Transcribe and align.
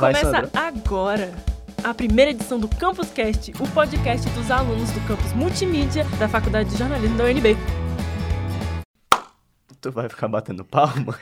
Começa 0.00 0.30
Sandra. 0.30 0.50
agora 0.54 1.30
a 1.84 1.92
primeira 1.92 2.30
edição 2.30 2.58
do 2.58 2.66
Campus 2.66 3.10
Cast, 3.10 3.52
o 3.60 3.68
podcast 3.68 4.26
dos 4.30 4.50
alunos 4.50 4.90
do 4.92 5.00
campus 5.06 5.30
multimídia 5.34 6.04
da 6.18 6.26
Faculdade 6.26 6.70
de 6.70 6.78
Jornalismo 6.78 7.18
da 7.18 7.24
UNB. 7.24 7.54
Tu 9.78 9.92
vai 9.92 10.08
ficar 10.08 10.28
batendo 10.28 10.64
palma? 10.64 11.18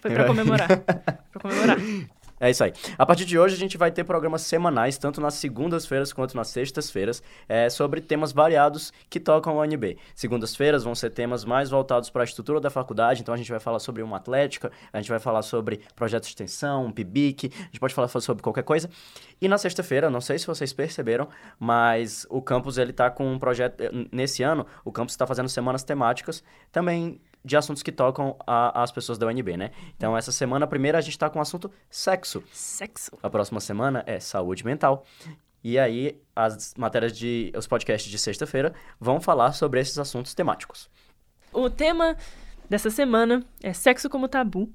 Foi 0.00 0.12
pra 0.12 0.26
comemorar. 0.26 0.68
pra 0.68 1.40
comemorar. 1.40 1.76
É 2.40 2.48
isso 2.48 2.64
aí. 2.64 2.72
A 2.96 3.04
partir 3.04 3.26
de 3.26 3.38
hoje, 3.38 3.54
a 3.54 3.58
gente 3.58 3.76
vai 3.76 3.90
ter 3.90 4.02
programas 4.02 4.40
semanais, 4.40 4.96
tanto 4.96 5.20
nas 5.20 5.34
segundas-feiras 5.34 6.10
quanto 6.10 6.34
nas 6.34 6.48
sextas-feiras, 6.48 7.22
é, 7.46 7.68
sobre 7.68 8.00
temas 8.00 8.32
variados 8.32 8.94
que 9.10 9.20
tocam 9.20 9.60
a 9.60 9.62
UNB. 9.62 9.98
Segundas-feiras 10.14 10.82
vão 10.82 10.94
ser 10.94 11.10
temas 11.10 11.44
mais 11.44 11.68
voltados 11.68 12.08
para 12.08 12.22
a 12.22 12.24
estrutura 12.24 12.58
da 12.58 12.70
faculdade, 12.70 13.20
então 13.20 13.34
a 13.34 13.36
gente 13.36 13.50
vai 13.50 13.60
falar 13.60 13.78
sobre 13.78 14.02
uma 14.02 14.16
atlética, 14.16 14.72
a 14.90 14.98
gente 14.98 15.10
vai 15.10 15.18
falar 15.18 15.42
sobre 15.42 15.82
projeto 15.94 16.22
de 16.22 16.30
extensão, 16.30 16.86
um 16.86 16.92
PIBIC, 16.92 17.52
a 17.54 17.62
gente 17.64 17.80
pode 17.80 17.92
falar 17.92 18.08
sobre 18.08 18.42
qualquer 18.42 18.64
coisa. 18.64 18.88
E 19.38 19.46
na 19.46 19.58
sexta-feira, 19.58 20.08
não 20.08 20.22
sei 20.22 20.38
se 20.38 20.46
vocês 20.46 20.72
perceberam, 20.72 21.28
mas 21.58 22.26
o 22.30 22.40
campus 22.40 22.78
ele 22.78 22.94
tá 22.94 23.10
com 23.10 23.30
um 23.30 23.38
projeto, 23.38 23.82
nesse 24.10 24.42
ano, 24.42 24.66
o 24.82 24.90
campus 24.90 25.12
está 25.12 25.26
fazendo 25.26 25.48
semanas 25.50 25.82
temáticas, 25.82 26.42
também 26.72 27.20
de 27.44 27.56
assuntos 27.56 27.82
que 27.82 27.90
tocam 27.92 28.36
a- 28.46 28.82
as 28.82 28.92
pessoas 28.92 29.16
da 29.18 29.26
UNB, 29.26 29.56
né? 29.56 29.70
Então, 29.96 30.16
essa 30.16 30.30
semana, 30.32 30.64
a 30.64 30.68
primeira, 30.68 30.98
a 30.98 31.00
gente 31.00 31.12
está 31.12 31.28
com 31.30 31.38
o 31.38 31.42
assunto 31.42 31.70
sexo. 31.90 32.42
Sexo. 32.52 33.12
A 33.22 33.30
próxima 33.30 33.60
semana 33.60 34.02
é 34.06 34.20
saúde 34.20 34.64
mental. 34.64 35.04
E 35.62 35.78
aí, 35.78 36.18
as 36.34 36.74
matérias 36.76 37.16
de. 37.16 37.52
os 37.56 37.66
podcasts 37.66 38.10
de 38.10 38.18
sexta-feira 38.18 38.74
vão 38.98 39.20
falar 39.20 39.52
sobre 39.52 39.80
esses 39.80 39.98
assuntos 39.98 40.34
temáticos. 40.34 40.88
O 41.52 41.68
tema 41.68 42.16
dessa 42.68 42.90
semana 42.90 43.44
é 43.62 43.72
sexo 43.72 44.08
como 44.08 44.28
tabu. 44.28 44.70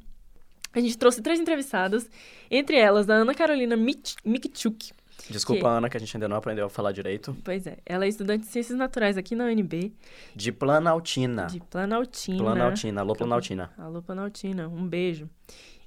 A 0.74 0.80
gente 0.80 0.98
trouxe 0.98 1.22
três 1.22 1.40
entrevistadas, 1.40 2.10
entre 2.52 2.76
elas 2.78 3.10
a 3.10 3.14
Ana 3.14 3.34
Carolina 3.34 3.78
Mikchuk. 3.78 4.92
Desculpa, 5.30 5.62
Que- 5.62 5.68
Ana, 5.68 5.90
que 5.90 5.98
a 5.98 6.00
gente 6.00 6.16
ainda 6.16 6.28
não 6.28 6.38
aprendeu 6.38 6.66
a 6.66 6.70
falar 6.70 6.92
direito. 6.92 7.36
Pois 7.44 7.66
é, 7.68 7.78
ela 7.86 8.06
é 8.06 8.08
estudante 8.08 8.42
de 8.46 8.48
Ciências 8.52 8.78
Naturais 8.78 9.18
aqui 9.18 9.36
na 9.36 9.46
UNB, 9.46 9.94
De 10.36 10.52
Planaltina. 10.52 11.46
de 11.48 11.60
Planaltina. 11.60 12.38
Planaltina. 12.44 13.02
Alô, 13.02 13.16
Planaltina. 13.16 13.72
Alô, 13.78 14.02
Planaltina, 14.02 14.68
um 14.68 14.88
beijo. 14.88 15.30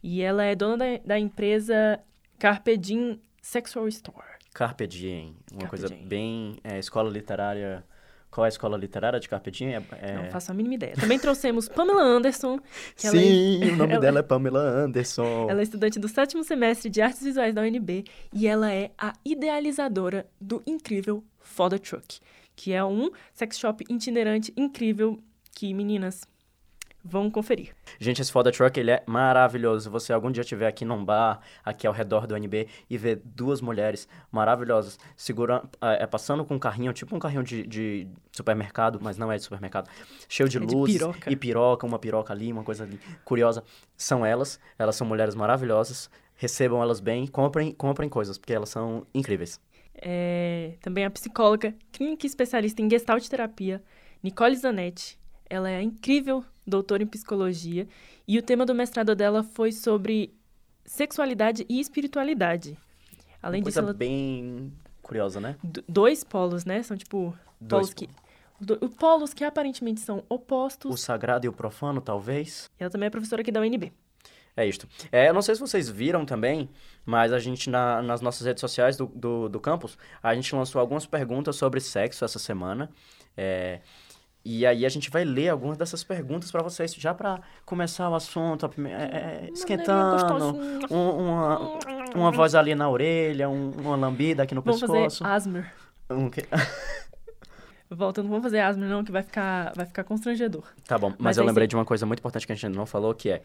E 0.03 0.23
ela 0.23 0.45
é 0.45 0.55
dona 0.55 0.77
da, 0.77 0.85
da 1.05 1.19
empresa 1.19 1.99
Carpe 2.39 2.77
Diem 2.77 3.21
Sexual 3.43 3.89
Store. 3.89 4.27
Carpe 4.55 4.87
Diem. 4.87 5.37
Uma 5.53 5.61
Carpe 5.63 5.71
coisa 5.71 5.89
Diem. 5.89 6.07
bem. 6.07 6.57
é, 6.65 6.79
escola 6.79 7.11
literária. 7.11 7.85
Qual 8.31 8.45
é 8.45 8.49
a 8.49 8.51
escola 8.51 8.77
literária 8.77 9.19
de 9.19 9.29
Carpe 9.29 9.51
Diem? 9.51 9.75
É, 9.77 9.83
é- 10.01 10.17
Não 10.23 10.31
faço 10.31 10.51
a 10.51 10.55
mínima 10.55 10.75
ideia. 10.75 10.95
Também 10.95 11.19
trouxemos 11.19 11.69
Pamela 11.69 12.03
Anderson, 12.03 12.59
é- 13.03 13.09
Sim, 13.11 13.73
o 13.73 13.77
nome 13.77 13.93
ela- 13.95 14.01
dela 14.01 14.19
é 14.21 14.23
Pamela 14.23 14.61
Anderson. 14.61 15.47
Ela 15.51 15.61
é 15.61 15.63
estudante 15.63 15.99
do 15.99 16.09
sétimo 16.09 16.45
semestre 16.45 16.91
de 16.91 17.01
Artes 17.01 17.23
Visuais 17.23 17.55
da 17.55 17.63
UNB 17.63 18.05
e 18.33 18.47
ela 18.47 18.71
é 18.73 18.91
a 18.99 19.15
idealizadora 19.25 20.27
do 20.41 20.63
incrível 20.67 21.25
Foda 21.41 21.79
Truck, 21.79 22.21
que 22.55 22.73
é 22.73 22.85
um 22.85 23.11
sex 23.33 23.59
shop 23.59 23.85
itinerante 23.89 24.53
incrível 24.57 25.19
que, 25.55 25.73
meninas, 25.73 26.23
vão 27.09 27.31
conferir. 27.31 27.75
Gente, 27.99 28.21
esse 28.21 28.31
Foda 28.31 28.53
Truck, 28.53 28.79
ele 28.79 28.91
é 28.91 29.03
maravilhoso. 29.07 29.85
Se 29.85 29.89
você 29.89 30.13
algum 30.13 30.31
dia 30.31 30.43
estiver 30.43 30.67
aqui 30.67 30.85
num 30.85 31.05
bar, 31.05 31.41
aqui 31.65 31.87
ao 31.87 31.93
redor 31.93 32.27
do 32.27 32.35
UNB, 32.35 32.69
e 32.89 32.99
ver 32.99 33.23
duas 33.25 33.61
mulheres 33.61 34.07
maravilhosas 34.31 34.99
segurando, 35.17 35.69
é, 35.81 36.07
passando 36.07 36.45
com 36.45 36.55
um 36.55 36.59
carrinho, 36.59 36.93
tipo 36.93 37.17
um 37.17 37.19
carrinho 37.19 37.43
de, 37.43 37.67
de 37.67 38.09
supermercado, 38.33 38.99
mas 39.03 39.17
não 39.17 39.33
é 39.33 39.37
de 39.37 39.43
supermercado, 39.43 39.89
cheio 40.29 40.49
de 40.49 40.59
É 40.59 40.61
piroca. 40.61 41.31
e 41.33 41.37
piroca, 41.37 41.87
uma 41.87 41.99
piroca 41.99 42.33
ali, 42.33 42.53
uma 42.53 42.63
coisa 42.65 42.85
ali 42.85 43.01
curiosa. 43.25 43.65
São 43.97 44.25
elas, 44.25 44.61
elas 44.79 44.97
são 44.97 45.07
mulheres 45.07 45.35
maravilhosas. 45.35 46.11
Recebam 46.37 46.81
elas 46.81 47.01
bem, 47.01 47.27
comprem, 47.27 47.73
comprem 47.73 48.09
coisas, 48.09 48.39
porque 48.39 48.53
elas 48.53 48.69
são 48.69 49.07
incríveis. 49.13 49.61
É, 50.01 50.75
também 50.81 51.05
a 51.05 51.11
psicóloga, 51.11 51.75
clínica 51.91 52.25
especialista 52.27 52.81
em 52.81 52.89
gestalt 52.89 53.27
terapia, 53.27 53.83
Nicole 54.23 54.55
Zanetti. 54.55 55.19
Ela 55.51 55.71
é 55.71 55.83
incrível 55.83 56.45
doutora 56.69 57.03
em 57.03 57.07
psicologia 57.07 57.89
e 58.27 58.39
o 58.39 58.43
tema 58.43 58.65
do 58.67 58.75
mestrado 58.75 59.15
dela 59.15 59.43
foi 59.43 59.73
sobre 59.73 60.35
sexualidade 60.85 61.65
e 61.69 61.81
espiritualidade. 61.81 62.77
Além 63.43 63.61
uma 63.61 63.67
disso, 63.69 63.81
coisa 63.81 63.91
ela 63.91 63.95
bem 63.99 64.73
curiosa, 65.03 65.41
né? 65.41 65.57
d- 65.63 65.83
dois 65.89 66.25
polos, 66.25 66.65
né? 66.65 66.83
São 66.83 66.97
tipo 66.97 67.35
Dois 67.61 67.93
polos 67.93 67.95
que 67.95 68.09
do- 68.61 68.77
polos 68.91 69.33
que 69.35 69.45
aparentemente 69.45 70.01
são 70.01 70.25
opostos. 70.29 70.93
O 70.93 70.97
sagrado 70.97 71.47
e 71.47 71.49
o 71.49 71.53
profano, 71.53 72.01
talvez. 72.01 72.69
Ela 72.79 72.91
também 72.91 73.07
é 73.07 73.11
professora 73.11 73.43
aqui 73.43 73.53
da 73.53 73.61
UNB. 73.61 73.93
É 74.57 74.67
isto. 74.67 74.89
É, 75.13 75.29
eu 75.29 75.35
não 75.35 75.41
sei 75.43 75.55
se 75.55 75.61
vocês 75.61 75.89
viram 75.89 76.25
também, 76.27 76.69
mas 77.07 77.33
a 77.33 77.39
gente, 77.39 77.71
na- 77.71 78.03
nas 78.03 78.21
nossas 78.21 78.45
redes 78.45 78.61
sociais 78.61 78.97
do, 78.97 79.07
do, 79.07 79.49
do 79.49 79.61
campus, 79.61 79.97
a 80.21 80.35
gente 80.35 80.53
lançou 80.55 80.81
algumas 80.81 81.07
perguntas 81.07 81.55
sobre 81.55 81.79
sexo 81.81 82.25
essa 82.25 82.41
semana. 82.41 82.91
É, 83.37 83.81
e 84.51 84.67
aí 84.67 84.87
a 84.87 84.89
gente 84.89 85.11
vai 85.11 85.25
ler 85.25 85.51
algumas 85.51 85.77
dessas 85.77 86.03
perguntas 86.03 86.51
para 86.51 86.63
vocês, 86.63 86.95
já 86.95 87.13
para 87.13 87.41
começar 87.67 88.09
o 88.09 88.15
assunto, 88.15 88.65
é, 88.87 88.93
é, 89.47 89.51
esquentando, 89.53 90.13
gostosinha. 90.23 90.87
um- 90.91 91.11
uma, 91.29 91.79
uma 92.15 92.31
voz 92.33 92.55
ali 92.55 92.75
na 92.75 92.89
orelha, 92.89 93.49
um- 93.49 93.71
uma 93.73 93.97
lambida 93.97 94.43
aqui 94.45 94.55
no 94.55 94.63
Vamos 94.63 94.81
fazer 94.81 94.93
pescoço. 95.03 95.27
Asmer. 95.27 95.73
Um 96.09 96.31
que- 96.31 96.47
Volta, 97.91 98.23
não 98.23 98.29
vamos 98.31 98.45
fazer 98.45 98.61
Asmer 98.61 98.89
não, 98.89 99.03
que 99.03 99.11
vai 99.11 99.23
ficar, 99.23 99.73
vai 99.75 99.87
ficar 99.87 100.05
constrangedor. 100.05 100.65
Tá 100.87 100.99
bom, 100.99 101.09
mas, 101.11 101.19
Mas 101.21 101.39
eu 101.39 101.45
lembrei 101.45 101.65
sim. 101.67 101.71
de 101.71 101.77
uma 101.77 101.85
coisa 101.87 102.05
muito 102.05 102.19
importante 102.19 102.47
que 102.47 102.53
a 102.53 102.55
gente 102.55 102.75
não 102.77 102.85
falou, 102.87 103.15
que 103.15 103.31
é... 103.31 103.43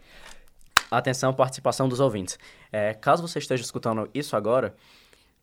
Atenção, 0.92 1.34
participação 1.34 1.88
dos 1.90 2.00
ouvintes. 2.00 2.38
É, 2.72 2.94
caso 2.94 3.26
você 3.28 3.40
esteja 3.40 3.64
escutando 3.64 4.10
isso 4.14 4.36
agora, 4.36 4.76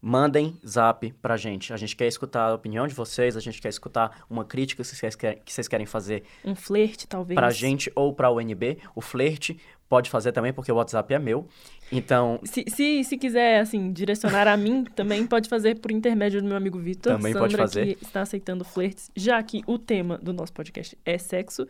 mandem 0.02 0.56
zap 0.66 1.12
pra 1.20 1.36
gente. 1.36 1.72
A 1.72 1.76
gente 1.76 1.94
quer 1.94 2.06
escutar 2.06 2.48
a 2.50 2.54
opinião 2.54 2.86
de 2.86 2.94
vocês, 2.94 3.36
a 3.36 3.40
gente 3.40 3.60
quer 3.60 3.68
escutar 3.68 4.24
uma 4.30 4.44
crítica 4.44 4.82
que 4.82 4.88
vocês 4.88 5.14
querem, 5.14 5.38
que 5.44 5.52
vocês 5.52 5.68
querem 5.68 5.86
fazer 5.86 6.22
Um 6.44 6.54
flerte, 6.54 7.06
talvez. 7.06 7.34
pra 7.38 7.50
gente 7.50 7.90
ou 7.94 8.12
pra 8.14 8.30
UNB. 8.30 8.78
O 8.94 9.00
flerte 9.00 9.58
pode 9.88 10.08
fazer 10.08 10.30
também, 10.32 10.52
porque 10.52 10.70
o 10.70 10.76
WhatsApp 10.76 11.12
é 11.12 11.18
meu. 11.18 11.46
Então, 11.90 12.38
Se, 12.44 12.64
se, 12.68 13.02
se 13.04 13.18
quiser, 13.18 13.60
assim, 13.60 13.92
direcionar 13.92 14.46
a 14.46 14.56
mim, 14.56 14.84
também 14.96 15.26
pode 15.26 15.48
fazer 15.48 15.80
por 15.80 15.90
intermédio 15.90 16.40
do 16.40 16.46
meu 16.48 16.56
amigo 16.56 16.78
Vitor. 16.78 17.12
Também 17.16 17.32
Sandra, 17.32 17.48
pode 17.48 17.56
fazer. 17.56 17.96
que 17.96 18.04
está 18.04 18.20
aceitando 18.22 18.64
flertes, 18.64 19.10
já 19.16 19.42
que 19.42 19.62
o 19.66 19.76
tema 19.78 20.16
do 20.18 20.32
nosso 20.32 20.52
podcast 20.52 20.96
é 21.04 21.18
sexo. 21.18 21.66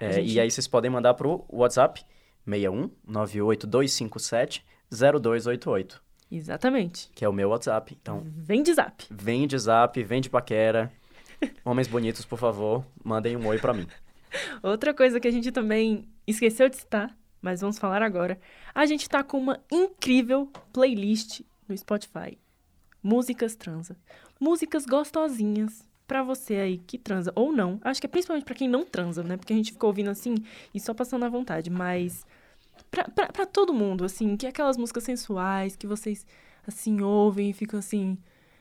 é, 0.00 0.12
gente- 0.12 0.32
e 0.32 0.38
aí 0.40 0.50
vocês 0.50 0.68
podem 0.68 0.90
mandar 0.90 1.14
pro 1.14 1.44
WhatsApp 1.50 2.02
61 2.46 2.90
98257 3.06 4.64
0288, 4.90 6.00
Exatamente. 6.30 7.10
que 7.14 7.24
é 7.24 7.28
o 7.28 7.32
meu 7.32 7.48
WhatsApp. 7.50 7.96
Então, 8.00 8.22
Vem 8.36 8.62
de 8.62 8.72
zap. 8.74 9.04
Vem 9.10 9.46
de 9.46 9.58
zap, 9.58 10.02
vem 10.02 10.20
de 10.20 10.28
paquera. 10.30 10.92
Homens 11.64 11.86
bonitos, 11.86 12.24
por 12.24 12.38
favor, 12.38 12.84
mandem 13.04 13.36
um 13.36 13.46
oi 13.46 13.58
pra 13.58 13.72
mim. 13.72 13.86
Outra 14.62 14.92
coisa 14.92 15.18
que 15.20 15.28
a 15.28 15.30
gente 15.30 15.50
também 15.52 16.06
esqueceu 16.26 16.68
de 16.68 16.76
citar, 16.76 17.16
mas 17.40 17.60
vamos 17.60 17.78
falar 17.78 18.02
agora. 18.02 18.38
A 18.74 18.84
gente 18.86 19.08
tá 19.08 19.22
com 19.22 19.38
uma 19.38 19.60
incrível 19.70 20.50
playlist 20.72 21.40
no 21.68 21.76
Spotify. 21.76 22.36
Músicas 23.02 23.54
transa. 23.54 23.96
Músicas 24.40 24.84
gostosinhas 24.84 25.86
pra 26.06 26.22
você 26.22 26.56
aí 26.56 26.78
que 26.78 26.98
transa 26.98 27.32
ou 27.34 27.52
não. 27.52 27.78
Acho 27.82 28.00
que 28.00 28.06
é 28.06 28.10
principalmente 28.10 28.44
pra 28.44 28.54
quem 28.54 28.68
não 28.68 28.84
transa, 28.84 29.22
né? 29.22 29.36
Porque 29.36 29.52
a 29.52 29.56
gente 29.56 29.72
ficou 29.72 29.88
ouvindo 29.88 30.10
assim 30.10 30.34
e 30.74 30.80
só 30.80 30.92
passando 30.92 31.24
à 31.24 31.28
vontade, 31.28 31.70
mas 31.70 32.24
pra 32.90 33.46
todo 33.46 33.72
mundo, 33.72 34.04
assim, 34.04 34.36
que 34.36 34.46
é 34.46 34.48
aquelas 34.48 34.76
músicas 34.76 35.04
sensuais 35.04 35.76
que 35.76 35.86
vocês 35.86 36.26
assim 36.66 37.00
ouvem 37.00 37.50
e 37.50 37.52
ficam 37.52 37.78
assim, 37.78 38.18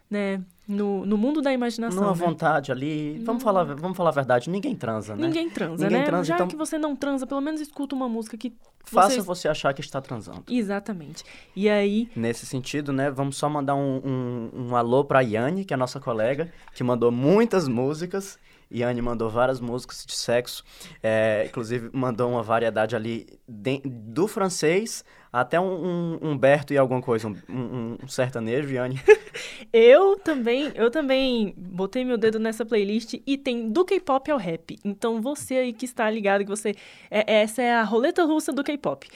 né, 0.10 0.42
no, 0.68 1.06
no 1.06 1.18
mundo 1.18 1.42
da 1.42 1.52
imaginação. 1.52 2.02
Numa 2.02 2.14
né? 2.14 2.18
vontade 2.18 2.72
ali. 2.72 3.20
Vamos 3.24 3.44
falar, 3.44 3.64
vamos 3.64 3.98
falar 3.98 4.10
a 4.10 4.14
verdade, 4.14 4.50
ninguém 4.50 4.76
transa, 4.76 5.16
né? 5.16 5.28
Ninguém 5.28 5.50
transa, 5.50 5.84
Ninguém 5.84 6.00
né? 6.00 6.06
transa, 6.06 6.24
Já 6.26 6.36
então- 6.36 6.48
que 6.48 6.56
você 6.56 6.78
não 6.78 6.96
transa, 6.96 7.28
pelo 7.28 7.42
menos 7.42 7.60
escuta 7.62 7.96
uma 7.96 8.08
música 8.08 8.38
que 8.38 8.54
Faça 8.84 9.10
vocês... 9.10 9.26
você 9.26 9.48
achar 9.50 9.74
que 9.74 9.82
está 9.82 10.00
transando. 10.00 10.44
Exatamente. 10.50 11.24
E 11.54 11.70
aí, 11.70 12.10
Nesse 12.16 12.46
sentido, 12.46 12.94
né, 12.94 13.12
vamos 13.12 13.36
só 13.36 13.50
mandar 13.50 13.76
um, 13.76 14.02
um, 14.06 14.68
um 14.70 14.76
alô 14.76 15.04
pra 15.04 15.20
Yane, 15.22 15.66
que 15.66 15.74
é 15.74 15.76
a 15.76 15.78
nossa 15.78 16.00
colega, 16.00 16.52
que 16.74 16.84
mandou 16.84 17.12
muitas 17.12 17.68
músicas. 17.68 18.40
Yane 18.74 19.02
mandou 19.02 19.30
várias 19.30 19.60
músicas 19.60 20.06
de 20.06 20.14
sexo. 20.16 20.64
É, 21.02 21.46
inclusive, 21.48 21.90
mandou 21.94 22.30
uma 22.32 22.44
variedade 22.44 22.96
ali 22.96 23.28
de- 23.48 23.82
do 23.86 24.28
francês 24.28 25.04
até 25.32 25.60
um, 25.60 26.18
um 26.22 26.32
Humberto 26.32 26.74
e 26.74 26.78
alguma 26.78 27.02
coisa, 27.02 27.28
um, 27.28 27.36
um- 27.50 27.98
um 28.04 28.08
sertanejo, 28.08 28.74
Yane. 28.74 29.00
eu 29.74 30.18
também, 30.20 30.72
eu 30.76 30.90
também 30.90 31.54
botei 31.58 32.04
meu 32.04 32.18
dedo 32.18 32.40
nessa 32.40 32.66
playlist 32.66 33.16
e 33.26 33.38
tem 33.38 33.70
do 33.70 33.84
K-pop 33.86 34.32
ao 34.32 34.38
rap. 34.38 34.78
Então 34.84 35.22
você 35.22 35.56
aí 35.56 35.74
que 35.74 35.86
está 35.86 36.10
ligado 36.10 36.44
que 36.44 36.50
você 36.50 36.76
é- 37.12 37.42
essa 37.42 37.62
é 37.62 37.74
a 37.76 37.84
roleta 37.84 38.24
russa 38.24 38.52
do 38.52 38.64
K-pop. 38.64 39.08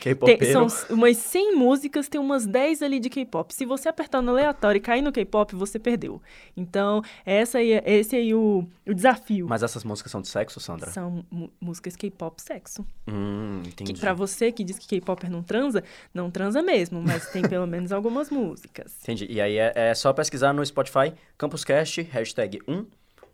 São 0.51 0.67
umas 0.89 1.17
100 1.17 1.55
músicas, 1.55 2.07
tem 2.07 2.19
umas 2.19 2.45
10 2.45 2.81
ali 2.81 2.99
de 2.99 3.09
K-pop. 3.09 3.53
Se 3.53 3.65
você 3.65 3.89
apertar 3.89 4.21
no 4.21 4.31
aleatório 4.31 4.77
e 4.77 4.81
cair 4.81 5.01
no 5.01 5.11
K-pop, 5.11 5.55
você 5.55 5.79
perdeu. 5.79 6.21
Então, 6.55 7.01
essa 7.25 7.57
aí, 7.59 7.73
é- 7.73 7.83
esse 7.85 8.15
aí 8.15 8.33
o, 8.33 8.65
o 8.87 8.93
desafio. 8.93 9.47
Mas 9.47 9.63
essas 9.63 9.83
músicas 9.83 10.11
são 10.11 10.21
de 10.21 10.27
sexo, 10.27 10.59
Sandra? 10.59 10.89
São 10.91 11.23
músicas 11.59 11.95
K-pop 11.95 12.41
sexo. 12.41 12.85
Hum, 13.07 13.61
entendi. 13.65 13.93
Que 13.93 13.99
pra 13.99 14.13
você 14.13 14.51
que 14.51 14.63
diz 14.63 14.77
que 14.77 14.87
K-popper 14.87 15.29
não 15.31 15.41
transa, 15.43 15.83
Não 16.13 16.29
transa 16.31 16.61
mesmo, 16.61 17.01
mas 17.01 17.27
tem 17.31 17.41
pelo 17.41 17.65
menos 17.67 17.91
algumas 17.91 18.29
músicas. 18.29 18.95
Entendi. 19.03 19.27
E 19.29 19.39
aí 19.41 19.57
é, 19.57 19.71
é 19.75 19.93
só 19.93 20.11
pesquisar 20.13 20.53
no 20.53 20.65
Spotify, 20.65 21.13
CampusCast, 21.37 22.01
hashtag 22.03 22.59
1, 22.67 22.85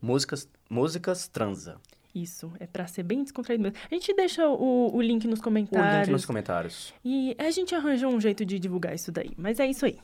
músicas, 0.01 0.47
músicas 0.69 1.27
transa. 1.27 1.77
Isso, 2.13 2.51
é 2.59 2.65
pra 2.65 2.87
ser 2.87 3.03
bem 3.03 3.21
descontraído 3.23 3.61
mesmo. 3.63 3.77
A 3.91 3.93
gente 3.93 4.11
deixa 4.15 4.47
o, 4.47 4.95
o 4.95 5.01
link 5.01 5.27
nos 5.27 5.39
O 5.39 5.43
comentários. 5.43 6.07
link 6.07 6.11
nos 6.11 6.25
comentários. 6.25 6.93
E 7.05 7.35
a 7.37 7.51
gente 7.51 7.75
arranja 7.75 8.07
um 8.07 8.19
jeito 8.19 8.43
de 8.43 8.57
divulgar 8.57 8.95
isso 8.95 9.11
daí. 9.11 9.31
Mas 9.37 9.59
é 9.59 9.67
isso 9.67 9.85
aí. 9.85 9.99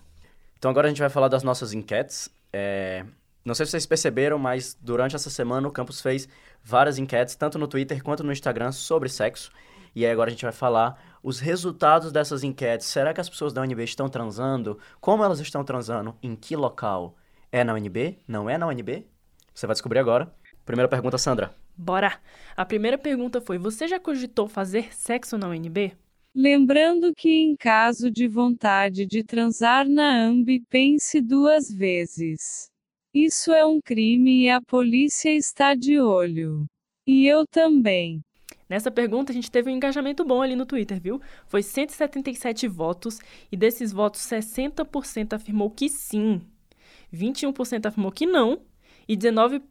Então 0.60 0.70
agora 0.70 0.88
a 0.88 0.90
gente 0.90 1.00
vai 1.02 1.10
falar 1.10 1.28
das 1.28 1.42
nossas 1.42 1.74
enquetes. 1.74 2.30
É, 2.52 3.04
Não 3.44 3.56
sei 3.56 3.66
se 3.66 3.72
vocês 3.72 3.86
perceberam, 3.88 4.38
mas 4.38 4.78
durante 4.80 5.16
essa 5.16 5.30
semana 5.32 5.68
o 5.68 5.72
campus 5.72 6.02
fez 6.02 6.28
várias 6.64 7.00
enquetes, 7.00 7.36
tanto 7.36 7.58
no 7.58 7.68
Twitter 7.68 8.04
quanto 8.04 8.24
no 8.24 8.32
Instagram, 8.32 8.72
sobre 8.72 9.10
sexo. 9.10 9.52
E 9.96 10.06
aí 10.06 10.12
agora 10.12 10.30
a 10.30 10.32
gente 10.32 10.44
vai 10.44 10.54
falar 10.54 11.13
os 11.24 11.40
resultados 11.40 12.12
dessas 12.12 12.44
enquetes. 12.44 12.88
Será 12.88 13.14
que 13.14 13.22
as 13.22 13.30
pessoas 13.30 13.54
da 13.54 13.62
UNB 13.62 13.84
estão 13.84 14.10
transando? 14.10 14.78
Como 15.00 15.24
elas 15.24 15.40
estão 15.40 15.64
transando? 15.64 16.16
Em 16.22 16.36
que 16.36 16.56
local? 16.56 17.16
É 17.52 17.64
na 17.64 17.74
UNB? 17.74 18.20
Não 18.28 18.50
é 18.50 18.58
na 18.58 18.68
UNB? 18.68 19.08
Você 19.54 19.66
vai 19.66 19.74
descobrir 19.74 20.00
agora. 20.00 20.32
Primeira 20.66 20.90
pergunta, 20.90 21.18
Sandra. 21.18 21.56
Bora! 21.76 22.20
A 22.56 22.66
primeira 22.66 22.98
pergunta 22.98 23.40
foi: 23.40 23.58
Você 23.58 23.88
já 23.88 24.00
cogitou 24.00 24.48
fazer 24.48 24.94
sexo 24.94 25.38
na 25.38 25.48
UNB? 25.48 25.96
Lembrando 26.36 27.14
que, 27.16 27.30
em 27.30 27.56
caso 27.56 28.10
de 28.10 28.28
vontade 28.28 29.06
de 29.06 29.24
transar 29.24 29.88
na 29.88 30.26
AMB, 30.26 30.64
pense 30.70 31.22
duas 31.22 31.72
vezes. 31.72 32.68
Isso 33.14 33.52
é 33.52 33.64
um 33.64 33.80
crime 33.80 34.46
e 34.46 34.50
a 34.50 34.60
polícia 34.60 35.30
está 35.30 35.76
de 35.76 36.00
olho. 36.00 36.66
E 37.06 37.28
eu 37.28 37.46
também. 37.46 38.22
Nessa 38.74 38.90
pergunta, 38.90 39.32
a 39.32 39.36
gente 39.36 39.52
teve 39.52 39.70
um 39.70 39.76
engajamento 39.76 40.26
bom 40.26 40.42
ali 40.42 40.56
no 40.56 40.66
Twitter, 40.66 41.00
viu? 41.00 41.22
Foi 41.46 41.62
177 41.62 42.68
votos 42.68 43.20
e 43.52 43.56
desses 43.56 43.92
votos, 43.92 44.20
60% 44.22 45.34
afirmou 45.34 45.70
que 45.70 45.88
sim, 45.88 46.42
21% 47.14 47.86
afirmou 47.86 48.12
que 48.12 48.26
não 48.26 48.62
e 49.08 49.16
19% 49.16 49.62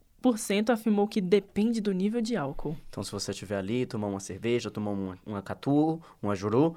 afirmou 0.70 1.08
que 1.08 1.20
depende 1.20 1.80
do 1.80 1.90
nível 1.90 2.20
de 2.22 2.36
álcool. 2.36 2.76
Então, 2.90 3.02
se 3.02 3.10
você 3.10 3.32
estiver 3.32 3.56
ali, 3.56 3.86
tomar 3.86 4.06
uma 4.06 4.20
cerveja, 4.20 4.70
tomar 4.70 4.92
uma, 4.92 5.18
uma 5.26 5.42
catu, 5.42 6.00
uma 6.22 6.36
juru, 6.36 6.76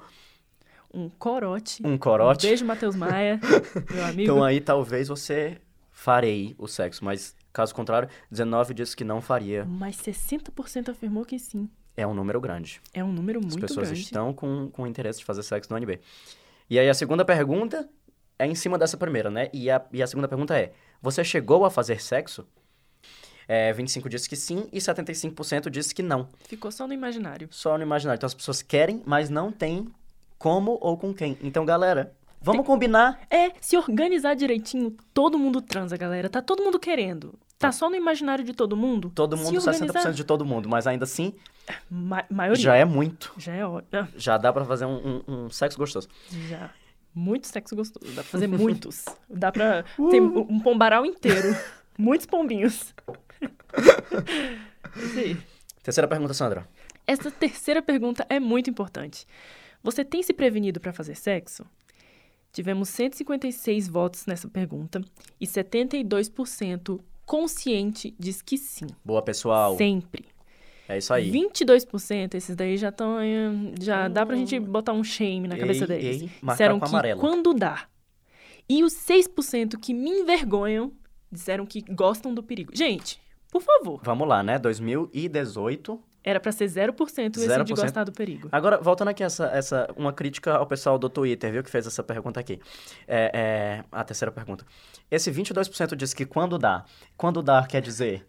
Um 0.92 1.08
corote. 1.08 1.86
um 1.86 1.96
corote, 1.96 2.44
Um 2.44 2.48
beijo, 2.48 2.64
Matheus 2.64 2.96
Maia, 2.96 3.38
meu 3.88 4.04
amigo. 4.04 4.22
então 4.22 4.42
aí 4.42 4.60
talvez 4.60 5.06
você 5.06 5.60
farei 5.92 6.56
o 6.58 6.66
sexo. 6.66 7.04
Mas, 7.04 7.36
caso 7.52 7.72
contrário, 7.72 8.08
19 8.32 8.74
disse 8.74 8.96
que 8.96 9.04
não 9.04 9.20
faria. 9.20 9.64
Mas 9.64 9.96
60% 9.98 10.88
afirmou 10.88 11.24
que 11.24 11.38
sim. 11.38 11.70
É 11.96 12.06
um 12.06 12.12
número 12.12 12.40
grande. 12.40 12.80
É 12.92 13.02
um 13.02 13.12
número 13.12 13.38
As 13.40 13.46
muito 13.46 13.60
pessoas 13.60 13.88
grande. 13.88 14.02
estão 14.02 14.32
com, 14.32 14.68
com 14.70 14.86
interesse 14.86 15.20
de 15.20 15.24
fazer 15.24 15.42
sexo 15.42 15.72
no 15.72 15.78
UNB. 15.78 16.00
E 16.68 16.78
aí 16.78 16.88
a 16.88 16.94
segunda 16.94 17.24
pergunta 17.24 17.88
é 18.38 18.46
em 18.46 18.54
cima 18.54 18.76
dessa 18.76 18.96
primeira, 18.96 19.30
né? 19.30 19.48
E 19.52 19.70
a, 19.70 19.82
e 19.92 20.02
a 20.02 20.06
segunda 20.06 20.28
pergunta 20.28 20.58
é: 20.58 20.72
Você 21.00 21.24
chegou 21.24 21.64
a 21.64 21.70
fazer 21.70 22.02
sexo? 22.02 22.46
É, 23.48 23.72
25 23.72 24.08
disse 24.08 24.28
que 24.28 24.34
sim 24.34 24.68
e 24.72 24.78
75% 24.78 25.70
disse 25.70 25.94
que 25.94 26.02
não. 26.02 26.28
Ficou 26.48 26.70
só 26.72 26.86
no 26.86 26.92
imaginário. 26.92 27.48
Só 27.50 27.76
no 27.78 27.82
imaginário. 27.84 28.18
Então 28.18 28.26
as 28.26 28.34
pessoas 28.34 28.60
querem, 28.60 29.02
mas 29.06 29.30
não 29.30 29.52
tem 29.52 29.88
como 30.38 30.76
ou 30.80 30.96
com 30.96 31.14
quem. 31.14 31.38
Então, 31.40 31.64
galera, 31.64 32.12
vamos 32.42 32.66
combinar. 32.66 33.20
É, 33.30 33.52
se 33.60 33.76
organizar 33.76 34.34
direitinho, 34.34 34.96
todo 35.14 35.38
mundo 35.38 35.62
transa, 35.62 35.96
galera. 35.96 36.28
Tá 36.28 36.42
todo 36.42 36.62
mundo 36.62 36.78
querendo. 36.78 37.38
Tá 37.58 37.72
só 37.72 37.88
no 37.88 37.96
imaginário 37.96 38.44
de 38.44 38.52
todo 38.52 38.76
mundo? 38.76 39.10
Todo 39.14 39.36
Se 39.36 39.42
mundo, 39.44 39.56
organizar, 39.66 40.02
60% 40.02 40.12
de 40.12 40.24
todo 40.24 40.44
mundo. 40.44 40.68
Mas 40.68 40.86
ainda 40.86 41.04
assim, 41.04 41.32
Ma 41.90 42.24
maioria. 42.30 42.62
já 42.62 42.76
é 42.76 42.84
muito. 42.84 43.32
Já 43.38 43.54
é 43.54 43.64
ótimo. 43.66 44.08
Já 44.16 44.36
dá 44.36 44.52
pra 44.52 44.64
fazer 44.66 44.84
um, 44.84 45.22
um- 45.26 45.44
um 45.46 45.50
sexo 45.50 45.78
gostoso. 45.78 46.06
Já. 46.48 46.70
Muito 47.14 47.46
sexo 47.46 47.74
gostoso. 47.74 48.04
Dá 48.14 48.22
pra 48.22 48.30
fazer 48.30 48.46
muitos. 48.48 49.04
Dá 49.28 49.50
pra 49.50 49.82
ter 50.10 50.20
um 50.20 50.60
pombaral 50.60 51.06
inteiro. 51.06 51.56
Muitos 51.98 52.26
pombinhos. 52.26 52.94
Aí. 55.16 55.36
Terceira 55.82 56.06
pergunta, 56.08 56.34
Sandra. 56.34 56.68
Essa 57.06 57.30
terceira 57.30 57.80
pergunta 57.80 58.26
é 58.28 58.38
muito 58.38 58.68
importante. 58.68 59.26
Você 59.82 60.04
tem 60.04 60.22
se 60.22 60.34
prevenido 60.34 60.78
para 60.80 60.92
fazer 60.92 61.14
sexo? 61.14 61.64
Tivemos 62.52 62.88
156 62.90 63.88
votos 63.88 64.26
nessa 64.26 64.48
pergunta 64.48 65.00
e 65.40 65.46
72% 65.46 67.00
consciente 67.26 68.14
diz 68.18 68.40
que 68.40 68.56
sim. 68.56 68.86
Boa, 69.04 69.20
pessoal. 69.20 69.76
Sempre. 69.76 70.24
É 70.88 70.96
isso 70.98 71.12
aí. 71.12 71.30
22%, 71.32 72.34
esses 72.34 72.54
daí 72.54 72.76
já 72.76 72.90
estão. 72.90 73.16
Já 73.80 74.06
dá 74.08 74.24
pra 74.24 74.36
gente 74.36 74.58
botar 74.60 74.92
um 74.92 75.02
shame 75.02 75.48
na 75.48 75.58
cabeça 75.58 75.82
Ei, 75.84 75.88
deles. 75.88 76.22
ei, 76.22 76.30
disseram 76.48 76.78
que 76.78 76.86
amarelo. 76.86 77.20
quando 77.20 77.52
dá. 77.52 77.86
E 78.68 78.82
os 78.84 78.94
6% 78.94 79.78
que 79.80 79.92
me 79.92 80.10
envergonham 80.10 80.92
disseram 81.30 81.66
que 81.66 81.80
gostam 81.92 82.32
do 82.32 82.42
perigo. 82.42 82.70
Gente, 82.74 83.20
por 83.50 83.60
favor, 83.62 84.00
Vamos 84.04 84.28
lá, 84.28 84.42
né? 84.42 84.58
2018. 84.60 86.00
Era 86.26 86.40
pra 86.40 86.50
ser 86.50 86.64
0% 86.64 87.36
esse 87.36 87.46
de 87.46 87.46
0%. 87.46 87.68
gostar 87.68 88.02
do 88.02 88.10
perigo. 88.10 88.48
Agora, 88.50 88.78
voltando 88.78 89.08
aqui, 89.08 89.22
essa, 89.22 89.46
essa, 89.46 89.88
uma 89.96 90.12
crítica 90.12 90.54
ao 90.56 90.66
pessoal 90.66 90.98
do 90.98 91.08
Twitter, 91.08 91.52
viu? 91.52 91.62
Que 91.62 91.70
fez 91.70 91.86
essa 91.86 92.02
pergunta 92.02 92.40
aqui. 92.40 92.60
É, 93.06 93.30
é, 93.32 93.84
a 93.92 94.02
terceira 94.02 94.32
pergunta. 94.32 94.66
Esse 95.08 95.30
22% 95.30 95.94
diz 95.94 96.12
que 96.12 96.26
quando 96.26 96.58
dá. 96.58 96.84
Quando 97.16 97.44
dá 97.44 97.64
quer 97.64 97.80
dizer 97.80 98.26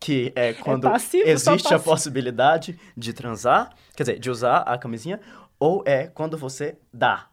que 0.00 0.32
é 0.34 0.54
quando 0.54 0.90
passivo, 0.90 1.24
só 1.38 1.52
existe 1.52 1.68
a 1.68 1.70
passivo. 1.70 1.84
possibilidade 1.84 2.78
de 2.96 3.12
transar, 3.12 3.72
quer 3.96 4.02
dizer, 4.02 4.18
de 4.18 4.28
usar 4.28 4.58
a 4.58 4.76
camisinha, 4.76 5.20
ou 5.58 5.84
é 5.86 6.08
quando 6.08 6.36
você 6.36 6.76
dá. 6.92 7.28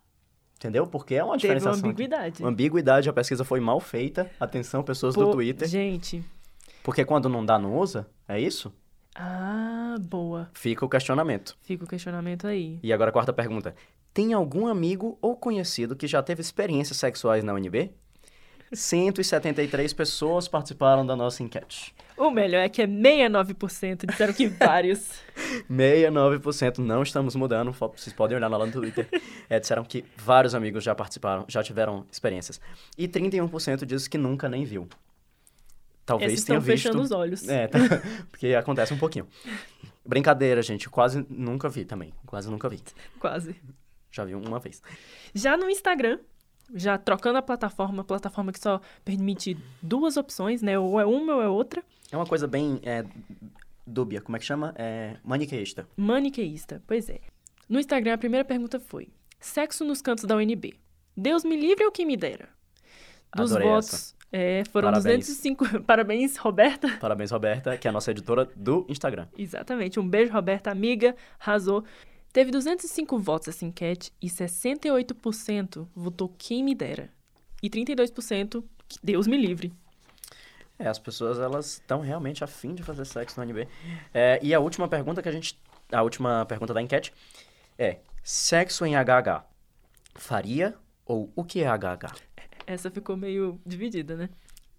Entendeu? 0.57 0.85
Porque 0.85 1.15
é 1.15 1.23
uma 1.23 1.39
Teve 1.39 1.53
uma 1.53 1.55
diferenciação. 1.55 1.79
aqui. 1.79 1.89
ambiguidade. 1.89 2.43
Uma 2.43 2.49
ambiguidade, 2.49 3.09
a 3.09 3.13
pesquisa 3.13 3.43
foi 3.43 3.59
mal 3.59 3.79
feita. 3.79 4.29
Atenção, 4.39 4.83
pessoas 4.83 5.15
Pô, 5.15 5.25
do 5.25 5.31
Twitter. 5.31 5.67
Gente. 5.67 6.23
Porque 6.83 7.03
quando 7.03 7.27
não 7.27 7.43
dá, 7.43 7.57
não 7.57 7.75
usa? 7.79 8.07
É 8.27 8.39
isso? 8.39 8.71
Ah, 9.15 9.97
boa. 9.99 10.49
Fica 10.53 10.85
o 10.85 10.89
questionamento. 10.89 11.57
Fica 11.63 11.83
o 11.83 11.87
questionamento 11.87 12.47
aí. 12.47 12.79
E 12.81 12.93
agora 12.93 13.09
a 13.09 13.13
quarta 13.13 13.33
pergunta. 13.33 13.75
Tem 14.13 14.33
algum 14.33 14.67
amigo 14.67 15.17
ou 15.21 15.35
conhecido 15.35 15.95
que 15.95 16.07
já 16.07 16.21
teve 16.21 16.41
experiências 16.41 16.97
sexuais 16.97 17.43
na 17.43 17.53
UNB? 17.53 17.91
173 18.73 19.93
pessoas 19.93 20.47
participaram 20.47 21.05
da 21.05 21.15
nossa 21.15 21.43
enquete. 21.43 21.93
O 22.17 22.29
melhor 22.29 22.59
é 22.61 22.69
que 22.69 22.81
é 22.81 22.87
69% 22.87 24.05
disseram 24.05 24.33
que 24.33 24.47
vários. 24.47 25.21
69% 25.69 26.77
não 26.77 27.03
estamos 27.03 27.35
mudando, 27.35 27.71
vocês 27.71 28.13
podem 28.13 28.37
olhar 28.37 28.47
lá 28.47 28.65
no 28.65 28.71
Twitter. 28.71 29.07
É, 29.49 29.59
disseram 29.59 29.83
que 29.83 30.05
vários 30.15 30.55
amigos 30.55 30.83
já 30.83 30.95
participaram, 30.95 31.43
já 31.47 31.61
tiveram 31.61 32.05
experiências. 32.11 32.61
E 32.97 33.07
31% 33.07 33.85
disse 33.85 34.09
que 34.09 34.17
nunca 34.17 34.47
nem 34.47 34.63
viu. 34.63 34.87
Talvez 36.11 36.33
Esses 36.33 36.45
tenha 36.45 36.59
visto. 36.59 36.71
fechando 36.71 37.01
os 37.01 37.11
olhos. 37.11 37.47
É, 37.47 37.67
tá- 37.67 37.79
porque 38.29 38.53
acontece 38.53 38.93
um 38.93 38.97
pouquinho. 38.97 39.27
Brincadeira, 40.05 40.61
gente. 40.61 40.89
Quase 40.89 41.25
nunca 41.29 41.69
vi 41.69 41.85
também. 41.85 42.13
Quase 42.25 42.49
nunca 42.49 42.67
vi. 42.67 42.81
Quase. 43.19 43.55
Já 44.11 44.25
vi 44.25 44.35
uma 44.35 44.59
vez. 44.59 44.81
Já 45.33 45.55
no 45.55 45.69
Instagram, 45.69 46.19
já 46.73 46.97
trocando 46.97 47.37
a 47.37 47.41
plataforma, 47.41 48.03
plataforma 48.03 48.51
que 48.51 48.59
só 48.59 48.81
permite 49.05 49.57
duas 49.81 50.17
opções, 50.17 50.61
né? 50.61 50.77
Ou 50.77 50.99
é 50.99 51.05
uma 51.05 51.35
ou 51.35 51.41
é 51.41 51.47
outra. 51.47 51.81
É 52.11 52.17
uma 52.17 52.25
coisa 52.25 52.45
bem 52.45 52.81
é, 52.83 53.05
dúbia. 53.87 54.19
Como 54.19 54.35
é 54.35 54.39
que 54.39 54.45
chama? 54.45 54.73
É 54.77 55.15
maniqueísta. 55.23 55.87
Maniqueísta. 55.95 56.83
Pois 56.85 57.09
é. 57.09 57.21
No 57.69 57.79
Instagram, 57.79 58.15
a 58.15 58.17
primeira 58.17 58.43
pergunta 58.43 58.81
foi: 58.81 59.07
Sexo 59.39 59.85
nos 59.85 60.01
cantos 60.01 60.25
da 60.25 60.35
UNB. 60.35 60.73
Deus 61.15 61.43
me 61.45 61.55
livre 61.55 61.85
ou 61.85 61.91
quem 61.91 62.05
me 62.05 62.17
dera? 62.17 62.49
Dos 63.33 63.51
Adorei 63.51 63.69
votos. 63.69 64.15
É, 64.31 64.63
foram 64.71 64.91
Parabéns. 64.91 65.27
205. 65.27 65.83
Parabéns, 65.83 66.37
Roberta. 66.37 66.97
Parabéns, 66.99 67.31
Roberta, 67.31 67.77
que 67.77 67.87
é 67.87 67.89
a 67.89 67.91
nossa 67.91 68.11
editora 68.11 68.49
do 68.55 68.85
Instagram. 68.87 69.27
Exatamente. 69.37 69.99
Um 69.99 70.07
beijo, 70.07 70.31
Roberta, 70.31 70.71
amiga. 70.71 71.15
Arrasou. 71.39 71.83
Teve 72.31 72.49
205 72.49 73.17
votos 73.19 73.49
essa 73.49 73.65
enquete 73.65 74.13
e 74.21 74.27
68% 74.27 75.85
votou 75.93 76.33
quem 76.37 76.63
me 76.63 76.73
dera. 76.73 77.09
E 77.61 77.69
32% 77.69 78.63
que 78.87 78.97
Deus 79.03 79.27
me 79.27 79.35
livre. 79.35 79.73
É, 80.79 80.87
as 80.87 80.97
pessoas, 80.97 81.37
elas 81.37 81.73
estão 81.73 81.99
realmente 81.99 82.43
afim 82.43 82.73
de 82.73 82.83
fazer 82.83 83.05
sexo 83.05 83.39
no 83.39 83.45
UNB. 83.45 83.67
É, 84.13 84.39
e 84.41 84.53
a 84.53 84.59
última 84.59 84.87
pergunta 84.87 85.21
que 85.21 85.27
a 85.27 85.31
gente... 85.31 85.59
A 85.91 86.01
última 86.01 86.45
pergunta 86.45 86.73
da 86.73 86.81
enquete 86.81 87.13
é... 87.77 87.99
Sexo 88.23 88.85
em 88.85 88.93
HH. 88.95 89.43
Faria 90.15 90.75
ou 91.05 91.31
o 91.35 91.43
que 91.43 91.63
é 91.63 91.67
HH? 91.67 92.13
Essa 92.71 92.89
ficou 92.89 93.17
meio 93.17 93.59
dividida, 93.65 94.15
né? 94.15 94.29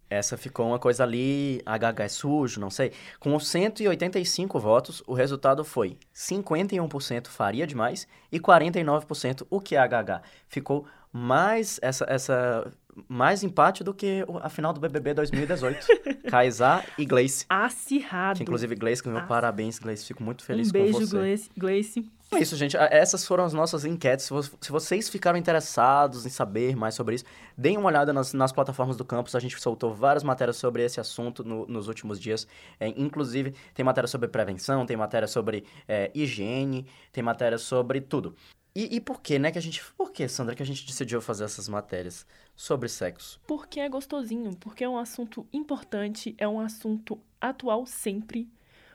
Essa 0.09 0.37
ficou 0.37 0.67
uma 0.67 0.79
coisa 0.79 1.05
ali, 1.05 1.63
HH 1.65 2.01
é 2.05 2.09
sujo, 2.09 2.61
não 2.61 2.69
sei. 2.71 2.93
Com 3.19 3.39
185 3.39 4.59
votos, 4.61 5.03
o 5.07 5.15
resultado 5.15 5.65
foi 5.65 5.97
51% 6.15 7.29
faria 7.29 7.67
demais 7.67 8.07
e 8.31 8.39
49% 8.39 9.47
o 9.49 9.61
que 9.61 9.75
é 9.75 9.79
HH. 9.79 10.23
Ficou 10.49 10.87
mais 11.13 11.79
essa, 11.83 12.05
essa 12.09 12.71
mais 13.09 13.43
empate 13.43 13.83
do 13.83 13.95
que 13.95 14.25
a 14.43 14.49
final 14.49 14.73
do 14.73 14.81
BBB 14.81 15.15
2018. 15.15 15.87
Kaysar 16.29 16.87
e 16.99 17.05
Gleice. 17.05 17.47
Acirrado. 17.49 18.37
Que 18.37 18.43
inclusive 18.43 18.75
Gleice 18.75 19.03
ganhou 19.03 19.21
Ah. 19.21 19.27
parabéns, 19.27 19.79
Gleice. 19.79 20.07
Fico 20.07 20.23
muito 20.23 20.45
feliz 20.45 20.69
um 20.69 20.73
beijo, 20.73 20.93
com 20.95 21.01
você. 21.01 21.17
Gleice. 21.17 21.51
Gleice. 21.57 22.11
É 22.35 22.41
isso, 22.41 22.57
gente. 22.57 22.77
Essas 22.77 23.27
foram 23.27 23.45
as 23.45 23.53
nossas 23.53 23.85
enquetes. 23.85 24.31
Se 24.61 24.73
vocês 24.73 25.09
ficaram 25.09 25.39
interessados 25.39 26.25
em 26.25 26.31
saber 26.31 26.75
mais 26.75 26.95
sobre 26.95 27.17
isso, 27.17 27.25
deem 27.57 27.77
uma 27.77 27.89
olhada 27.89 28.13
nas, 28.13 28.33
nas 28.33 28.51
plataformas 28.51 28.97
do 28.97 29.05
campus. 29.05 29.35
A 29.35 29.41
gente 29.41 29.61
soltou 29.61 29.93
várias 29.95 30.25
matérias 30.25 30.57
sobre 30.57 30.83
esse 30.83 30.99
assunto 30.99 31.45
no- 31.45 31.67
nos 31.67 31.89
últimos 31.89 32.19
dias. 32.19 32.47
É, 32.81 32.89
inclusive, 32.89 33.55
tem 33.75 33.85
matéria 33.85 34.09
sobre 34.09 34.29
prevenção, 34.29 34.87
tem 34.87 34.97
matéria 34.97 35.29
sobre 35.29 35.65
é, 35.87 36.11
higiene, 36.15 36.87
tem 37.13 37.23
matéria 37.23 37.59
sobre 37.59 38.01
tudo. 38.01 38.35
E, 38.75 38.97
e 38.97 39.01
por 39.01 39.21
que, 39.21 39.39
né, 39.39 39.51
que 39.51 39.59
a 39.59 39.63
gente... 39.63 39.83
Por 39.99 40.11
que, 40.11 40.27
Sandra, 40.27 40.55
que 40.55 40.63
a 40.63 40.67
gente 40.67 40.87
decidiu 40.87 41.21
fazer 41.21 41.45
essas 41.45 41.69
matérias 41.69 42.27
sobre 42.57 42.89
sexo? 42.89 43.39
Porque 43.47 43.79
é 43.79 43.87
gostosinho, 43.91 44.57
porque 44.57 44.83
é 44.83 44.89
um 44.89 44.97
assunto 44.97 45.47
importante, 45.53 46.35
é 46.39 46.49
um 46.49 46.59
assunto 46.59 47.21
atual 47.39 47.85
sempre, 47.85 48.49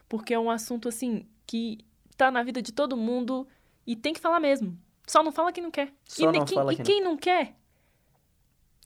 porque 0.10 0.34
é 0.34 0.40
um 0.40 0.50
assunto, 0.50 0.90
assim, 0.90 1.28
que 1.46 1.78
tá 2.18 2.32
na 2.32 2.44
vida 2.44 2.62
de 2.62 2.72
todo 2.74 2.98
mundo 2.98 3.48
e 3.86 3.96
tem 3.96 4.14
que 4.14 4.20
falar 4.20 4.40
mesmo. 4.40 4.78
Só 5.06 5.24
não 5.24 5.32
fala 5.32 5.54
quem 5.54 5.64
não 5.64 5.72
quer. 5.72 5.94
Só 6.04 6.30
e 6.30 6.38
não 6.38 6.46
quem, 6.46 6.56
fala 6.58 6.74
e 6.74 6.78
quem 6.78 7.02
não- 7.02 7.12
não 7.12 7.18
quer, 7.18 7.54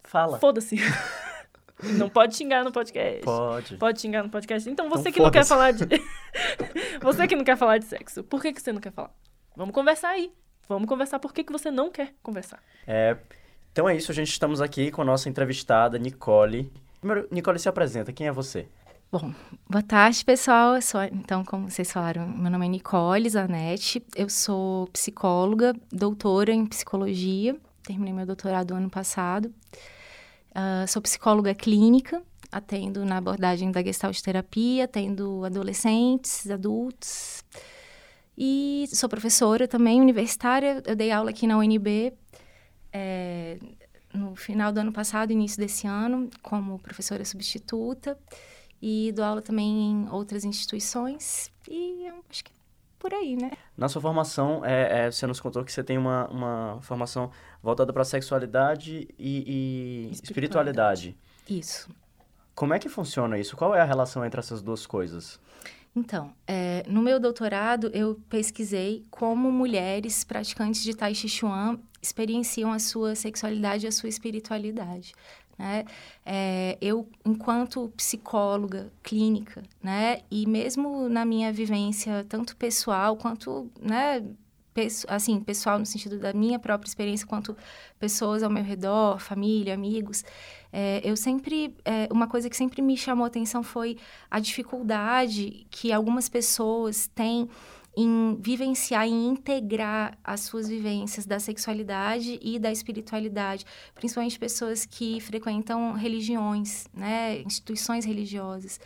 Fala. 0.03 0.37
foda-se. 0.37 0.75
não 1.97 2.09
pode 2.09 2.35
xingar 2.35 2.63
no 2.63 2.71
podcast. 2.71 3.23
Pode. 3.23 3.77
Pode 3.77 4.01
xingar 4.01 4.23
no 4.23 4.29
podcast. 4.29 4.69
Então 4.69 4.87
você 4.89 5.09
Então 5.09 5.13
que 5.13 5.19
não 5.21 5.31
quer 5.31 5.45
falar 5.45 5.71
de. 5.71 5.85
você 7.01 7.27
que 7.27 7.35
não 7.35 7.43
quer 7.43 7.57
falar 7.57 7.77
de 7.79 7.85
sexo, 7.85 8.23
por 8.23 8.41
que, 8.41 8.53
que 8.53 8.61
você 8.61 8.71
não 8.71 8.81
quer 8.81 8.91
falar? 8.91 9.11
Vamos 9.55 9.73
conversar 9.73 10.09
aí. 10.09 10.31
Vamos 10.67 10.87
conversar 10.87 11.19
por 11.19 11.33
que, 11.33 11.43
que 11.43 11.51
você 11.51 11.69
não 11.71 11.91
quer 11.91 12.13
conversar. 12.21 12.61
É, 12.87 13.17
então 13.71 13.89
é 13.89 13.95
isso, 13.95 14.13
gente. 14.13 14.29
Estamos 14.29 14.61
aqui 14.61 14.91
com 14.91 15.01
a 15.01 15.05
nossa 15.05 15.27
entrevistada, 15.27 15.97
Nicole. 15.97 16.71
Primeiro, 16.99 17.27
Nicole, 17.31 17.57
se 17.59 17.67
apresenta. 17.67 18.13
Quem 18.13 18.27
é 18.27 18.31
você? 18.31 18.67
Bom, 19.11 19.33
boa 19.69 19.83
tarde, 19.83 20.23
pessoal. 20.23 20.75
Eu 20.75 20.81
sou, 20.81 21.03
então, 21.03 21.43
como 21.43 21.69
vocês 21.69 21.91
falaram, 21.91 22.25
meu 22.29 22.49
nome 22.49 22.65
é 22.65 22.69
Nicole 22.69 23.29
Zanetti. 23.29 24.01
Eu 24.15 24.29
sou 24.29 24.87
psicóloga, 24.87 25.75
doutora 25.91 26.53
em 26.53 26.65
psicologia. 26.65 27.57
Terminei 27.83 28.13
meu 28.13 28.25
doutorado 28.25 28.73
ano 28.73 28.89
passado. 28.89 29.53
Ah, 30.55 30.85
sou 30.87 31.01
psicóloga 31.01 31.53
clínica, 31.53 32.23
atendo 32.49 33.03
na 33.03 33.17
abordagem 33.17 33.69
da 33.69 33.83
gestalt 33.83 34.17
terapia, 34.21 34.85
atendo 34.85 35.43
adolescentes, 35.43 36.49
adultos. 36.49 37.43
E 38.37 38.85
sou 38.93 39.09
professora 39.09 39.67
também, 39.67 39.99
universitária. 39.99 40.81
Eu 40.85 40.95
dei 40.95 41.11
aula 41.11 41.31
aqui 41.31 41.45
na 41.45 41.57
UNB 41.57 42.13
eh, 42.93 43.59
no 44.13 44.37
final 44.37 44.71
do 44.71 44.79
ano 44.79 44.93
passado, 44.93 45.31
início 45.31 45.57
desse 45.59 45.85
ano, 45.85 46.29
como 46.41 46.79
professora 46.79 47.25
substituta. 47.25 48.17
E 48.81 49.11
dou 49.11 49.23
aula 49.23 49.41
também 49.41 49.91
em 49.91 50.09
outras 50.09 50.43
instituições. 50.43 51.51
E 51.69 52.07
acho 52.29 52.43
que 52.43 52.51
é 52.51 52.61
por 52.97 53.13
aí, 53.13 53.35
né? 53.35 53.51
Na 53.75 53.89
sua 53.89 54.01
formação, 54.01 54.63
é, 54.63 55.05
é, 55.05 55.11
você 55.11 55.25
nos 55.25 55.39
contou 55.39 55.63
que 55.63 55.71
você 55.71 55.83
tem 55.83 55.97
uma, 55.97 56.27
uma 56.27 56.79
formação 56.81 57.31
voltada 57.61 57.91
para 57.91 58.03
sexualidade 58.03 59.07
e, 59.17 60.09
e 60.09 60.11
espiritualidade. 60.11 61.17
Isso. 61.49 61.89
Como 62.53 62.73
é 62.73 62.79
que 62.79 62.87
funciona 62.89 63.39
isso? 63.39 63.57
Qual 63.57 63.73
é 63.73 63.81
a 63.81 63.85
relação 63.85 64.23
entre 64.23 64.39
essas 64.39 64.61
duas 64.61 64.85
coisas? 64.85 65.39
Então, 65.95 66.31
é, 66.47 66.83
no 66.87 67.01
meu 67.01 67.19
doutorado, 67.19 67.89
eu 67.93 68.19
pesquisei 68.29 69.05
como 69.09 69.51
mulheres 69.51 70.23
praticantes 70.23 70.83
de 70.83 70.95
Tai 70.95 71.13
Chi 71.13 71.27
Chuan 71.27 71.79
experienciam 72.01 72.71
a 72.71 72.79
sua 72.79 73.13
sexualidade 73.13 73.85
e 73.85 73.89
a 73.89 73.91
sua 73.91 74.07
espiritualidade. 74.09 75.13
Né? 75.61 75.85
É, 76.25 76.75
eu, 76.81 77.07
enquanto 77.23 77.93
psicóloga 77.95 78.91
clínica, 79.03 79.61
né, 79.81 80.21
e 80.31 80.47
mesmo 80.47 81.07
na 81.07 81.23
minha 81.23 81.53
vivência, 81.53 82.25
tanto 82.27 82.55
pessoal 82.55 83.15
quanto, 83.15 83.69
né, 83.79 84.23
assim, 85.07 85.39
pessoal 85.39 85.77
no 85.77 85.85
sentido 85.85 86.17
da 86.17 86.33
minha 86.33 86.57
própria 86.57 86.89
experiência, 86.89 87.27
quanto 87.27 87.55
pessoas 87.99 88.41
ao 88.41 88.49
meu 88.49 88.63
redor, 88.63 89.19
família, 89.19 89.75
amigos, 89.75 90.25
é, 90.73 90.99
eu 91.03 91.15
sempre, 91.15 91.75
é, 91.85 92.07
uma 92.11 92.27
coisa 92.27 92.49
que 92.49 92.57
sempre 92.57 92.81
me 92.81 92.97
chamou 92.97 93.27
atenção 93.27 93.61
foi 93.61 93.99
a 94.31 94.39
dificuldade 94.39 95.67
que 95.69 95.91
algumas 95.91 96.27
pessoas 96.27 97.05
têm 97.13 97.47
em 97.95 98.37
vivenciar, 98.39 99.05
em 99.07 99.27
integrar 99.27 100.17
as 100.23 100.41
suas 100.41 100.67
vivências 100.69 101.25
da 101.25 101.39
sexualidade 101.39 102.39
e 102.41 102.57
da 102.57 102.71
espiritualidade, 102.71 103.65
principalmente 103.93 104.39
pessoas 104.39 104.85
que 104.85 105.19
frequentam 105.19 105.93
religiões, 105.93 106.85
né, 106.93 107.41
instituições 107.41 108.05
religiosas. 108.05 108.79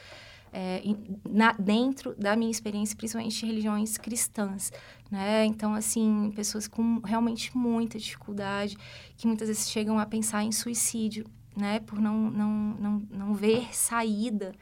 É, 0.58 0.82
na- 1.30 1.52
dentro 1.52 2.16
da 2.16 2.34
minha 2.36 2.50
experiência, 2.50 2.96
principalmente 2.96 3.46
religiões 3.46 3.98
cristãs, 3.98 4.72
né? 5.12 5.44
Então, 5.46 5.74
assim, 5.76 6.32
pessoas 6.34 6.66
com 6.66 7.02
realmente 7.04 7.56
muita 7.58 8.00
dificuldade, 8.00 8.78
que 9.18 9.28
muitas 9.28 9.50
vezes 9.50 9.70
chegam 9.70 10.00
a 10.00 10.06
pensar 10.06 10.44
em 10.44 10.54
suicídio, 10.54 11.26
né? 11.58 11.82
Por 11.82 12.00
não, 12.00 12.32
não, 12.32 12.50
não, 12.80 13.08
não 13.12 13.34
ver 13.34 13.68
saída 13.76 14.56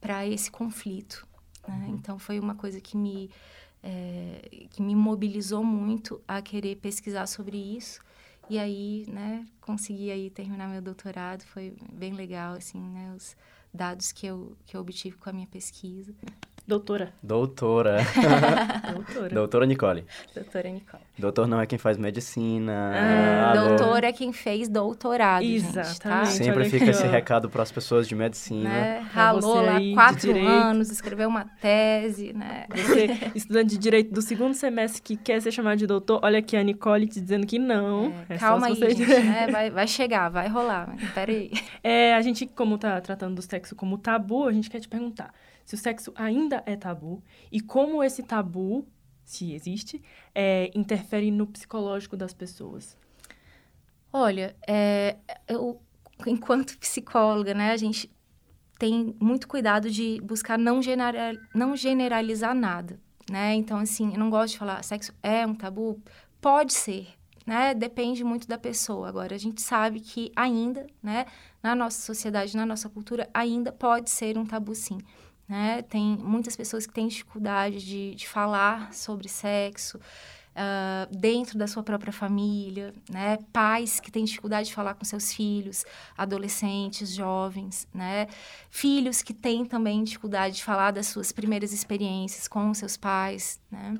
para 0.00 0.26
esse 0.26 0.50
conflito. 0.50 1.26
né? 1.68 1.86
Então, 1.90 2.18
foi 2.18 2.40
uma 2.40 2.54
coisa 2.56 2.80
que 2.80 2.96
me, 2.96 3.30
é, 3.82 4.66
que 4.70 4.82
me 4.82 4.94
mobilizou 4.94 5.64
muito 5.64 6.20
a 6.26 6.40
querer 6.42 6.76
pesquisar 6.76 7.26
sobre 7.26 7.56
isso. 7.56 8.00
E 8.48 8.58
aí, 8.58 9.06
né, 9.08 9.46
consegui 9.60 10.10
aí 10.10 10.28
terminar 10.28 10.68
meu 10.68 10.82
doutorado, 10.82 11.42
foi 11.44 11.74
bem 11.92 12.12
legal, 12.14 12.54
assim, 12.54 12.80
né, 12.80 13.14
os 13.16 13.36
dados 13.72 14.10
que 14.10 14.26
eu, 14.26 14.56
que 14.66 14.76
eu 14.76 14.80
obtive 14.80 15.16
com 15.16 15.30
a 15.30 15.32
minha 15.32 15.46
pesquisa. 15.46 16.12
Doutora. 16.70 17.12
Doutora. 17.20 17.96
Doutora. 18.94 19.34
Doutora 19.34 19.66
Nicole. 19.66 20.04
Doutora 20.32 20.68
Nicole. 20.70 21.02
Doutor 21.18 21.48
não 21.48 21.60
é 21.60 21.66
quem 21.66 21.76
faz 21.80 21.98
medicina. 21.98 22.92
Ah, 22.94 23.50
Alô. 23.50 23.68
Doutora 23.70 24.06
é 24.06 24.12
quem 24.12 24.32
fez 24.32 24.68
doutorado, 24.68 25.42
gente, 25.42 25.72
tá? 25.72 25.80
Exatamente. 25.80 26.28
Sempre 26.30 26.60
Olha 26.60 26.70
fica 26.70 26.84
aqui, 26.84 26.90
esse 26.90 27.04
ó. 27.04 27.10
recado 27.10 27.50
para 27.50 27.64
as 27.64 27.72
pessoas 27.72 28.06
de 28.06 28.14
medicina. 28.14 28.68
Né? 28.70 28.98
Ralou 29.12 29.60
lá 29.66 29.78
aí 29.78 29.94
quatro 29.94 30.30
anos, 30.46 30.92
escreveu 30.92 31.28
uma 31.28 31.44
tese, 31.60 32.32
né? 32.32 32.66
Você, 32.70 33.08
estudante 33.34 33.70
de 33.70 33.78
direito 33.78 34.14
do 34.14 34.22
segundo 34.22 34.54
semestre 34.54 35.02
que 35.02 35.16
quer 35.16 35.42
ser 35.42 35.50
chamado 35.50 35.76
de 35.76 35.88
doutor, 35.88 36.20
olha 36.22 36.38
aqui 36.38 36.56
a 36.56 36.62
Nicole 36.62 37.08
te 37.08 37.20
dizendo 37.20 37.48
que 37.48 37.58
não. 37.58 38.14
É, 38.28 38.34
É 38.34 38.38
calma 38.38 38.68
aí, 38.68 38.76
gente, 38.76 39.00
né? 39.10 39.48
Vai, 39.50 39.70
vai 39.70 39.88
chegar, 39.88 40.28
vai 40.28 40.46
rolar. 40.46 40.94
mas 40.96 41.10
Peraí. 41.10 41.50
É, 41.82 42.14
a 42.14 42.22
gente, 42.22 42.46
como 42.46 42.78
tá 42.78 43.00
tratando 43.00 43.34
do 43.34 43.42
sexo 43.42 43.74
como 43.74 43.98
tabu, 43.98 44.46
a 44.46 44.52
gente 44.52 44.70
quer 44.70 44.78
te 44.78 44.88
perguntar 44.88 45.34
se 45.70 45.76
o 45.76 45.78
sexo 45.78 46.12
ainda 46.16 46.64
é 46.66 46.74
tabu 46.74 47.22
e 47.52 47.60
como 47.60 48.02
esse 48.02 48.24
tabu, 48.24 48.84
se 49.24 49.52
existe, 49.52 50.02
é, 50.34 50.68
interfere 50.74 51.30
no 51.30 51.46
psicológico 51.46 52.16
das 52.16 52.34
pessoas. 52.34 52.96
Olha, 54.12 54.56
é, 54.66 55.16
eu, 55.46 55.80
enquanto 56.26 56.76
psicóloga, 56.76 57.54
né, 57.54 57.70
a 57.70 57.76
gente 57.76 58.10
tem 58.80 59.14
muito 59.20 59.46
cuidado 59.46 59.88
de 59.88 60.20
buscar 60.24 60.58
não, 60.58 60.82
genera, 60.82 61.40
não 61.54 61.76
generalizar 61.76 62.52
nada, 62.52 62.98
né? 63.30 63.54
Então, 63.54 63.78
assim, 63.78 64.12
eu 64.12 64.18
não 64.18 64.28
gosto 64.28 64.54
de 64.54 64.58
falar 64.58 64.82
sexo 64.82 65.14
é 65.22 65.46
um 65.46 65.54
tabu. 65.54 66.02
Pode 66.40 66.72
ser, 66.72 67.06
né? 67.46 67.74
Depende 67.74 68.24
muito 68.24 68.48
da 68.48 68.58
pessoa. 68.58 69.08
Agora, 69.08 69.36
a 69.36 69.38
gente 69.38 69.62
sabe 69.62 70.00
que 70.00 70.32
ainda, 70.34 70.84
né, 71.00 71.26
na 71.62 71.76
nossa 71.76 72.00
sociedade, 72.00 72.56
na 72.56 72.66
nossa 72.66 72.88
cultura, 72.88 73.30
ainda 73.32 73.70
pode 73.70 74.10
ser 74.10 74.36
um 74.36 74.44
tabu, 74.44 74.74
sim. 74.74 74.98
Né? 75.50 75.82
Tem 75.82 76.16
muitas 76.16 76.54
pessoas 76.54 76.86
que 76.86 76.92
têm 76.92 77.08
dificuldade 77.08 77.84
de, 77.84 78.14
de 78.14 78.28
falar 78.28 78.94
sobre 78.94 79.28
sexo, 79.28 79.98
ah, 80.54 81.08
dentro 81.10 81.58
da 81.58 81.66
sua 81.66 81.82
própria 81.82 82.12
família, 82.12 82.94
né? 83.08 83.36
Pais 83.52 83.98
que 83.98 84.12
têm 84.12 84.24
dificuldade 84.24 84.68
de 84.68 84.74
falar 84.74 84.94
com 84.94 85.04
seus 85.04 85.32
filhos, 85.32 85.84
adolescentes, 86.16 87.14
jovens, 87.14 87.88
né? 87.92 88.28
Filhos 88.70 89.22
que 89.22 89.34
têm 89.34 89.64
também 89.64 90.04
dificuldade 90.04 90.56
de 90.56 90.64
falar 90.64 90.92
das 90.92 91.08
suas 91.08 91.32
primeiras 91.32 91.72
experiências 91.72 92.46
com 92.46 92.72
seus 92.72 92.96
pais, 92.96 93.60
né? 93.70 93.98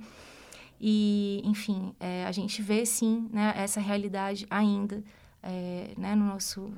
E, 0.80 1.42
enfim, 1.44 1.94
é, 1.98 2.24
a 2.26 2.32
gente 2.32 2.62
vê 2.62 2.86
sim 2.86 3.28
né, 3.32 3.52
essa 3.56 3.80
realidade 3.80 4.46
ainda 4.48 5.02
é, 5.42 5.92
né, 5.96 6.14
no 6.14 6.26
nosso, 6.26 6.72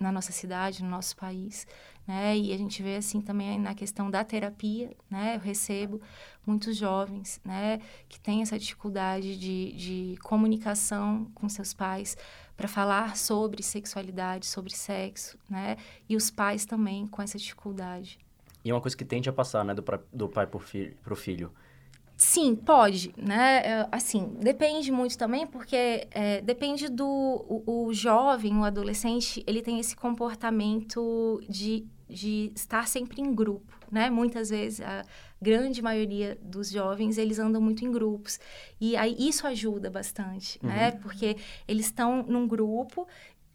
na 0.00 0.12
nossa 0.12 0.32
cidade, 0.32 0.82
no 0.82 0.90
nosso 0.90 1.16
país. 1.16 1.66
Né? 2.06 2.36
E 2.36 2.52
a 2.52 2.56
gente 2.56 2.82
vê 2.82 2.96
assim 2.96 3.20
também 3.20 3.58
na 3.58 3.74
questão 3.74 4.10
da 4.10 4.24
terapia, 4.24 4.90
né? 5.08 5.36
Eu 5.36 5.40
recebo 5.40 6.00
muitos 6.44 6.76
jovens, 6.76 7.40
né, 7.44 7.80
que 8.08 8.18
têm 8.18 8.42
essa 8.42 8.58
dificuldade 8.58 9.38
de, 9.38 9.72
de 9.72 10.16
comunicação 10.22 11.30
com 11.34 11.48
seus 11.48 11.72
pais 11.72 12.16
para 12.56 12.66
falar 12.66 13.16
sobre 13.16 13.62
sexualidade, 13.62 14.46
sobre 14.46 14.74
sexo, 14.74 15.38
né? 15.48 15.76
E 16.08 16.16
os 16.16 16.30
pais 16.30 16.66
também 16.66 17.06
com 17.06 17.22
essa 17.22 17.38
dificuldade. 17.38 18.18
E 18.64 18.70
é 18.70 18.74
uma 18.74 18.80
coisa 18.80 18.96
que 18.96 19.04
tende 19.04 19.28
a 19.28 19.32
passar, 19.32 19.64
né, 19.64 19.74
do, 19.74 19.82
pra- 19.82 20.00
do 20.12 20.28
pai 20.28 20.48
fi 20.60 20.96
pro 21.02 21.16
filho. 21.16 21.52
Sim, 22.24 22.54
pode, 22.54 23.12
né? 23.16 23.62
É, 23.64 23.88
Assim, 23.90 24.36
depende 24.38 24.92
muito 24.92 25.18
também, 25.18 25.44
porque 25.44 26.06
é, 26.12 26.40
depende 26.40 26.88
do... 26.88 27.04
O, 27.04 27.86
o 27.88 27.92
jovem, 27.92 28.56
o 28.56 28.64
adolescente, 28.64 29.42
ele 29.44 29.60
tem 29.60 29.80
esse 29.80 29.96
comportamento 29.96 31.42
de, 31.48 31.84
de 32.08 32.52
estar 32.54 32.86
sempre 32.86 33.20
em 33.20 33.34
grupo, 33.34 33.76
né? 33.90 34.08
Muitas 34.08 34.50
vezes 34.50 34.80
a 34.80 35.04
grande 35.40 35.82
maioria 35.82 36.38
dos 36.40 36.70
jovens 36.70 37.18
eles 37.18 37.40
andam 37.40 37.60
muito 37.60 37.84
em 37.84 37.90
grupos 37.90 38.38
e 38.80 38.96
aí 38.96 39.16
isso 39.18 39.44
ajuda 39.44 39.90
bastante, 39.90 40.60
né? 40.62 40.70
uhum. 40.70 40.76
né? 40.76 40.90
Porque 40.92 41.36
eles 41.66 41.86
estão 41.86 42.22
num 42.22 42.46
grupo 42.46 43.04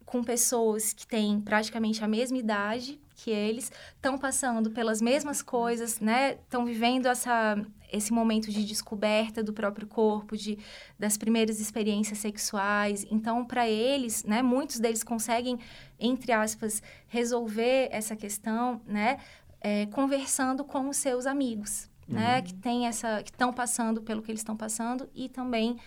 com 0.05 0.21
pessoas 0.21 0.91
que 0.91 1.07
têm 1.07 1.39
praticamente 1.39 2.03
a 2.03 2.07
mesma 2.07 2.37
idade 2.37 2.99
que 3.15 3.31
eles, 3.31 3.71
estão 3.95 4.17
passando 4.17 4.69
pelas 4.71 5.01
mesmas 5.01 5.41
coisas, 5.41 5.99
né? 5.99 6.33
Estão 6.33 6.65
vivendo 6.65 7.07
essa, 7.07 7.57
esse 7.91 8.11
momento 8.11 8.51
de 8.51 8.65
descoberta 8.65 9.43
do 9.43 9.53
próprio 9.53 9.87
corpo, 9.87 10.35
de, 10.35 10.57
das 10.97 11.17
primeiras 11.17 11.59
experiências 11.59 12.19
sexuais. 12.19 13.05
Então, 13.09 13.45
para 13.45 13.67
eles, 13.67 14.23
né? 14.23 14.41
Muitos 14.41 14.79
deles 14.79 15.03
conseguem, 15.03 15.59
entre 15.99 16.31
aspas, 16.31 16.81
resolver 17.07 17.89
essa 17.91 18.15
questão, 18.15 18.81
né? 18.85 19.17
É, 19.59 19.85
conversando 19.87 20.63
com 20.63 20.87
os 20.87 20.97
seus 20.97 21.25
amigos, 21.25 21.89
né? 22.07 22.19
uhum. 22.19 22.27
né? 22.27 22.41
Que 22.41 22.53
tem 22.53 22.87
essa, 22.87 23.23
que 23.23 23.31
estão 23.31 23.51
passando 23.51 24.01
pelo 24.01 24.21
que 24.21 24.31
eles 24.31 24.41
estão 24.41 24.55
passando 24.55 25.09
e 25.15 25.29
também 25.29 25.77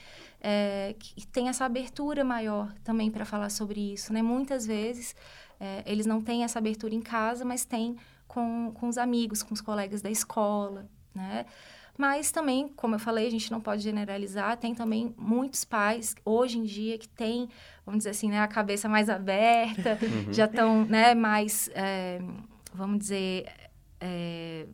é, 0.40 0.95
que 0.99 1.26
tem 1.26 1.49
essa 1.49 1.64
abertura 1.64 2.25
maior 2.25 2.73
também 2.83 3.11
para 3.11 3.25
falar 3.25 3.50
sobre 3.50 3.92
isso, 3.92 4.12
né? 4.12 4.23
Muitas 4.23 4.66
vezes 4.66 5.14
é, 5.61 5.83
eles 5.87 6.07
não 6.07 6.21
têm 6.21 6.42
essa 6.45 6.59
abertura 6.59 6.95
em 6.95 7.02
casa, 7.02 7.45
mas 7.45 7.64
têm 7.64 7.97
com, 8.26 8.73
com 8.75 8.88
os 8.88 8.97
amigos, 8.97 9.42
com 9.42 9.52
os 9.52 9.61
colegas 9.61 10.00
da 10.00 10.11
escola, 10.11 10.88
né? 11.14 11.45
Mas 12.00 12.30
também, 12.30 12.66
como 12.66 12.95
eu 12.95 12.99
falei, 12.99 13.26
a 13.26 13.30
gente 13.30 13.52
não 13.52 13.61
pode 13.61 13.83
generalizar, 13.83 14.57
tem 14.57 14.75
também 14.75 15.14
muitos 15.19 15.66
pais, 15.66 16.14
hoje 16.25 16.57
em 16.57 16.64
dia, 16.64 16.97
que 16.97 17.07
têm, 17.07 17.47
vamos 17.85 17.99
dizer 17.99 18.11
assim, 18.11 18.30
né, 18.30 18.40
a 18.40 18.49
cabeça 18.49 18.88
mais 18.88 19.11
aberta, 19.11 19.99
uhum. 20.00 20.33
já 20.33 20.47
estão 20.47 20.87
né, 20.87 21.14
mais, 21.14 21.69
é, 21.75 22.19
vamos 22.73 23.00
dizer, 23.00 23.45
é, 24.00 24.64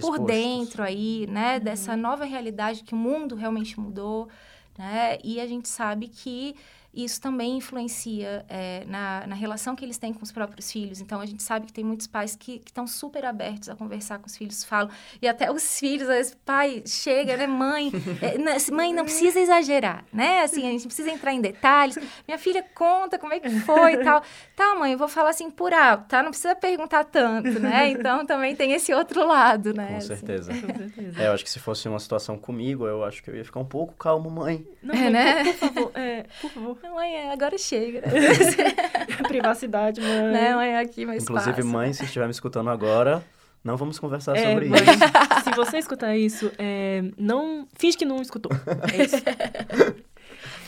por 0.00 0.20
dentro 0.20 0.82
aí, 0.82 1.26
né, 1.28 1.58
uhum. 1.58 1.64
dessa 1.64 1.94
nova 1.98 2.24
realidade 2.24 2.82
que 2.82 2.94
o 2.94 2.96
mundo 2.96 3.34
realmente 3.34 3.78
mudou, 3.78 4.30
né? 4.78 5.18
E 5.22 5.38
a 5.38 5.46
gente 5.46 5.68
sabe 5.68 6.08
que 6.08 6.56
isso 6.92 7.20
também 7.20 7.56
influencia 7.56 8.44
é, 8.48 8.84
na, 8.86 9.26
na 9.26 9.34
relação 9.34 9.76
que 9.76 9.84
eles 9.84 9.96
têm 9.96 10.12
com 10.12 10.22
os 10.22 10.32
próprios 10.32 10.70
filhos. 10.70 11.00
Então, 11.00 11.20
a 11.20 11.26
gente 11.26 11.42
sabe 11.42 11.66
que 11.66 11.72
tem 11.72 11.84
muitos 11.84 12.06
pais 12.06 12.34
que 12.34 12.60
estão 12.66 12.86
super 12.86 13.24
abertos 13.24 13.68
a 13.68 13.76
conversar 13.76 14.18
com 14.18 14.26
os 14.26 14.36
filhos, 14.36 14.64
falam. 14.64 14.90
E 15.22 15.28
até 15.28 15.50
os 15.52 15.78
filhos, 15.78 16.08
às 16.08 16.16
vezes, 16.16 16.38
pai, 16.44 16.82
chega, 16.86 17.36
né? 17.36 17.46
Mãe, 17.46 17.92
é, 18.20 18.72
mãe, 18.72 18.92
não 18.92 19.04
precisa 19.04 19.38
exagerar, 19.38 20.04
né? 20.12 20.42
Assim, 20.42 20.66
a 20.66 20.70
gente 20.70 20.86
precisa 20.86 21.10
entrar 21.10 21.32
em 21.32 21.40
detalhes. 21.40 21.96
Minha 22.26 22.38
filha 22.38 22.64
conta 22.74 23.18
como 23.18 23.32
é 23.32 23.40
que 23.40 23.50
foi 23.60 23.94
e 23.94 24.04
tal. 24.04 24.22
Tá, 24.56 24.74
mãe, 24.74 24.92
eu 24.92 24.98
vou 24.98 25.08
falar 25.08 25.30
assim 25.30 25.50
por 25.50 25.72
alto, 25.72 26.08
tá? 26.08 26.22
Não 26.22 26.30
precisa 26.30 26.56
perguntar 26.56 27.04
tanto, 27.04 27.60
né? 27.60 27.90
Então, 27.90 28.26
também 28.26 28.56
tem 28.56 28.72
esse 28.72 28.92
outro 28.92 29.26
lado, 29.26 29.72
né? 29.72 29.88
Com 29.88 29.96
assim. 29.96 30.06
certeza. 30.08 30.52
Com 30.52 30.78
certeza. 30.78 31.22
É, 31.22 31.28
eu 31.28 31.32
acho 31.32 31.44
que 31.44 31.50
se 31.50 31.60
fosse 31.60 31.88
uma 31.88 32.00
situação 32.00 32.36
comigo, 32.36 32.86
eu 32.86 33.04
acho 33.04 33.22
que 33.22 33.30
eu 33.30 33.36
ia 33.36 33.44
ficar 33.44 33.60
um 33.60 33.64
pouco 33.64 33.94
calmo, 33.94 34.28
mãe. 34.28 34.66
Não, 34.82 34.94
é, 34.94 35.10
né? 35.10 35.44
Por, 35.44 35.52
por 35.52 35.58
favor, 35.58 35.92
é, 35.94 36.26
por 36.40 36.50
favor. 36.50 36.79
Mãe, 36.88 37.14
é, 37.14 37.32
agora 37.32 37.58
chega. 37.58 38.00
Né? 38.00 38.10
Privacidade, 39.28 40.00
mãe. 40.00 40.32
Não, 40.32 40.56
mãe, 40.56 40.76
aqui 40.76 41.04
mais 41.04 41.22
Inclusive, 41.22 41.50
espaço. 41.50 41.68
mãe, 41.68 41.92
se 41.92 42.04
estiver 42.04 42.24
me 42.24 42.30
escutando 42.30 42.70
agora, 42.70 43.24
não 43.62 43.76
vamos 43.76 43.98
conversar 43.98 44.36
é, 44.36 44.52
sobre 44.52 44.68
mãe, 44.68 44.80
isso. 44.80 44.90
Se 45.44 45.50
você 45.54 45.78
escutar 45.78 46.16
isso, 46.16 46.50
é, 46.58 47.02
não 47.18 47.66
finge 47.76 47.96
que 47.96 48.04
não 48.04 48.22
escutou. 48.22 48.50
É 48.92 49.04
isso. 49.04 49.16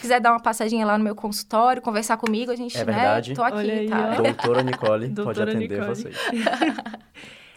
quiser 0.01 0.21
dar 0.21 0.33
uma 0.33 0.41
passadinha 0.41 0.85
lá 0.85 0.99
no 0.99 1.05
meu 1.05 1.15
consultório, 1.15 1.81
conversar 1.81 2.17
comigo, 2.17 2.51
a 2.51 2.57
gente, 2.57 2.77
é 2.77 2.85
né? 2.85 2.93
Verdade. 2.93 3.35
Tô 3.35 3.43
aqui, 3.43 3.71
aí, 3.71 3.89
tá? 3.89 4.15
Doutora 4.17 4.63
Nicole 4.63 5.09
Doutora 5.09 5.25
pode 5.25 5.57
atender 5.57 5.81
Nicole. 5.81 5.89
vocês. 5.89 6.17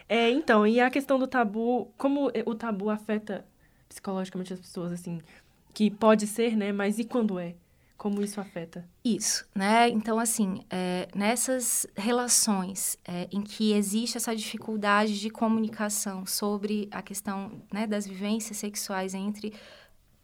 é, 0.08 0.30
então, 0.30 0.66
e 0.66 0.80
a 0.80 0.90
questão 0.90 1.20
do 1.20 1.28
tabu, 1.28 1.92
como 1.98 2.32
o 2.46 2.56
tabu 2.56 2.90
afeta 2.90 3.46
psicologicamente 3.90 4.54
as 4.54 4.60
pessoas, 4.60 4.92
assim, 4.92 5.22
que 5.74 5.92
pode 5.92 6.28
ser, 6.28 6.56
né? 6.56 6.72
Mas 6.72 7.00
e 7.00 7.04
quando 7.04 7.38
é? 7.40 7.56
Como 7.98 8.22
isso 8.22 8.42
afeta? 8.42 8.88
Isso, 9.04 9.48
né? 9.56 9.90
Então, 9.90 10.20
assim, 10.20 10.62
é, 10.70 11.08
nessas 11.16 11.88
relações 11.96 12.98
é, 13.06 13.28
em 13.32 13.42
que 13.42 13.72
existe 13.72 14.18
essa 14.18 14.36
dificuldade 14.36 15.20
de 15.20 15.30
comunicação 15.30 16.26
sobre 16.26 16.90
a 16.92 17.02
questão 17.02 17.62
né, 17.72 17.88
das 17.88 18.06
vivências 18.06 18.58
sexuais 18.58 19.14
entre 19.14 19.54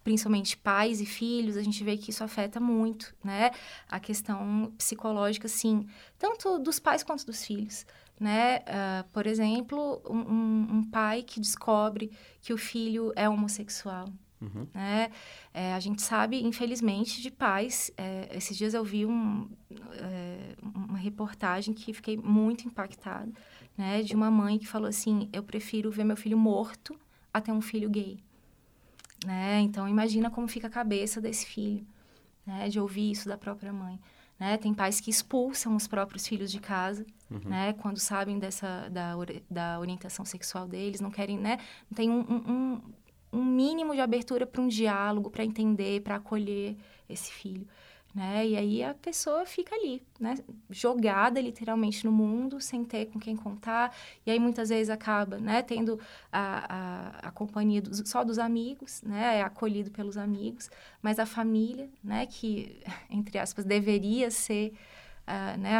principalmente 0.03 0.57
pais 0.57 0.99
e 0.99 1.05
filhos, 1.05 1.55
a 1.57 1.61
gente 1.61 1.83
vê 1.83 1.95
que 1.97 2.09
isso 2.09 2.23
afeta 2.23 2.59
muito, 2.59 3.15
né? 3.23 3.51
A 3.87 3.99
questão 3.99 4.73
psicológica, 4.77 5.47
sim, 5.47 5.85
tanto 6.17 6.57
dos 6.57 6.79
pais 6.79 7.03
quanto 7.03 7.25
dos 7.25 7.45
filhos, 7.45 7.85
né? 8.19 8.59
Uh, 8.59 9.09
por 9.11 9.27
exemplo, 9.27 10.01
um, 10.09 10.77
um, 10.77 10.83
pai 10.89 11.23
que 11.23 11.39
descobre 11.39 12.11
que 12.41 12.53
o 12.53 12.57
filho 12.57 13.11
é 13.15 13.29
homossexual, 13.29 14.05
Uhum. 14.41 14.67
Né? 14.73 15.11
É, 15.53 15.73
a 15.73 15.79
gente 15.79 16.01
sabe, 16.01 16.41
infelizmente, 16.43 17.21
de 17.21 17.29
pais. 17.29 17.91
É, 17.95 18.29
esses 18.35 18.57
dias 18.57 18.73
eu 18.73 18.83
vi 18.83 19.05
um, 19.05 19.47
é, 19.93 20.55
uma 20.63 20.97
reportagem 20.97 21.73
que 21.73 21.93
fiquei 21.93 22.17
muito 22.17 22.67
impactada, 22.67 23.31
né? 23.77 24.01
De 24.01 24.15
uma 24.15 24.31
mãe 24.31 24.57
que 24.57 24.67
falou 24.67 24.87
assim: 24.87 25.29
eu 25.31 25.43
prefiro 25.43 25.91
ver 25.91 26.03
meu 26.03 26.17
filho 26.17 26.37
morto 26.37 26.99
a 27.33 27.39
ter 27.39 27.51
um 27.51 27.61
filho 27.61 27.89
gay. 27.89 28.19
Né? 29.25 29.59
Então, 29.59 29.87
imagina 29.87 30.31
como 30.31 30.47
fica 30.47 30.65
a 30.65 30.71
cabeça 30.71 31.21
desse 31.21 31.45
filho, 31.45 31.85
né? 32.45 32.67
De 32.67 32.79
ouvir 32.79 33.11
isso 33.11 33.29
da 33.29 33.37
própria 33.37 33.71
mãe. 33.71 33.99
Né? 34.39 34.57
Tem 34.57 34.73
pais 34.73 34.99
que 34.99 35.11
expulsam 35.11 35.75
os 35.75 35.85
próprios 35.85 36.27
filhos 36.27 36.51
de 36.51 36.59
casa, 36.59 37.05
uhum. 37.29 37.41
né? 37.45 37.73
Quando 37.73 37.99
sabem 37.99 38.39
dessa 38.39 38.89
da, 38.89 39.13
da 39.47 39.79
orientação 39.79 40.25
sexual 40.25 40.67
deles, 40.67 40.99
não 40.99 41.11
querem, 41.11 41.37
né? 41.37 41.59
Tem 41.93 42.09
um, 42.09 42.21
um, 42.21 42.81
um 43.31 43.43
mínimo 43.43 43.93
de 43.93 44.01
abertura 44.01 44.45
para 44.45 44.61
um 44.61 44.67
diálogo, 44.67 45.29
para 45.29 45.45
entender, 45.45 46.01
para 46.01 46.15
acolher 46.15 46.75
esse 47.09 47.31
filho. 47.31 47.67
Né? 48.13 48.45
E 48.45 48.57
aí 48.57 48.83
a 48.83 48.93
pessoa 48.93 49.45
fica 49.45 49.73
ali, 49.73 50.03
né? 50.19 50.35
Jogada 50.69 51.39
literalmente 51.39 52.05
no 52.05 52.11
mundo, 52.11 52.59
sem 52.59 52.83
ter 52.83 53.05
com 53.05 53.17
quem 53.17 53.37
contar. 53.37 53.95
E 54.25 54.31
aí 54.31 54.37
muitas 54.37 54.67
vezes 54.67 54.89
acaba, 54.89 55.37
né? 55.37 55.61
Tendo 55.61 55.97
a, 56.29 57.21
a, 57.23 57.27
a 57.29 57.31
companhia 57.31 57.81
dos, 57.81 58.03
só 58.09 58.25
dos 58.25 58.37
amigos, 58.37 59.01
né? 59.01 59.37
É 59.37 59.41
acolhido 59.41 59.91
pelos 59.91 60.17
amigos. 60.17 60.69
Mas 61.01 61.19
a 61.19 61.25
família, 61.25 61.89
né? 62.03 62.25
Que, 62.25 62.81
entre 63.09 63.39
aspas, 63.39 63.63
deveria 63.65 64.29
ser... 64.29 64.73
Uh, 65.21 65.57
né, 65.59 65.71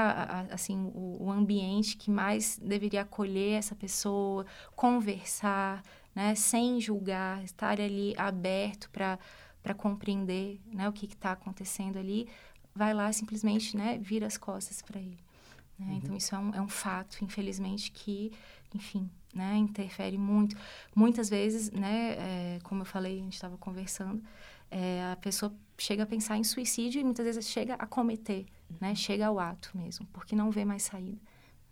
assim, 0.51 0.91
o, 0.93 1.17
o 1.25 1.31
ambiente 1.31 1.97
que 1.97 2.11
mais 2.11 2.59
deveria 2.59 3.01
acolher 3.01 3.57
essa 3.57 3.73
pessoa, 3.73 4.45
conversar, 4.75 5.83
né, 6.15 6.35
sem 6.35 6.79
julgar, 6.79 7.43
estar 7.43 7.79
ali 7.79 8.13
aberto 8.17 8.89
para 8.89 9.73
compreender 9.75 10.59
né, 10.65 10.87
o 10.87 10.93
que 10.93 11.05
está 11.05 11.31
acontecendo 11.31 11.97
ali, 11.97 12.27
vai 12.75 12.93
lá 12.93 13.11
simplesmente 13.11 13.75
né, 13.75 13.97
vira 13.97 14.27
as 14.27 14.37
costas 14.37 14.81
para 14.81 14.99
ele. 14.99 15.19
Né? 15.77 15.87
Uhum. 15.87 15.97
Então, 15.97 16.15
isso 16.15 16.35
é 16.35 16.37
um, 16.37 16.55
é 16.55 16.61
um 16.61 16.67
fato, 16.67 17.23
infelizmente, 17.23 17.91
que, 17.91 18.31
enfim, 18.73 19.09
né, 19.33 19.55
interfere 19.55 20.17
muito. 20.17 20.55
Muitas 20.95 21.29
vezes, 21.29 21.71
né, 21.71 22.11
é, 22.17 22.59
como 22.63 22.81
eu 22.81 22.85
falei, 22.85 23.19
a 23.19 23.23
gente 23.23 23.33
estava 23.33 23.57
conversando, 23.57 24.21
é, 24.69 25.11
a 25.11 25.15
pessoa 25.15 25.53
chega 25.77 26.03
a 26.03 26.05
pensar 26.05 26.37
em 26.37 26.43
suicídio 26.43 27.01
e 27.01 27.03
muitas 27.03 27.25
vezes 27.25 27.47
chega 27.47 27.73
a 27.75 27.85
cometer, 27.85 28.45
né, 28.79 28.89
uhum. 28.89 28.95
chega 28.95 29.27
ao 29.27 29.39
ato 29.39 29.71
mesmo, 29.75 30.05
porque 30.13 30.35
não 30.35 30.51
vê 30.51 30.63
mais 30.63 30.83
saída. 30.83 31.19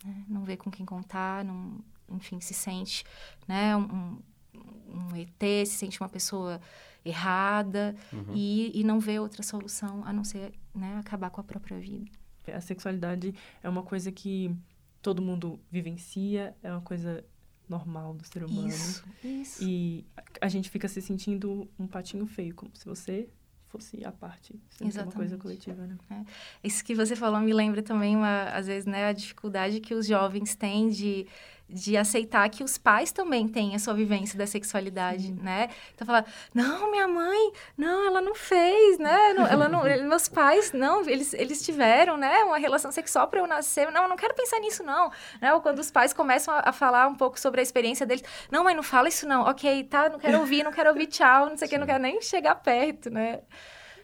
Né? 0.04 0.25
Não 0.28 0.43
vê 0.43 0.58
com 0.58 0.71
quem 0.71 0.86
contar, 0.86 1.43
não, 1.43 1.80
enfim, 2.10 2.39
se 2.39 2.54
sente 2.54 3.04
né, 3.47 3.75
um, 3.75 4.17
um 4.53 5.15
ET, 5.15 5.67
se 5.67 5.77
sente 5.77 5.99
uma 5.99 6.09
pessoa 6.09 6.59
errada 7.03 7.95
uhum. 8.12 8.33
e, 8.35 8.71
e 8.79 8.83
não 8.83 8.99
vê 8.99 9.19
outra 9.19 9.41
solução 9.41 10.03
a 10.05 10.12
não 10.12 10.23
ser 10.23 10.53
né, 10.75 10.97
acabar 10.97 11.29
com 11.29 11.41
a 11.41 11.43
própria 11.43 11.79
vida. 11.79 12.09
A 12.53 12.62
sexualidade 12.62 13.33
é 13.62 13.69
uma 13.69 13.83
coisa 13.83 14.12
que 14.12 14.55
todo 15.01 15.21
mundo 15.21 15.59
vivencia, 15.71 16.55
é 16.63 16.71
uma 16.71 16.81
coisa 16.81 17.23
normal 17.67 18.15
do 18.15 18.25
ser 18.25 18.43
humano. 18.43 18.67
Isso, 18.67 19.05
isso. 19.23 19.63
E 19.63 20.05
a 20.41 20.47
gente 20.47 20.69
fica 20.69 20.88
se 20.88 21.01
sentindo 21.01 21.69
um 21.77 21.85
patinho 21.85 22.25
feio, 22.25 22.55
como 22.55 22.75
se 22.75 22.85
você 22.85 23.29
fosse 23.67 24.03
a 24.03 24.12
parte, 24.12 24.59
Exatamente. 24.81 24.97
uma 24.97 25.12
coisa 25.12 25.38
coletiva, 25.38 25.85
né? 25.85 25.95
É. 26.09 26.67
Isso 26.67 26.83
que 26.83 26.95
você 26.95 27.15
falou 27.15 27.39
me 27.39 27.53
lembra 27.53 27.83
também, 27.83 28.15
uma, 28.15 28.45
às 28.45 28.65
vezes, 28.65 28.88
né, 28.88 29.05
a 29.05 29.13
dificuldade 29.13 29.79
que 29.79 29.93
os 29.93 30.07
jovens 30.07 30.55
têm 30.55 30.89
de 30.89 31.27
de 31.69 31.95
aceitar 31.95 32.49
que 32.49 32.63
os 32.63 32.77
pais 32.77 33.12
também 33.12 33.47
têm 33.47 33.75
a 33.75 33.79
sua 33.79 33.93
vivência 33.93 34.38
da 34.38 34.47
sexualidade, 34.47 35.27
Sim. 35.27 35.39
né? 35.41 35.69
Então 35.93 36.05
falar, 36.05 36.25
não, 36.53 36.89
minha 36.89 37.08
mãe, 37.08 37.51
não, 37.77 38.08
ela 38.08 38.21
não 38.21 38.34
fez, 38.34 38.97
né? 38.97 39.34
Não, 39.34 39.45
ela 39.45 39.69
não, 39.69 39.84
meus 39.84 40.27
pais, 40.27 40.71
não, 40.73 41.01
eles, 41.08 41.34
eles 41.34 41.62
tiveram, 41.62 42.17
né, 42.17 42.43
uma 42.43 42.58
relação 42.58 42.91
sexual 42.91 43.27
para 43.27 43.39
eu 43.39 43.47
nascer. 43.47 43.91
Não, 43.91 44.03
eu 44.03 44.10
não 44.10 44.17
quero 44.17 44.34
pensar 44.34 44.60
nisso 44.60 44.84
não, 44.84 45.12
né? 45.39 45.53
Ou 45.53 45.62
quando 45.62 45.79
os 45.79 45.91
pais 45.91 46.12
começam 46.12 46.53
a, 46.53 46.69
a, 46.69 46.73
falar 46.73 47.08
um 47.08 47.15
pouco 47.15 47.39
sobre 47.39 47.60
a 47.60 47.63
experiência 47.63 48.05
deles, 48.05 48.23
não, 48.51 48.63
mãe, 48.63 48.75
não 48.75 48.84
fala 48.84 49.08
isso 49.08 49.27
não. 49.27 49.43
OK, 49.43 49.84
tá, 49.86 50.10
não 50.10 50.19
quero 50.19 50.39
ouvir, 50.39 50.63
não 50.63 50.71
quero 50.71 50.89
ouvir, 50.89 51.08
tchau, 51.08 51.49
não 51.49 51.58
sei 51.58 51.67
o 51.67 51.69
que, 51.69 51.77
não 51.77 51.86
quero 51.86 52.01
nem 52.01 52.21
chegar 52.21 52.55
perto, 52.55 53.10
né? 53.10 53.41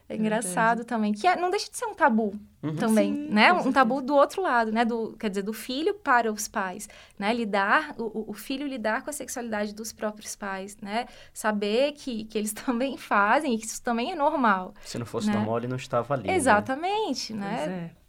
É 0.08 0.16
engraçado 0.16 0.86
também, 0.86 1.12
que 1.14 1.26
é, 1.26 1.36
não 1.36 1.50
deixa 1.50 1.70
de 1.72 1.78
ser 1.78 1.86
um 1.88 1.94
tabu 1.96 2.34
Uhum. 2.62 2.76
também, 2.76 3.14
Sim, 3.14 3.28
né? 3.30 3.54
Um 3.54 3.72
tabu 3.72 4.02
do 4.02 4.16
outro 4.16 4.42
lado, 4.42 4.72
né? 4.72 4.84
Do, 4.86 5.16
quer 5.20 5.30
dizer, 5.30 5.42
do 5.44 5.54
filho 5.54 5.94
para 5.96 6.32
os 6.32 6.48
pais, 6.48 6.88
né? 7.18 7.32
Lidar, 7.34 7.94
o, 7.98 8.32
o 8.32 8.34
filho 8.34 8.66
lidar 8.68 9.04
com 9.04 9.10
a 9.10 9.14
sexualidade 9.14 9.74
dos 9.74 9.92
próprios 9.94 10.36
pais, 10.36 10.78
né? 10.82 11.08
Saber 11.34 11.92
que, 11.94 12.26
que 12.26 12.38
eles 12.38 12.54
também 12.66 12.98
fazem 12.98 13.54
e 13.54 13.58
que 13.60 13.66
isso 13.66 13.82
também 13.84 14.12
é 14.12 14.16
normal. 14.16 14.74
Se 14.84 14.98
não 14.98 15.06
fosse 15.06 15.28
Né? 15.28 15.34
normal, 15.34 15.58
ele 15.60 15.68
não 15.68 15.76
estava 15.78 16.14
ali. 16.16 16.28
né? 16.28 16.36
Exatamente, 16.36 17.34
Pois 17.34 17.40
né? 17.40 17.92
é. 17.92 18.06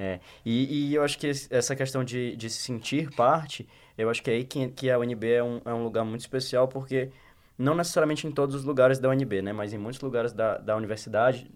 É, 0.00 0.20
e, 0.44 0.90
e 0.90 0.94
eu 0.94 1.02
acho 1.02 1.18
que 1.18 1.26
essa 1.50 1.74
questão 1.74 2.04
de, 2.04 2.36
de 2.36 2.48
se 2.48 2.62
sentir 2.62 3.10
parte, 3.16 3.68
eu 3.96 4.08
acho 4.08 4.22
que 4.22 4.30
é 4.30 4.34
aí 4.34 4.44
que, 4.44 4.68
que 4.68 4.88
a 4.88 4.96
UNB 4.96 5.24
é 5.28 5.42
um, 5.42 5.60
é 5.64 5.74
um 5.74 5.82
lugar 5.82 6.04
muito 6.04 6.20
especial, 6.20 6.68
porque 6.68 7.10
não 7.58 7.74
necessariamente 7.74 8.26
em 8.26 8.30
todos 8.30 8.54
os 8.54 8.64
lugares 8.64 8.98
da 8.98 9.08
UNB, 9.08 9.42
né, 9.42 9.52
mas 9.52 9.72
em 9.74 9.78
muitos 9.78 10.00
lugares 10.00 10.32
da, 10.32 10.58
da 10.58 10.76
universidade, 10.76 11.50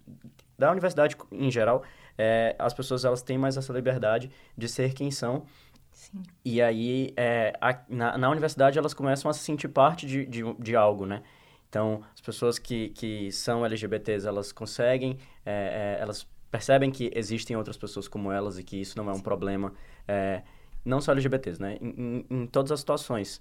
da 0.59 0.71
universidade 0.71 1.17
em 1.31 1.51
geral, 1.51 1.83
é, 2.19 2.55
as 2.59 2.75
pessoas 2.75 3.05
elas 3.05 3.23
têm 3.23 3.39
mais 3.39 3.57
essa 3.57 3.73
liberdade 3.73 4.31
de 4.59 4.69
ser 4.69 4.93
quem 4.95 5.11
são, 5.11 5.45
Sim. 5.93 6.23
e 6.45 6.61
aí 6.61 7.13
é, 7.17 7.53
a- 7.61 7.79
na, 7.89 8.19
na 8.19 8.31
universidade 8.31 8.79
elas 8.79 8.93
começam 8.93 9.31
a 9.31 9.35
se 9.35 9.41
sentir 9.41 9.69
parte 9.69 10.07
de, 10.07 10.27
de, 10.27 10.43
de 10.55 10.77
algo, 10.77 11.07
né? 11.07 11.23
Então, 11.69 12.03
as 12.15 12.21
pessoas 12.21 12.59
que, 12.59 12.91
que 12.91 13.33
são 13.33 13.65
LGBTs, 13.65 14.27
elas 14.29 14.53
conseguem, 14.53 15.17
é, 15.47 15.97
é, 15.99 16.03
elas 16.03 16.27
percebem 16.51 16.91
que 16.91 17.11
existem 17.15 17.57
outras 17.57 17.79
pessoas 17.79 18.07
como 18.07 18.31
elas 18.31 18.59
e 18.59 18.63
que 18.63 18.79
isso 18.79 18.99
não 18.99 19.09
é 19.09 19.13
um 19.15 19.21
problema, 19.21 19.73
é, 20.07 20.43
não 20.85 21.01
só 21.01 21.13
LGBTs, 21.13 21.59
né? 21.63 21.79
Em, 21.81 22.25
em, 22.31 22.43
em 22.43 22.47
todas 22.47 22.73
as 22.73 22.81
situações. 22.81 23.41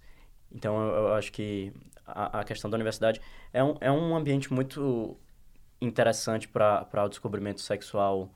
Então, 0.49 0.79
eu, 0.81 0.95
eu 1.07 1.13
acho 1.13 1.29
que 1.33 1.73
a, 2.13 2.39
a 2.39 2.43
questão 2.43 2.69
da 2.69 2.75
universidade 2.75 3.21
é 3.53 3.63
um, 3.63 3.75
é 3.81 3.91
um 3.91 4.15
ambiente 4.15 4.51
muito 4.53 5.17
interessante 5.79 6.47
para 6.47 6.87
o 7.05 7.09
descobrimento 7.09 7.61
sexual 7.61 8.29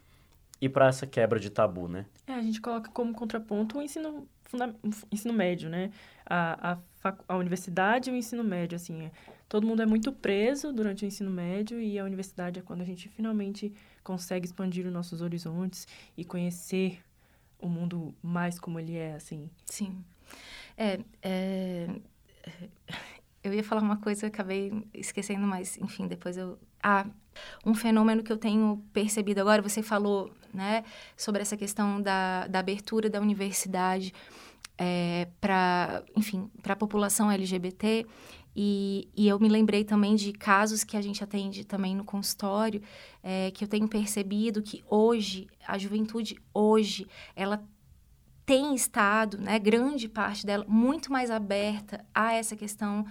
e 0.60 0.68
para 0.68 0.88
essa 0.88 1.06
quebra 1.06 1.40
de 1.40 1.50
tabu, 1.50 1.88
né? 1.88 2.06
É, 2.26 2.34
a 2.34 2.42
gente 2.42 2.60
coloca 2.62 2.90
como 2.92 3.14
contraponto 3.14 3.78
o 3.78 3.82
ensino, 3.82 4.28
funda- 4.44 4.74
ensino 5.12 5.34
médio, 5.34 5.70
né? 5.70 5.92
A, 6.26 6.78
a, 7.04 7.14
a 7.28 7.36
universidade 7.38 8.10
e 8.10 8.14
o 8.14 8.16
ensino 8.16 8.44
médio, 8.44 8.76
assim. 8.76 9.04
é- 9.04 9.12
todo 9.48 9.68
mundo 9.68 9.82
é 9.82 9.86
muito 9.86 10.12
preso 10.12 10.74
durante 10.74 11.06
o 11.06 11.08
ensino 11.08 11.30
médio 11.30 11.80
e 11.80 12.00
a 12.00 12.04
universidade 12.04 12.60
é 12.60 12.62
quando 12.64 12.82
a 12.82 12.86
gente 12.86 13.08
finalmente 13.10 13.72
consegue 14.04 14.46
expandir 14.46 14.86
os 14.88 14.94
nossos 14.94 15.22
horizontes 15.22 15.88
e 16.18 16.26
conhecer 16.26 17.00
o 17.60 17.68
mundo 17.68 18.14
mais 18.24 18.60
como 18.60 18.80
ele 18.80 18.96
é, 18.98 19.14
assim. 19.14 19.50
Sim. 19.66 20.04
É, 20.78 21.00
é, 21.22 21.88
eu 23.48 23.54
ia 23.54 23.64
falar 23.64 23.82
uma 23.82 23.98
coisa, 23.98 24.28
acabei 24.28 24.72
esquecendo, 24.94 25.46
mas 25.46 25.78
enfim, 25.78 26.08
depois 26.08 26.38
eu. 26.38 26.58
Ah, 26.82 27.06
um 27.66 27.74
fenômeno 27.74 28.24
que 28.24 28.32
eu 28.32 28.38
tenho 28.38 28.84
percebido 28.94 29.40
agora, 29.42 29.62
você 29.62 29.82
falou, 29.82 30.32
né, 30.54 30.84
sobre 31.18 31.42
essa 31.42 31.58
questão 31.58 32.02
da, 32.02 32.48
da 32.48 32.60
abertura 32.60 33.10
da 33.10 33.20
universidade 33.20 34.14
é, 34.78 35.28
para, 35.42 36.04
enfim, 36.16 36.50
para 36.62 36.74
a 36.74 36.78
população 36.78 37.32
LGBT. 37.32 38.06
E, 38.58 39.10
e 39.16 39.28
eu 39.28 39.38
me 39.38 39.50
lembrei 39.50 39.84
também 39.84 40.16
de 40.16 40.32
casos 40.32 40.84
que 40.84 40.96
a 40.96 41.02
gente 41.02 41.22
atende 41.22 41.66
também 41.66 41.94
no 41.94 42.06
consultório, 42.06 42.82
é, 43.22 43.52
que 43.52 43.64
eu 43.64 43.68
tenho 43.68 43.88
percebido 43.88 44.62
que 44.62 44.82
hoje, 44.90 45.48
a 45.68 45.78
juventude 45.78 46.38
hoje, 46.54 47.06
ela 47.36 47.62
tem 48.46 48.74
estado, 48.74 49.38
né, 49.40 49.60
grande 49.60 50.08
parte 50.08 50.46
dela, 50.46 50.64
muito 50.68 51.12
mais 51.12 51.30
aberta 51.32 52.06
a 52.14 52.34
essa 52.34 52.56
questão 52.56 53.06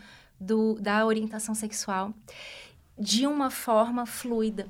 do, 0.45 0.75
da 0.75 1.05
orientação 1.05 1.55
sexual 1.55 2.13
de 2.99 3.27
uma 3.27 3.51
forma 3.51 4.07
fluida. 4.07 4.69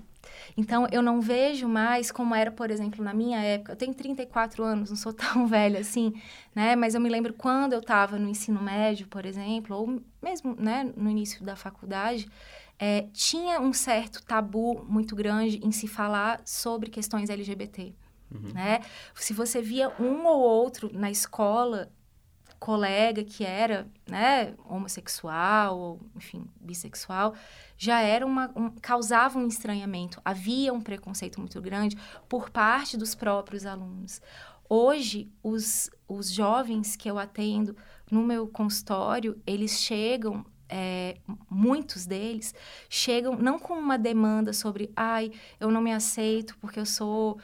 Então, 0.56 0.86
eu 0.90 1.02
não 1.02 1.20
vejo 1.20 1.68
mais 1.68 2.10
como 2.10 2.34
era, 2.34 2.50
por 2.50 2.70
exemplo, 2.70 3.04
na 3.04 3.12
minha 3.12 3.40
época. 3.40 3.72
Eu 3.72 3.76
tenho 3.76 3.92
34 3.92 4.64
anos, 4.64 4.90
não 4.90 4.96
sou 4.96 5.12
tão 5.14 5.46
velha 5.46 5.80
assim, 5.80 6.14
né? 6.54 6.74
Mas 6.74 6.94
eu 6.94 7.00
me 7.00 7.08
lembro 7.08 7.34
quando 7.34 7.74
eu 7.74 7.80
estava 7.80 8.18
no 8.18 8.28
ensino 8.28 8.62
médio, 8.62 9.06
por 9.08 9.26
exemplo, 9.26 9.76
ou 9.76 10.02
mesmo 10.22 10.56
né, 10.58 10.90
no 10.96 11.10
início 11.10 11.44
da 11.44 11.54
faculdade, 11.54 12.28
é, 12.78 13.06
tinha 13.12 13.60
um 13.60 13.72
certo 13.72 14.22
tabu 14.22 14.84
muito 14.88 15.14
grande 15.14 15.60
em 15.62 15.70
se 15.70 15.86
falar 15.86 16.40
sobre 16.44 16.90
questões 16.90 17.28
LGBT 17.28 17.94
né? 18.52 18.80
Se 19.14 19.32
você 19.32 19.62
via 19.62 19.92
um 20.00 20.26
ou 20.26 20.40
outro 20.40 20.90
na 20.92 21.10
escola, 21.10 21.90
colega 22.64 23.22
que 23.22 23.44
era, 23.44 23.86
né, 24.08 24.54
homossexual 24.66 25.78
ou, 25.78 26.00
enfim, 26.16 26.46
bissexual, 26.58 27.34
já 27.76 28.00
era 28.00 28.24
uma 28.24 28.50
um, 28.56 28.70
causava 28.70 29.38
um 29.38 29.46
estranhamento, 29.46 30.18
havia 30.24 30.72
um 30.72 30.80
preconceito 30.80 31.38
muito 31.38 31.60
grande 31.60 31.94
por 32.26 32.48
parte 32.48 32.96
dos 32.96 33.14
próprios 33.14 33.66
alunos. 33.66 34.22
Hoje, 34.66 35.30
os, 35.42 35.90
os 36.08 36.30
jovens 36.30 36.96
que 36.96 37.10
eu 37.10 37.18
atendo 37.18 37.76
no 38.10 38.22
meu 38.24 38.48
consultório, 38.48 39.38
eles 39.46 39.72
chegam 39.72 40.42
é, 40.66 41.18
muitos 41.50 42.06
deles 42.06 42.54
chegam 42.88 43.36
não 43.36 43.58
com 43.58 43.74
uma 43.74 43.98
demanda 43.98 44.54
sobre, 44.54 44.90
ai, 44.96 45.30
eu 45.60 45.70
não 45.70 45.82
me 45.82 45.92
aceito 45.92 46.56
porque 46.58 46.80
eu 46.80 46.86
sou 46.86 47.38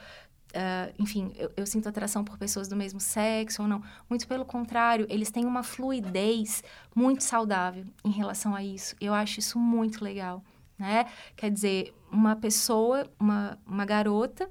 Uh, 0.51 0.93
enfim, 0.99 1.31
eu, 1.37 1.51
eu, 1.55 1.65
sinto 1.65 1.87
atração 1.87 2.25
por 2.25 2.37
pessoas 2.37 2.67
do 2.67 2.75
mesmo 2.75 2.99
sexo 2.99 3.61
ou 3.61 3.67
não. 3.67 3.81
Muito 4.09 4.27
pelo 4.27 4.43
contrário, 4.43 5.05
eles 5.09 5.31
têm 5.31 5.45
uma 5.45 5.63
fluidez 5.63 6.63
muito 6.93 7.23
saudável 7.23 7.85
em 8.03 8.11
relação 8.11 8.53
a 8.53 8.63
isso. 8.63 8.95
Eu 8.99 9.13
acho 9.13 9.39
isso 9.39 9.57
muito 9.57 10.03
legal, 10.03 10.43
né? 10.77 11.05
Quer 11.35 11.51
dizer, 11.51 11.93
uma 12.11 12.35
pessoa, 12.35 13.09
uma, 13.17 13.57
uma 13.65 13.85
garota 13.85 14.49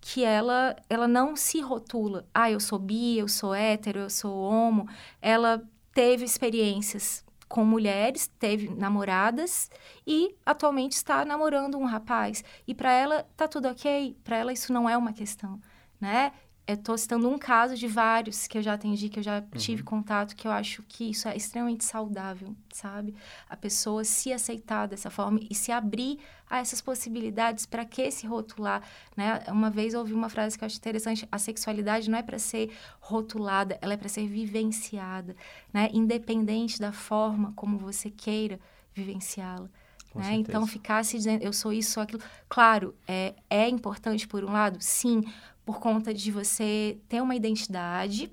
que 0.00 0.24
ela, 0.24 0.76
ela 0.88 1.08
não 1.08 1.36
se 1.36 1.60
rotula. 1.60 2.26
Ah, 2.32 2.50
eu 2.50 2.60
sou 2.60 2.78
bi, 2.78 3.18
eu 3.18 3.28
sou 3.28 3.54
hétero, 3.54 3.98
eu 4.00 4.10
sou 4.10 4.32
homo. 4.32 4.88
Ela 5.20 5.62
teve 5.92 6.24
experiências 6.24 7.24
com 7.50 7.64
mulheres, 7.64 8.28
teve 8.38 8.70
namoradas 8.70 9.68
e 10.06 10.36
atualmente 10.46 10.92
está 10.92 11.24
namorando 11.24 11.76
um 11.76 11.84
rapaz. 11.84 12.44
E 12.64 12.72
para 12.72 12.92
ela 12.92 13.26
tá 13.36 13.48
tudo 13.48 13.66
ok, 13.66 14.16
para 14.22 14.36
ela 14.36 14.52
isso 14.52 14.72
não 14.72 14.88
é 14.88 14.96
uma 14.96 15.12
questão, 15.12 15.60
né? 16.00 16.32
Eu 16.70 16.76
tô 16.76 16.96
citando 16.96 17.28
um 17.28 17.36
caso 17.36 17.74
de 17.74 17.88
vários 17.88 18.46
que 18.46 18.56
eu 18.56 18.62
já 18.62 18.74
atendi, 18.74 19.08
que 19.08 19.18
eu 19.18 19.22
já 19.22 19.42
tive 19.56 19.82
contato, 19.82 20.36
que 20.36 20.46
eu 20.46 20.52
acho 20.52 20.84
que 20.84 21.10
isso 21.10 21.26
é 21.26 21.36
extremamente 21.36 21.84
saudável, 21.84 22.54
sabe? 22.72 23.12
A 23.48 23.56
pessoa 23.56 24.04
se 24.04 24.32
aceitar 24.32 24.86
dessa 24.86 25.10
forma 25.10 25.40
e 25.50 25.54
se 25.54 25.72
abrir 25.72 26.20
a 26.48 26.58
essas 26.58 26.80
possibilidades 26.80 27.66
para 27.66 27.84
que 27.84 28.08
se 28.12 28.24
rotular, 28.24 28.82
né? 29.16 29.42
Uma 29.48 29.68
vez 29.68 29.94
eu 29.94 30.00
ouvi 30.00 30.12
uma 30.12 30.28
frase 30.28 30.56
que 30.56 30.62
eu 30.62 30.66
acho 30.66 30.76
interessante, 30.76 31.26
a 31.30 31.38
sexualidade 31.38 32.08
não 32.08 32.18
é 32.18 32.22
para 32.22 32.38
ser 32.38 32.70
rotulada, 33.00 33.76
ela 33.82 33.94
é 33.94 33.96
para 33.96 34.08
ser 34.08 34.28
vivenciada, 34.28 35.34
né? 35.72 35.88
Independente 35.92 36.78
da 36.78 36.92
forma 36.92 37.52
como 37.56 37.78
você 37.78 38.10
queira 38.10 38.60
vivenciá-la. 38.94 39.68
Né? 40.14 40.34
Então, 40.34 40.66
ficar 40.66 41.04
se 41.04 41.16
dizendo, 41.16 41.42
eu 41.42 41.52
sou 41.52 41.72
isso, 41.72 41.92
sou 41.92 42.02
aquilo. 42.02 42.20
Claro, 42.48 42.94
é, 43.06 43.34
é 43.48 43.68
importante 43.68 44.26
por 44.26 44.44
um 44.44 44.50
lado, 44.50 44.78
sim, 44.80 45.22
por 45.64 45.78
conta 45.78 46.12
de 46.12 46.30
você 46.30 46.98
ter 47.08 47.20
uma 47.22 47.34
identidade, 47.34 48.30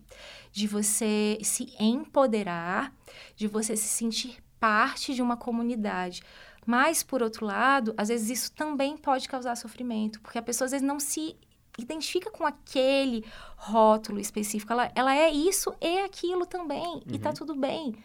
de 0.51 0.67
você 0.67 1.37
se 1.41 1.73
empoderar, 1.79 2.93
de 3.35 3.47
você 3.47 3.75
se 3.75 3.87
sentir 3.87 4.37
parte 4.59 5.13
de 5.13 5.21
uma 5.21 5.37
comunidade. 5.37 6.21
Mas, 6.65 7.01
por 7.03 7.21
outro 7.23 7.45
lado, 7.45 7.93
às 7.95 8.09
vezes 8.09 8.29
isso 8.29 8.51
também 8.51 8.97
pode 8.97 9.27
causar 9.29 9.55
sofrimento, 9.55 10.19
porque 10.21 10.37
a 10.37 10.41
pessoa 10.41 10.65
às 10.65 10.71
vezes 10.71 10.85
não 10.85 10.99
se 10.99 11.35
identifica 11.77 12.29
com 12.31 12.45
aquele 12.45 13.23
rótulo 13.55 14.19
específico. 14.19 14.73
Ela, 14.73 14.91
ela 14.95 15.15
é 15.15 15.29
isso 15.29 15.73
e 15.79 15.99
aquilo 15.99 16.45
também, 16.45 17.03
e 17.05 17.19
tá 17.19 17.31
tudo 17.31 17.55
bem, 17.55 17.95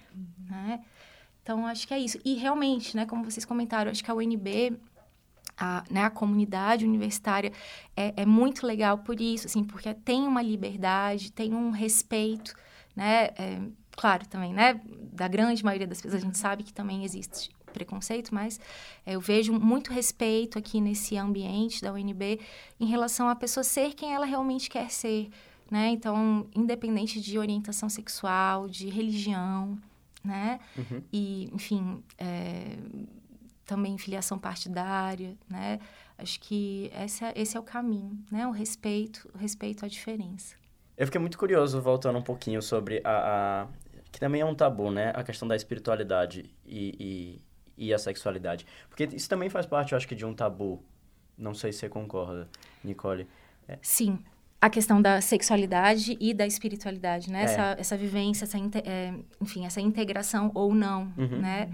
né? 0.48 0.84
Então, 1.42 1.66
acho 1.66 1.88
que 1.88 1.94
é 1.94 1.98
isso. 1.98 2.18
E 2.24 2.34
realmente, 2.34 2.96
né, 2.96 3.04
como 3.04 3.24
vocês 3.24 3.44
comentaram, 3.44 3.90
acho 3.90 4.04
que 4.04 4.10
a 4.10 4.14
UNB, 4.14 4.78
a, 5.62 5.84
né, 5.88 6.02
a 6.02 6.10
comunidade 6.10 6.84
universitária 6.84 7.52
é, 7.96 8.22
é 8.22 8.26
muito 8.26 8.66
legal 8.66 8.98
por 8.98 9.20
isso, 9.20 9.46
assim, 9.46 9.62
porque 9.62 9.94
tem 9.94 10.26
uma 10.26 10.42
liberdade, 10.42 11.30
tem 11.30 11.54
um 11.54 11.70
respeito, 11.70 12.52
né? 12.96 13.26
É, 13.38 13.60
claro, 13.92 14.26
também, 14.26 14.52
né? 14.52 14.80
Da 15.12 15.28
grande 15.28 15.64
maioria 15.64 15.86
das 15.86 16.00
pessoas, 16.00 16.20
a 16.20 16.26
gente 16.26 16.36
sabe 16.36 16.64
que 16.64 16.72
também 16.72 17.04
existe 17.04 17.50
preconceito, 17.72 18.34
mas 18.34 18.58
é, 19.06 19.14
eu 19.14 19.20
vejo 19.20 19.52
muito 19.52 19.92
respeito 19.92 20.58
aqui 20.58 20.80
nesse 20.80 21.16
ambiente 21.16 21.80
da 21.80 21.92
UNB 21.92 22.40
em 22.80 22.86
relação 22.86 23.28
à 23.28 23.36
pessoa 23.36 23.62
ser 23.62 23.94
quem 23.94 24.12
ela 24.12 24.26
realmente 24.26 24.68
quer 24.68 24.90
ser, 24.90 25.30
né? 25.70 25.90
Então, 25.90 26.44
independente 26.56 27.20
de 27.20 27.38
orientação 27.38 27.88
sexual, 27.88 28.68
de 28.68 28.88
religião, 28.90 29.78
né? 30.24 30.58
Uhum. 30.76 31.02
E, 31.12 31.48
enfim, 31.54 32.02
é, 32.18 32.76
também 33.64 33.96
filiação 33.98 34.38
partidária, 34.38 35.36
né? 35.48 35.78
Acho 36.18 36.38
que 36.40 36.90
esse 37.04 37.24
é, 37.24 37.32
esse 37.36 37.56
é 37.56 37.60
o 37.60 37.62
caminho, 37.62 38.18
né? 38.30 38.46
O 38.46 38.50
respeito, 38.50 39.28
o 39.34 39.38
respeito 39.38 39.84
à 39.84 39.88
diferença. 39.88 40.54
Eu 40.96 41.06
fiquei 41.06 41.20
muito 41.20 41.38
curioso, 41.38 41.80
voltando 41.80 42.18
um 42.18 42.22
pouquinho 42.22 42.60
sobre 42.62 43.00
a, 43.04 43.62
a- 43.62 43.66
que 44.10 44.20
também 44.20 44.40
é 44.40 44.44
um 44.44 44.54
tabu, 44.54 44.90
né? 44.90 45.10
A 45.14 45.22
questão 45.24 45.48
da 45.48 45.56
espiritualidade 45.56 46.54
e, 46.66 47.40
e, 47.78 47.86
e 47.88 47.94
a 47.94 47.98
sexualidade. 47.98 48.66
Porque 48.88 49.04
isso 49.16 49.28
também 49.28 49.48
faz 49.48 49.64
parte, 49.66 49.92
eu 49.92 49.96
acho 49.96 50.06
que, 50.06 50.14
de 50.14 50.24
um 50.26 50.34
tabu 50.34 50.82
Não 51.36 51.54
sei 51.54 51.72
se 51.72 51.78
você 51.80 51.88
concorda, 51.88 52.46
Nicole. 52.84 53.26
É. 53.66 53.78
Sim, 53.80 54.18
a 54.60 54.68
questão 54.68 55.00
da 55.00 55.20
sexualidade 55.20 56.16
e 56.20 56.34
da 56.34 56.46
espiritualidade, 56.46 57.30
né? 57.32 57.40
É. 57.40 57.44
Essa, 57.44 57.76
essa 57.78 57.96
vivência, 57.96 58.44
essa, 58.44 58.58
é, 58.84 59.14
enfim, 59.40 59.64
essa 59.64 59.80
integração 59.80 60.52
ou 60.54 60.74
não, 60.74 61.12
Uhum. 61.16 61.40
né? 61.40 61.68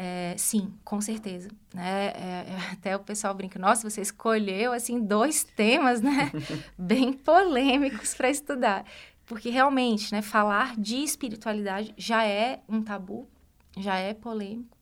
É, 0.00 0.36
sim, 0.38 0.72
com 0.84 1.00
certeza. 1.00 1.50
Né? 1.74 2.12
É, 2.14 2.46
até 2.72 2.94
o 2.94 3.00
pessoal 3.00 3.34
brinca, 3.34 3.58
nossa, 3.58 3.90
você 3.90 4.00
escolheu, 4.00 4.72
assim, 4.72 5.00
dois 5.00 5.42
temas, 5.42 6.00
né? 6.00 6.30
Bem 6.78 7.12
polêmicos 7.12 8.14
para 8.14 8.30
estudar. 8.30 8.84
Porque, 9.26 9.50
realmente, 9.50 10.12
né, 10.12 10.22
falar 10.22 10.76
de 10.76 11.02
espiritualidade 11.02 11.92
já 11.98 12.24
é 12.24 12.60
um 12.68 12.80
tabu, 12.80 13.28
já 13.76 13.96
é 13.96 14.14
polêmico. 14.14 14.78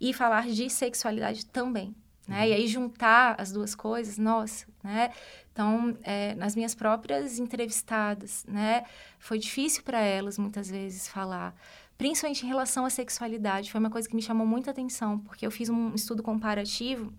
E 0.00 0.12
falar 0.12 0.48
de 0.48 0.68
sexualidade 0.68 1.46
também, 1.46 1.94
né? 2.26 2.48
E 2.48 2.52
aí 2.52 2.66
juntar 2.66 3.36
as 3.38 3.52
duas 3.52 3.74
coisas, 3.74 4.18
nossa, 4.18 4.66
né? 4.82 5.10
Então, 5.52 5.96
é, 6.02 6.34
nas 6.34 6.54
minhas 6.54 6.74
próprias 6.74 7.38
entrevistadas, 7.38 8.44
né? 8.46 8.84
Foi 9.18 9.38
difícil 9.38 9.82
para 9.84 10.00
elas, 10.00 10.36
muitas 10.36 10.68
vezes, 10.68 11.08
falar 11.08 11.54
principalmente 11.98 12.44
em 12.44 12.48
relação 12.48 12.84
à 12.84 12.90
sexualidade, 12.90 13.70
foi 13.70 13.80
uma 13.80 13.90
coisa 13.90 14.08
que 14.08 14.14
me 14.14 14.22
chamou 14.22 14.46
muita 14.46 14.70
atenção, 14.70 15.18
porque 15.18 15.46
eu 15.46 15.50
fiz 15.50 15.68
um 15.68 15.94
estudo 15.94 16.22
comparativo 16.22 17.12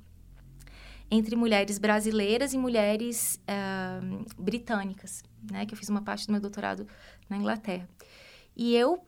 entre 1.10 1.36
mulheres 1.36 1.78
brasileiras 1.78 2.54
e 2.54 2.58
mulheres 2.58 3.40
uh, 3.44 4.26
britânicas, 4.42 5.24
né? 5.50 5.66
Que 5.66 5.74
eu 5.74 5.78
fiz 5.78 5.90
uma 5.90 6.02
parte 6.02 6.28
do 6.28 6.32
meu 6.32 6.42
doutorado 6.42 6.88
na 7.30 7.38
Inglaterra. 7.38 7.88
E 8.56 8.76
eu, 8.76 9.04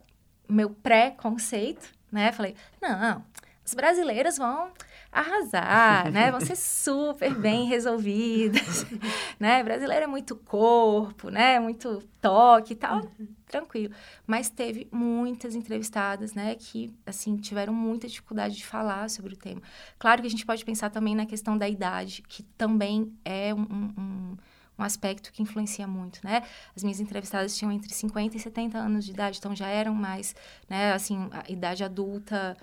meu 0.48 0.70
pré-conceito, 0.70 1.90
né? 2.12 2.32
Falei, 2.32 2.56
não, 2.82 3.24
as 3.66 3.74
brasileiras 3.74 4.38
vão 4.38 4.72
arrasar, 5.12 6.12
né? 6.12 6.30
Vão 6.32 6.40
ser 6.40 6.56
super 6.56 7.34
bem 7.34 7.68
resolvidas, 7.68 8.86
né? 9.40 9.64
Brasileiro 9.64 10.04
é 10.04 10.08
muito 10.08 10.36
corpo, 10.36 11.30
né? 11.30 11.60
Muito 11.60 12.04
toque 12.22 12.74
e 12.74 12.76
tal, 12.76 12.98
uhum. 12.98 13.28
tranquilo. 13.48 13.94
Mas 14.28 14.50
teve 14.50 14.88
muitas 14.92 15.56
entrevistadas, 15.56 16.34
né? 16.34 16.56
Que, 16.56 16.94
assim, 17.06 17.38
tiveram 17.38 17.74
muita 17.74 18.08
dificuldade 18.08 18.56
de 18.56 18.66
falar 18.66 19.10
sobre 19.10 19.34
o 19.34 19.38
tema. 19.38 19.62
Claro 19.98 20.22
que 20.22 20.28
a 20.28 20.32
gente 20.32 20.46
pode 20.46 20.64
pensar 20.64 20.90
também 20.90 21.16
na 21.16 21.26
questão 21.26 21.58
da 21.58 21.68
idade, 21.68 22.22
que 22.28 22.44
também 22.44 23.12
é 23.26 23.54
um, 23.54 23.62
um, 23.62 24.38
um 24.78 24.84
aspecto 24.84 25.32
que 25.32 25.42
influencia 25.42 25.86
muito, 25.86 26.20
né? 26.24 26.44
As 26.76 26.84
minhas 26.84 27.00
entrevistadas 27.00 27.58
tinham 27.58 27.72
entre 27.72 27.94
50 27.94 28.38
e 28.38 28.40
70 28.40 28.78
anos 28.78 29.06
de 29.06 29.12
idade, 29.12 29.38
então 29.38 29.56
já 29.56 29.68
eram 29.68 29.94
mais, 29.94 30.34
né? 30.70 30.94
Assim, 30.94 31.30
a 31.32 31.52
idade 31.52 31.84
adulta 31.84 32.56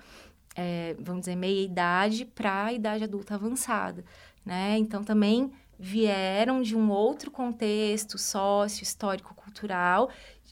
é, 0.57 0.95
vamos 0.99 1.21
dizer, 1.21 1.35
meia-idade 1.35 2.25
para 2.25 2.65
a 2.65 2.73
idade 2.73 3.03
adulta 3.03 3.35
avançada, 3.35 4.03
né? 4.45 4.77
Então, 4.77 5.03
também 5.03 5.51
vieram 5.79 6.61
de 6.63 6.75
um 6.75 6.89
outro 6.89 7.29
contexto 7.29 8.17
sócio, 8.17 8.81
histórico, 8.83 9.35
cultural, 9.35 10.09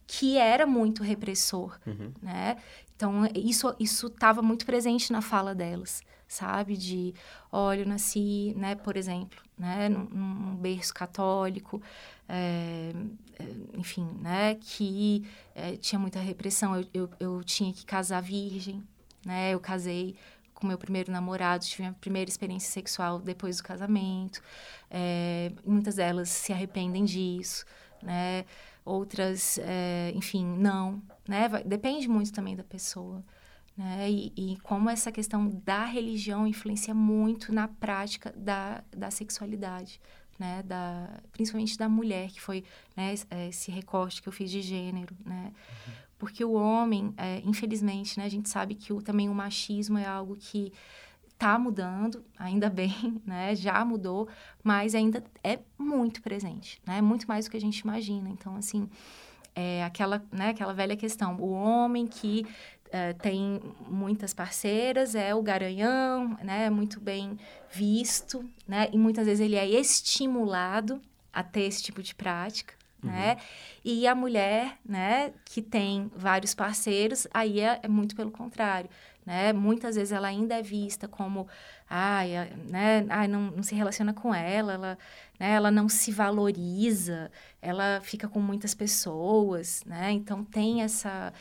que 0.08 0.38
era 0.38 0.68
muito 0.68 1.02
repressor, 1.04 1.80
Uhum. 1.88 2.12
né? 2.22 2.58
Então, 2.96 3.28
isso 3.36 3.76
isso 3.80 4.08
estava 4.08 4.41
muito 4.41 4.65
presente 4.65 5.12
na 5.12 5.22
fala 5.22 5.54
delas, 5.56 6.02
sabe? 6.28 6.78
De, 6.78 7.13
olha, 7.52 7.82
eu 7.82 7.88
nasci, 7.88 8.54
né, 8.56 8.76
por 8.76 8.96
exemplo, 8.96 9.39
né, 9.58 9.89
num, 9.89 10.06
num 10.06 10.56
berço 10.56 10.94
católico, 10.94 11.82
é, 12.30 12.94
enfim, 13.74 14.08
né, 14.22 14.56
que 14.56 15.24
é, 15.54 15.76
tinha 15.76 16.00
muita 16.00 16.20
repressão. 16.20 16.76
Eu, 16.78 16.86
eu, 16.94 17.10
eu 17.20 17.44
tinha 17.44 17.74
que 17.74 17.86
casar 17.86 18.22
virgem, 18.22 18.82
né? 19.26 19.54
Eu 19.54 19.60
casei 19.60 20.16
com 20.54 20.66
meu 20.66 20.78
primeiro 20.78 21.12
namorado, 21.12 21.66
tive 21.66 21.86
a 21.86 21.94
primeira 21.94 22.30
experiência 22.30 22.72
sexual 22.72 23.20
depois 23.20 23.58
do 23.58 23.64
casamento. 23.64 24.42
É, 24.90 25.52
muitas 25.66 25.96
delas 25.96 26.30
se 26.30 26.54
arrependem 26.54 27.04
disso, 27.04 27.66
né? 28.02 28.46
Outras, 28.86 29.60
é, 29.60 30.12
enfim, 30.16 30.46
não, 30.46 31.02
né? 31.28 31.50
Depende 31.66 32.08
muito 32.08 32.32
também 32.32 32.56
da 32.56 32.64
pessoa, 32.64 33.24
né? 33.76 34.10
E, 34.10 34.32
e, 34.38 34.58
como 34.60 34.90
essa 34.90 35.12
questão 35.12 35.50
da 35.66 35.84
religião 35.86 36.48
influencia 36.48 36.94
muito 36.94 37.52
na 37.54 37.68
prática 37.68 38.32
da, 38.38 38.84
da 38.96 39.12
sexualidade, 39.12 40.00
né? 40.40 40.64
Da, 40.64 41.20
principalmente 41.32 41.78
da 41.78 41.90
mulher, 41.90 42.30
que 42.30 42.40
foi 42.40 42.64
né, 42.96 43.14
esse 43.50 43.72
recorte 43.72 44.22
que 44.22 44.30
eu 44.30 44.34
fiz 44.34 44.50
de 44.50 44.62
gênero, 44.62 45.16
né? 45.26 45.52
Uhum 45.88 46.05
porque 46.17 46.43
o 46.43 46.54
homem, 46.54 47.13
é, 47.17 47.41
infelizmente, 47.45 48.17
né, 48.17 48.25
a 48.25 48.30
gente 48.30 48.49
sabe 48.49 48.75
que 48.75 48.93
o, 48.93 49.01
também 49.01 49.30
o 49.30 49.34
machismo 49.34 49.97
é 49.97 50.06
algo 50.06 50.36
que 50.36 50.71
está 51.28 51.60
mudando, 51.60 52.23
ainda 52.39 52.69
bem, 52.71 53.21
né, 53.25 53.56
já 53.56 53.84
mudou, 53.84 54.28
mas 54.63 54.95
ainda 54.95 55.23
é 55.43 55.60
muito 55.78 56.21
presente, 56.21 56.82
né, 56.86 57.01
muito 57.01 57.28
mais 57.28 57.45
do 57.45 57.51
que 57.51 57.58
a 57.58 57.62
gente 57.62 57.80
imagina. 57.80 58.30
Então, 58.30 58.56
assim, 58.56 58.89
é 59.54 59.84
aquela, 59.84 60.23
né, 60.32 60.49
aquela 60.49 60.73
velha 60.73 60.95
questão, 60.95 61.36
o 61.38 61.51
homem 61.51 62.08
que 62.08 62.45
é, 62.91 63.13
tem 63.13 63.62
muitas 63.88 64.34
parceiras 64.34 65.15
é 65.15 65.36
o 65.36 65.41
garanhão, 65.41 66.38
né, 66.41 66.69
muito 66.69 66.99
bem 66.99 67.38
visto, 67.71 68.49
né, 68.67 68.89
e 68.91 68.97
muitas 68.97 69.25
vezes 69.25 69.43
ele 69.43 69.56
é 69.56 69.67
estimulado 69.67 71.01
a 71.34 71.43
ter 71.43 71.63
esse 71.63 71.84
tipo 71.84 72.01
de 72.01 72.15
prática, 72.15 72.73
Uhum. 73.06 73.12
né? 73.12 73.38
E 73.84 74.08
a 74.08 74.15
mulher, 74.15 74.78
né, 74.86 75.34
que 75.46 75.62
tem 75.62 76.12
vários 76.15 76.54
parceiros, 76.56 77.28
aí 77.34 77.60
é, 77.60 77.80
é, 77.84 77.88
muito 77.88 78.15
pelo 78.15 78.32
contrário, 78.32 78.89
né? 79.26 79.54
Muitas 79.54 79.96
vezes 79.96 80.12
ela 80.12 80.28
ainda 80.28 80.56
é 80.56 80.62
vista 80.62 81.08
como, 81.08 81.48
ai, 81.89 82.32
né, 82.70 83.06
ai 83.10 83.28
não, 83.28 83.52
não 83.52 83.63
se 83.63 83.76
relaciona 83.76 84.13
com 84.13 84.34
ela, 84.34 84.74
ela, 84.74 84.98
né, 85.39 85.52
ela 85.52 85.72
não 85.72 85.88
se 85.89 86.12
valoriza, 86.12 87.32
ela 87.62 88.02
fica 88.02 88.28
com 88.28 88.39
muitas 88.39 88.74
pessoas, 88.74 89.84
né? 89.86 90.12
Então 90.12 90.44
tem 90.44 90.82
essa 90.82 91.34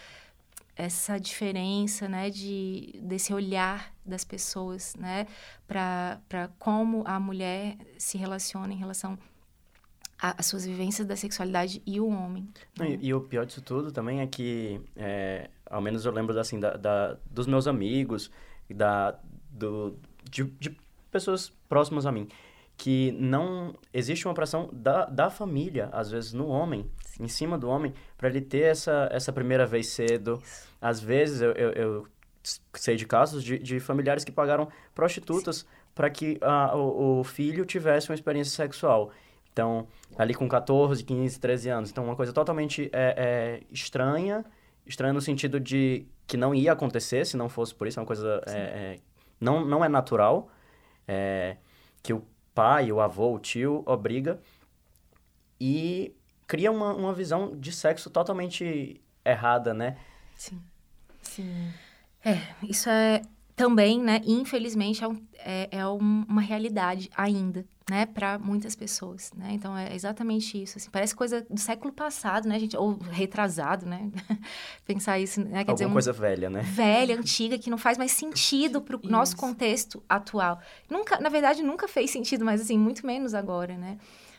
essa 0.76 1.18
diferença, 1.18 2.08
né, 2.08 2.30
de 2.30 2.98
desse 3.02 3.32
olhar 3.32 3.92
das 4.04 4.24
pessoas, 4.24 4.94
né, 4.96 5.26
para 5.66 6.50
como 6.58 7.04
a 7.06 7.20
mulher 7.20 7.76
se 7.96 8.18
relaciona 8.18 8.72
em 8.72 8.76
relação 8.76 9.16
as 10.32 10.46
suas 10.46 10.64
vivências 10.64 11.06
da 11.06 11.16
sexualidade 11.16 11.82
e 11.86 12.00
o 12.00 12.08
homem. 12.08 12.48
Não, 12.78 12.86
e, 12.86 12.98
e, 13.02 13.14
o 13.14 13.20
pior 13.20 13.44
disso 13.44 13.60
tudo 13.60 13.92
também 13.92 14.20
é 14.20 14.26
que, 14.26 14.80
é, 14.96 15.50
ao 15.66 15.82
menos 15.82 16.06
eu 16.06 16.12
lembro 16.12 16.38
assim, 16.38 16.58
da, 16.58 16.76
da, 16.76 17.16
dos 17.30 17.46
meus 17.46 17.66
amigos, 17.66 18.30
da, 18.70 19.18
do, 19.50 19.98
de, 20.30 20.44
de, 20.58 20.76
pessoas 21.10 21.52
próximas 21.68 22.06
a 22.06 22.12
mim, 22.12 22.28
que 22.76 23.12
não 23.12 23.74
existe 23.92 24.26
uma 24.26 24.34
pressão 24.34 24.68
da, 24.72 25.04
da 25.04 25.30
família, 25.30 25.88
às 25.92 26.10
vezes, 26.10 26.32
no 26.32 26.48
homem, 26.48 26.90
Sim. 27.04 27.24
em 27.24 27.28
cima 27.28 27.58
do 27.58 27.68
homem, 27.68 27.92
para 28.16 28.28
ele 28.28 28.40
ter 28.40 28.62
essa, 28.62 29.08
essa 29.12 29.32
primeira 29.32 29.66
vez 29.66 29.88
cedo. 29.88 30.40
Isso. 30.42 30.68
Às 30.80 31.00
vezes, 31.00 31.40
eu, 31.40 31.52
eu, 31.52 31.70
eu, 31.72 32.08
sei 32.74 32.96
de 32.96 33.06
casos 33.06 33.44
de, 33.44 33.58
de 33.58 33.80
familiares 33.80 34.24
que 34.24 34.32
pagaram 34.32 34.68
prostitutas 34.94 35.66
para 35.94 36.10
que 36.10 36.38
a, 36.42 36.76
o, 36.76 37.20
o 37.20 37.24
filho 37.24 37.64
tivesse 37.64 38.10
uma 38.10 38.14
experiência 38.14 38.52
sexual. 38.52 39.12
Então, 39.54 39.86
ali 40.18 40.34
com 40.34 40.48
14, 40.48 41.02
15, 41.02 41.38
13 41.40 41.68
anos. 41.70 41.90
Então, 41.90 42.04
uma 42.04 42.16
coisa 42.16 42.32
totalmente 42.32 42.90
é, 42.92 43.14
é, 43.16 43.62
estranha. 43.70 44.44
Estranha 44.84 45.12
no 45.12 45.20
sentido 45.20 45.58
de 45.60 46.06
que 46.26 46.36
não 46.36 46.52
ia 46.52 46.72
acontecer 46.72 47.24
se 47.24 47.36
não 47.36 47.48
fosse 47.48 47.72
por 47.72 47.86
isso. 47.86 47.98
É 47.98 48.02
uma 48.02 48.06
coisa... 48.06 48.42
É, 48.48 48.98
não, 49.40 49.64
não 49.64 49.84
é 49.84 49.88
natural. 49.88 50.50
que 52.02 52.12
o 52.12 52.26
pai, 52.52 52.90
o 52.90 53.00
avô, 53.00 53.32
o 53.32 53.38
tio 53.38 53.84
obriga. 53.86 54.40
E 55.60 56.14
cria 56.48 56.72
uma, 56.72 56.92
uma 56.92 57.14
visão 57.14 57.56
de 57.56 57.70
sexo 57.72 58.10
totalmente 58.10 59.00
errada, 59.24 59.72
né? 59.72 59.96
Sim. 60.34 60.60
Sim. 61.22 61.72
É, 62.24 62.38
isso 62.68 62.88
é 62.88 63.22
também, 63.56 64.00
né, 64.00 64.20
infelizmente, 64.24 65.02
é, 65.04 65.08
um, 65.08 65.26
é, 65.38 65.68
é 65.70 65.86
um, 65.86 66.24
uma 66.28 66.40
realidade 66.40 67.08
ainda, 67.16 67.64
né, 67.88 68.06
para 68.06 68.38
muitas 68.38 68.74
pessoas, 68.74 69.30
né? 69.36 69.50
Então 69.52 69.76
é 69.76 69.94
exatamente 69.94 70.60
isso. 70.62 70.78
Assim, 70.78 70.88
parece 70.90 71.14
coisa 71.14 71.46
do 71.48 71.60
século 71.60 71.92
passado, 71.92 72.48
né, 72.48 72.58
gente, 72.58 72.76
ou 72.76 72.96
retrasado, 72.96 73.84
né? 73.84 74.10
Pensar 74.86 75.18
isso, 75.18 75.40
né? 75.40 75.50
Quer 75.50 75.58
Alguma 75.58 75.74
dizer, 75.74 75.86
um, 75.86 75.92
coisa 75.92 76.12
velha, 76.12 76.48
né? 76.48 76.62
Velha, 76.62 77.16
antiga, 77.16 77.58
que 77.58 77.68
não 77.68 77.76
faz 77.76 77.98
mais 77.98 78.12
sentido 78.12 78.80
para 78.80 78.96
o 78.96 79.00
nosso 79.04 79.36
contexto 79.36 80.02
atual. 80.08 80.60
Nunca, 80.88 81.20
na 81.20 81.28
verdade, 81.28 81.62
nunca 81.62 81.86
fez 81.86 82.10
sentido, 82.10 82.44
mas 82.44 82.60
assim, 82.60 82.78
muito 82.78 83.06
menos 83.06 83.34
agora, 83.34 83.76
né? 83.76 83.98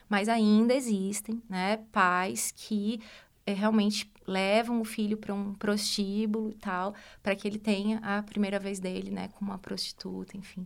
Mas 0.09 0.27
ainda 0.27 0.73
existem, 0.73 1.41
né, 1.49 1.77
pais 1.91 2.51
que 2.55 2.99
é, 3.45 3.53
realmente 3.53 4.11
levam 4.27 4.81
o 4.81 4.85
filho 4.85 5.17
para 5.17 5.33
um 5.33 5.53
prostíbulo 5.53 6.49
e 6.49 6.55
tal, 6.55 6.95
para 7.21 7.35
que 7.35 7.47
ele 7.47 7.59
tenha 7.59 7.99
a 7.99 8.23
primeira 8.23 8.59
vez 8.59 8.79
dele, 8.79 9.11
né, 9.11 9.29
com 9.29 9.45
uma 9.45 9.57
prostituta, 9.57 10.35
enfim. 10.35 10.65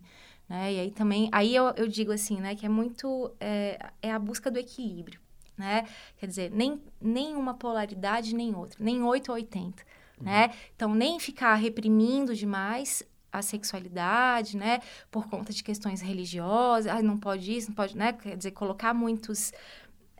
Né? 0.49 0.73
E 0.73 0.79
aí 0.79 0.91
também, 0.91 1.29
aí 1.31 1.55
eu, 1.55 1.65
eu 1.77 1.87
digo 1.87 2.11
assim, 2.11 2.41
né, 2.41 2.55
que 2.55 2.65
é 2.65 2.69
muito, 2.69 3.31
é, 3.39 3.91
é 4.01 4.11
a 4.11 4.17
busca 4.17 4.49
do 4.49 4.57
equilíbrio, 4.57 5.19
né? 5.55 5.85
Quer 6.17 6.25
dizer, 6.25 6.51
nem, 6.51 6.81
nem 6.99 7.35
uma 7.35 7.53
polaridade, 7.53 8.33
nem 8.33 8.55
outra, 8.55 8.83
nem 8.83 9.03
8 9.03 9.29
ou 9.29 9.35
80, 9.35 9.83
uhum. 10.19 10.25
né? 10.25 10.51
Então, 10.75 10.95
nem 10.95 11.19
ficar 11.19 11.53
reprimindo 11.55 12.33
demais 12.33 13.03
a 13.31 13.43
sexualidade, 13.43 14.57
né? 14.57 14.79
Por 15.11 15.27
conta 15.27 15.53
de 15.53 15.63
questões 15.63 16.01
religiosas, 16.01 16.91
ah, 16.91 17.01
não 17.01 17.17
pode 17.17 17.55
isso, 17.55 17.67
não 17.69 17.75
pode, 17.75 17.95
né? 17.95 18.13
Quer 18.13 18.35
dizer, 18.35 18.51
colocar 18.51 18.93
muitos 18.93 19.53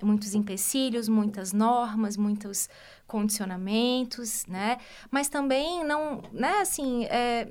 muitos 0.02 0.34
empecilhos, 0.34 1.10
muitas 1.10 1.52
normas, 1.52 2.16
muitos 2.16 2.70
condicionamentos, 3.06 4.46
né? 4.46 4.78
Mas 5.12 5.28
também 5.28 5.84
não, 5.84 6.22
né, 6.32 6.60
assim, 6.62 7.04
é, 7.06 7.50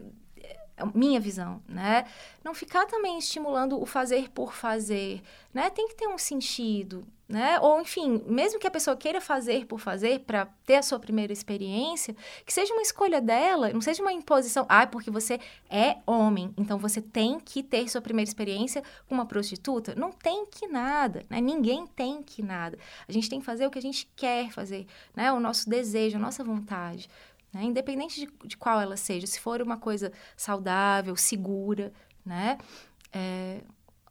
minha 0.94 1.20
visão, 1.20 1.62
né? 1.68 2.06
Não 2.44 2.54
ficar 2.54 2.86
também 2.86 3.18
estimulando 3.18 3.80
o 3.80 3.86
fazer 3.86 4.30
por 4.30 4.52
fazer, 4.54 5.22
né? 5.52 5.70
Tem 5.70 5.88
que 5.88 5.94
ter 5.94 6.06
um 6.06 6.18
sentido, 6.18 7.06
né? 7.28 7.60
Ou 7.60 7.80
enfim, 7.80 8.22
mesmo 8.26 8.58
que 8.58 8.66
a 8.66 8.70
pessoa 8.70 8.96
queira 8.96 9.20
fazer 9.20 9.66
por 9.66 9.78
fazer 9.78 10.20
para 10.20 10.46
ter 10.64 10.76
a 10.76 10.82
sua 10.82 10.98
primeira 10.98 11.32
experiência, 11.32 12.16
que 12.46 12.52
seja 12.52 12.72
uma 12.72 12.82
escolha 12.82 13.20
dela, 13.20 13.70
não 13.72 13.80
seja 13.80 14.02
uma 14.02 14.12
imposição, 14.12 14.64
ah, 14.68 14.86
porque 14.86 15.10
você 15.10 15.38
é 15.68 15.98
homem, 16.06 16.54
então 16.56 16.78
você 16.78 17.02
tem 17.02 17.38
que 17.38 17.62
ter 17.62 17.88
sua 17.88 18.00
primeira 18.00 18.28
experiência 18.28 18.82
com 19.06 19.14
uma 19.14 19.26
prostituta. 19.26 19.94
Não 19.94 20.10
tem 20.10 20.46
que 20.46 20.66
nada, 20.66 21.24
né? 21.28 21.40
Ninguém 21.40 21.86
tem 21.86 22.22
que 22.22 22.42
nada. 22.42 22.78
A 23.06 23.12
gente 23.12 23.28
tem 23.28 23.40
que 23.40 23.46
fazer 23.46 23.66
o 23.66 23.70
que 23.70 23.78
a 23.78 23.82
gente 23.82 24.08
quer 24.16 24.50
fazer, 24.50 24.86
né? 25.14 25.30
O 25.32 25.38
nosso 25.38 25.68
desejo, 25.68 26.16
a 26.16 26.20
nossa 26.20 26.42
vontade. 26.42 27.10
Né? 27.52 27.64
Independente 27.64 28.20
de, 28.20 28.48
de 28.48 28.56
qual 28.56 28.80
ela 28.80 28.96
seja, 28.96 29.26
se 29.26 29.40
for 29.40 29.62
uma 29.62 29.78
coisa 29.78 30.12
saudável, 30.36 31.16
segura, 31.16 31.92
né? 32.24 32.58
É, 33.12 33.62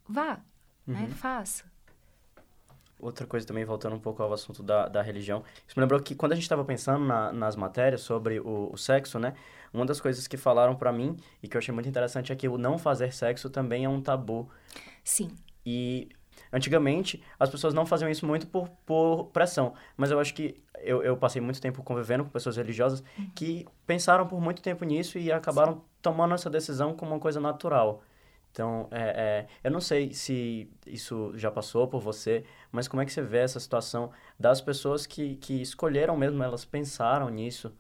vá, 0.08 0.40
né? 0.86 1.02
Uhum. 1.02 1.08
né? 1.08 1.08
Faça. 1.10 1.64
Outra 3.00 3.28
coisa 3.28 3.46
também, 3.46 3.64
voltando 3.64 3.96
um 3.96 4.00
pouco 4.00 4.24
ao 4.24 4.34
assunto 4.34 4.64
da, 4.64 4.88
da 4.88 5.04
religião, 5.04 5.44
isso 5.68 5.78
me 5.78 5.82
lembrou 5.82 6.02
que 6.02 6.16
quando 6.16 6.32
a 6.32 6.36
gente 6.36 6.46
estava 6.46 6.66
pensando 6.66 7.06
na, 7.06 7.32
nas 7.32 7.56
matérias 7.56 8.02
sobre 8.02 8.40
o, 8.40 8.72
o, 8.74 8.78
sexo, 8.78 9.20
né? 9.20 9.36
Uma 9.72 9.86
das 9.86 10.02
coisas 10.02 10.28
que 10.28 10.36
falaram 10.36 10.76
para 10.76 10.92
mim 10.92 11.16
e 11.44 11.48
que 11.48 11.56
eu 11.56 11.60
achei 11.60 11.72
muito 11.72 11.88
interessante 11.88 12.32
é 12.32 12.36
que 12.36 12.48
o 12.48 12.58
não 12.58 12.80
fazer 12.80 13.14
sexo 13.14 13.52
também 13.52 13.86
é 13.86 13.90
um 13.90 14.02
tabu. 14.02 14.50
Sim. 15.04 15.30
E 15.64 16.10
antigamente 16.52 17.24
as 17.40 17.50
pessoas 17.50 17.74
não 17.74 17.86
faziam 17.86 18.10
isso 18.10 18.26
muito 18.26 18.48
por, 18.48 18.70
por 18.86 19.26
pressão, 19.26 19.74
mas 19.96 20.12
eu 20.12 20.20
acho 20.20 20.34
que 20.34 20.62
eu, 20.80 21.04
eu 21.04 21.18
passei 21.18 21.42
muito 21.42 21.62
tempo 21.62 21.84
convivendo 21.84 22.24
com 22.24 22.30
pessoas 22.30 22.58
religiosas 22.58 23.04
uhum. 23.18 23.30
que 23.36 23.66
pensaram 23.86 24.28
por 24.28 24.40
muito 24.40 24.62
tempo 24.62 24.86
nisso 24.86 25.18
e 25.18 25.32
acabaram 25.32 25.84
tomando 26.02 26.34
essa 26.34 26.50
decisão 26.50 26.94
como 26.96 27.12
uma 27.12 27.20
coisa 27.20 27.40
natural. 27.40 28.04
Então, 28.52 28.88
é, 28.90 29.02
é, 29.02 29.48
eu 29.64 29.70
não 29.70 29.80
sei 29.80 30.14
se 30.14 30.68
isso 30.86 31.32
já 31.36 31.52
passou 31.52 31.88
por 31.88 32.02
você, 32.02 32.44
mas 32.72 32.88
como 32.88 33.02
é 33.02 33.06
que 33.06 33.12
você 33.12 33.22
vê 33.22 33.40
essa 33.40 33.60
situação 33.60 34.12
das 34.40 34.62
pessoas 34.62 35.06
que, 35.06 35.36
que 35.36 35.62
escolheram 35.62 36.18
mesmo, 36.18 36.42
elas 36.42 36.66
pensaram 36.66 37.30
nisso? 37.30 37.72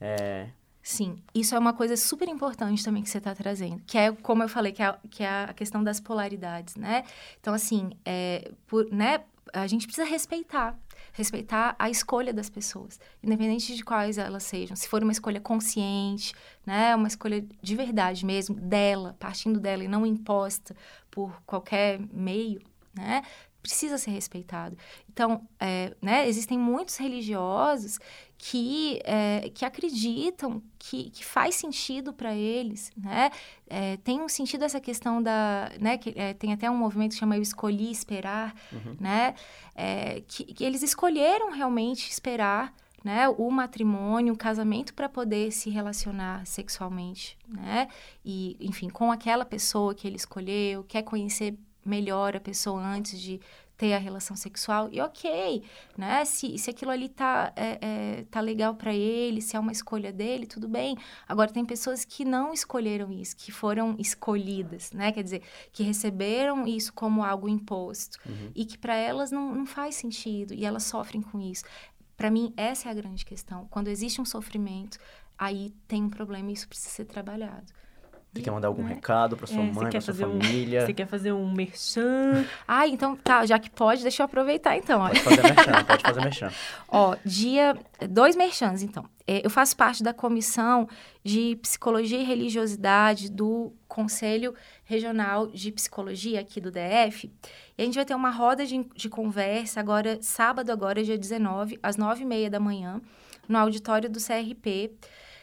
É... 0.00 0.50
Sim, 0.82 1.16
isso 1.34 1.54
é 1.54 1.58
uma 1.58 1.72
coisa 1.72 1.96
super 1.96 2.28
importante 2.28 2.82
também 2.82 3.02
que 3.02 3.10
você 3.10 3.18
está 3.18 3.34
trazendo, 3.34 3.82
que 3.86 3.98
é, 3.98 4.12
como 4.12 4.42
eu 4.42 4.48
falei, 4.48 4.72
que 4.72 4.82
é, 4.82 4.98
que 5.10 5.22
é 5.22 5.44
a 5.44 5.52
questão 5.52 5.84
das 5.84 6.00
polaridades, 6.00 6.76
né? 6.76 7.04
Então, 7.40 7.52
assim, 7.52 7.90
é, 8.04 8.52
por, 8.66 8.90
né, 8.90 9.22
a 9.52 9.66
gente 9.66 9.86
precisa 9.86 10.06
respeitar 10.08 10.78
respeitar 11.12 11.74
a 11.78 11.90
escolha 11.90 12.32
das 12.32 12.48
pessoas, 12.48 13.00
independente 13.22 13.74
de 13.74 13.84
quais 13.84 14.18
elas 14.18 14.44
sejam. 14.44 14.76
Se 14.76 14.88
for 14.88 15.02
uma 15.02 15.10
escolha 15.10 15.40
consciente, 15.40 16.32
né, 16.64 16.94
uma 16.94 17.08
escolha 17.08 17.44
de 17.60 17.76
verdade 17.76 18.24
mesmo, 18.24 18.54
dela, 18.54 19.16
partindo 19.18 19.58
dela 19.58 19.82
e 19.82 19.88
não 19.88 20.06
imposta 20.06 20.76
por 21.10 21.42
qualquer 21.44 22.00
meio, 22.12 22.60
né, 22.94 23.22
precisa 23.68 23.98
ser 23.98 24.12
respeitado. 24.12 24.76
Então, 25.12 25.46
é, 25.60 25.94
né, 26.00 26.26
existem 26.26 26.58
muitos 26.58 26.96
religiosos 26.96 27.98
que, 28.38 28.98
é, 29.04 29.50
que 29.54 29.62
acreditam 29.62 30.62
que, 30.78 31.10
que 31.10 31.22
faz 31.22 31.54
sentido 31.56 32.12
para 32.12 32.34
eles, 32.34 32.90
né? 32.96 33.30
É, 33.68 33.98
tem 33.98 34.22
um 34.22 34.28
sentido 34.28 34.64
essa 34.64 34.80
questão 34.80 35.22
da, 35.22 35.70
né? 35.78 35.98
Que, 35.98 36.14
é, 36.16 36.32
tem 36.32 36.52
até 36.52 36.70
um 36.70 36.76
movimento 36.76 37.12
que 37.12 37.18
chama 37.18 37.36
Eu 37.36 37.42
Escolhi 37.42 37.90
Esperar, 37.90 38.54
uhum. 38.72 38.96
né? 38.98 39.34
É, 39.74 40.22
que, 40.26 40.44
que 40.44 40.64
eles 40.64 40.82
escolheram 40.82 41.52
realmente 41.52 42.10
esperar 42.10 42.72
né, 43.04 43.28
o 43.28 43.50
matrimônio, 43.50 44.34
o 44.34 44.36
casamento 44.36 44.92
para 44.92 45.08
poder 45.08 45.52
se 45.52 45.70
relacionar 45.70 46.46
sexualmente, 46.46 47.36
né? 47.46 47.88
E, 48.24 48.56
enfim, 48.60 48.88
com 48.88 49.12
aquela 49.12 49.44
pessoa 49.44 49.94
que 49.94 50.06
ele 50.06 50.16
escolheu, 50.16 50.84
quer 50.84 51.02
conhecer 51.02 51.56
melhor 51.88 52.36
a 52.36 52.40
pessoa 52.40 52.80
antes 52.80 53.20
de 53.20 53.40
ter 53.78 53.94
a 53.94 53.98
relação 53.98 54.36
sexual 54.36 54.88
e 54.90 55.00
ok, 55.00 55.62
né? 55.96 56.24
Se, 56.24 56.58
se 56.58 56.68
aquilo 56.68 56.90
ali 56.90 57.08
tá, 57.08 57.52
é, 57.54 57.78
é, 57.80 58.24
tá 58.28 58.40
legal 58.40 58.74
para 58.74 58.92
ele, 58.92 59.40
se 59.40 59.56
é 59.56 59.60
uma 59.60 59.70
escolha 59.70 60.12
dele, 60.12 60.46
tudo 60.46 60.68
bem. 60.68 60.98
Agora, 61.28 61.52
tem 61.52 61.64
pessoas 61.64 62.04
que 62.04 62.24
não 62.24 62.52
escolheram 62.52 63.12
isso, 63.12 63.36
que 63.36 63.52
foram 63.52 63.94
escolhidas, 63.96 64.90
né? 64.90 65.12
Quer 65.12 65.22
dizer, 65.22 65.42
que 65.72 65.84
receberam 65.84 66.66
isso 66.66 66.92
como 66.92 67.22
algo 67.22 67.48
imposto 67.48 68.18
uhum. 68.26 68.50
e 68.52 68.64
que 68.64 68.76
para 68.76 68.96
elas 68.96 69.30
não, 69.30 69.54
não 69.54 69.64
faz 69.64 69.94
sentido 69.94 70.52
e 70.52 70.64
elas 70.64 70.82
sofrem 70.82 71.22
com 71.22 71.38
isso. 71.38 71.62
Para 72.16 72.32
mim, 72.32 72.52
essa 72.56 72.88
é 72.88 72.90
a 72.90 72.94
grande 72.94 73.24
questão. 73.24 73.68
Quando 73.70 73.86
existe 73.86 74.20
um 74.20 74.24
sofrimento, 74.24 74.98
aí 75.38 75.72
tem 75.86 76.02
um 76.02 76.10
problema 76.10 76.50
e 76.50 76.54
isso 76.54 76.68
precisa 76.68 76.90
ser 76.90 77.04
trabalhado. 77.04 77.72
Você 78.32 78.42
quer 78.42 78.50
mandar 78.50 78.68
algum 78.68 78.82
né? 78.82 78.94
recado 78.94 79.36
para 79.36 79.46
sua 79.46 79.62
é, 79.62 79.72
mãe, 79.72 79.90
para 79.90 80.00
sua 80.00 80.14
família? 80.14 80.82
Um, 80.82 80.86
você 80.86 80.92
quer 80.92 81.06
fazer 81.06 81.32
um 81.32 81.50
merchan? 81.50 82.44
Ah, 82.66 82.86
então 82.86 83.16
tá, 83.16 83.46
já 83.46 83.58
que 83.58 83.70
pode, 83.70 84.02
deixa 84.02 84.22
eu 84.22 84.26
aproveitar 84.26 84.76
então. 84.76 85.00
Pode 85.00 85.20
fazer 85.20 85.42
merchan, 85.42 85.84
pode 85.84 86.02
fazer 86.02 86.20
merchan. 86.20 86.52
Ó, 86.88 87.16
dia... 87.24 87.76
Dois 88.08 88.36
merchans, 88.36 88.82
então. 88.82 89.04
É, 89.26 89.44
eu 89.44 89.50
faço 89.50 89.76
parte 89.76 90.02
da 90.02 90.14
comissão 90.14 90.88
de 91.24 91.56
Psicologia 91.56 92.18
e 92.18 92.24
Religiosidade 92.24 93.30
do 93.30 93.72
Conselho 93.86 94.54
Regional 94.84 95.48
de 95.48 95.72
Psicologia 95.72 96.40
aqui 96.40 96.60
do 96.60 96.70
DF. 96.70 97.30
E 97.76 97.82
a 97.82 97.84
gente 97.84 97.96
vai 97.96 98.04
ter 98.04 98.14
uma 98.14 98.30
roda 98.30 98.64
de, 98.64 98.84
de 98.94 99.08
conversa 99.08 99.80
agora, 99.80 100.18
sábado 100.22 100.70
agora, 100.70 101.02
dia 101.02 101.18
19, 101.18 101.78
às 101.82 101.96
nove 101.96 102.22
e 102.22 102.26
meia 102.26 102.48
da 102.48 102.60
manhã, 102.60 103.00
no 103.48 103.58
auditório 103.58 104.08
do 104.08 104.18
CRP. 104.18 104.92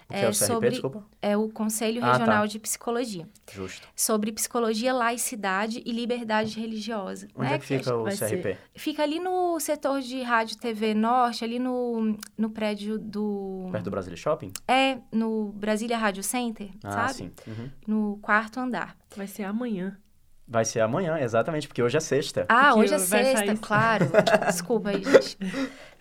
O 0.10 0.14
que 0.14 0.20
é, 0.20 0.22
é 0.22 0.30
o 0.30 0.32
CRP, 0.32 0.46
sobre, 0.46 0.70
desculpa? 0.70 1.04
É 1.22 1.36
o 1.36 1.50
Conselho 1.50 2.04
ah, 2.04 2.12
Regional 2.12 2.42
tá. 2.42 2.46
de 2.46 2.60
Psicologia. 2.60 3.28
Justo. 3.52 3.88
Sobre 3.96 4.32
psicologia, 4.32 4.94
laicidade 4.94 5.82
e 5.84 5.92
liberdade 5.92 6.60
religiosa. 6.60 7.28
Onde 7.36 7.50
né? 7.50 7.56
é 7.56 7.60
que 7.60 7.66
fica 7.66 7.96
o 7.96 8.04
CRP? 8.06 8.18
Ser. 8.18 8.60
Fica 8.76 9.04
ali 9.04 9.20
no 9.20 9.60
setor 9.60 10.02
de 10.02 10.22
Rádio 10.22 10.58
TV 10.58 10.94
Norte, 10.94 11.44
ali 11.44 11.58
no, 11.58 12.18
no 12.38 12.50
prédio 12.52 13.00
do... 13.00 13.70
Perto 13.72 13.86
do 13.86 13.92
Brasília 13.92 14.18
Shopping? 14.18 14.52
É, 14.68 15.00
no 15.12 15.52
Brasília 15.54 15.98
Rádio 15.98 16.24
Center, 16.24 16.70
ah, 16.84 16.92
sabe? 16.92 17.14
sim. 17.14 17.32
Uhum. 17.48 17.70
No 17.88 18.20
quarto 18.22 18.60
andar. 18.60 18.96
Vai 19.16 19.28
ser 19.28 19.44
amanhã. 19.44 19.98
Vai 20.48 20.64
ser 20.64 20.82
amanhã, 20.82 21.18
exatamente, 21.18 21.68
porque 21.68 21.82
hoje 21.82 21.98
é 21.98 22.00
sexta. 22.00 22.46
Ah, 22.48 22.68
porque 22.68 22.82
hoje 22.82 22.94
é 22.94 23.00
sexta, 23.00 23.58
claro. 23.58 24.06
Desculpa 24.46 24.92
aí, 24.92 25.04
gente. 25.04 25.38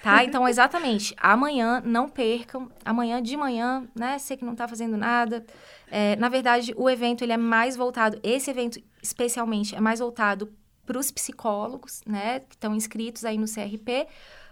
Tá, 0.05 0.23
então, 0.25 0.47
exatamente. 0.47 1.15
Amanhã, 1.17 1.83
não 1.85 2.09
percam. 2.09 2.71
Amanhã 2.85 3.23
de 3.23 3.37
manhã, 3.37 3.89
né? 3.95 4.19
Sei 4.19 4.37
que 4.37 4.45
não 4.45 4.55
tá 4.55 4.69
fazendo 4.69 4.97
nada. 4.99 5.45
É, 5.91 6.15
na 6.17 6.29
verdade, 6.29 6.75
o 6.77 6.89
evento, 6.91 7.25
ele 7.25 7.33
é 7.33 7.39
mais 7.39 7.75
voltado... 7.75 8.21
Esse 8.23 8.51
evento, 8.51 8.79
especialmente, 9.03 9.75
é 9.75 9.81
mais 9.81 10.01
voltado 10.01 10.53
para 10.85 10.99
os 10.99 11.11
psicólogos, 11.11 12.03
né? 12.07 12.41
Que 12.41 12.55
estão 12.55 12.75
inscritos 12.75 13.25
aí 13.25 13.39
no 13.39 13.47
CRP. 13.47 14.07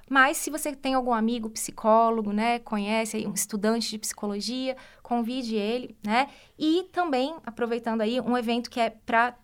Mas 0.09 0.38
se 0.38 0.51
você 0.51 0.75
tem 0.75 0.95
algum 0.95 1.12
amigo 1.12 1.49
psicólogo, 1.49 2.33
né, 2.33 2.59
conhece 2.59 3.17
aí 3.17 3.27
um 3.27 3.33
estudante 3.33 3.88
de 3.88 3.99
psicologia, 3.99 4.77
convide 5.03 5.55
ele, 5.55 5.97
né? 6.05 6.29
E 6.59 6.88
também 6.93 7.35
aproveitando 7.47 8.01
aí 8.01 8.21
um 8.21 8.37
evento 8.37 8.69
que 8.69 8.81
é 8.81 8.91
para 8.91 9.35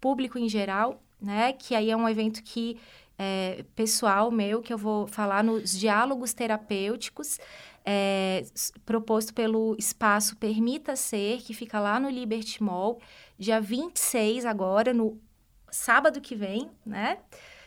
público 0.00 0.38
em 0.38 0.48
geral, 0.48 1.00
né? 1.20 1.52
Que 1.52 1.74
aí 1.74 1.90
é 1.90 1.96
um 1.96 2.08
evento 2.08 2.42
que 2.42 2.78
é, 3.18 3.64
pessoal 3.74 4.30
meu, 4.30 4.60
que 4.60 4.72
eu 4.72 4.78
vou 4.78 5.06
falar 5.06 5.42
nos 5.42 5.78
diálogos 5.78 6.32
terapêuticos, 6.32 7.38
é, 7.84 8.44
proposto 8.84 9.32
pelo 9.32 9.76
espaço 9.78 10.36
Permita 10.36 10.96
Ser, 10.96 11.38
que 11.42 11.54
fica 11.54 11.78
lá 11.78 12.00
no 12.00 12.10
Liberty 12.10 12.62
Mall, 12.62 13.00
dia 13.38 13.60
26 13.60 14.44
agora, 14.44 14.92
no 14.92 15.20
sábado 15.70 16.20
que 16.20 16.34
vem, 16.34 16.70
né? 16.84 17.18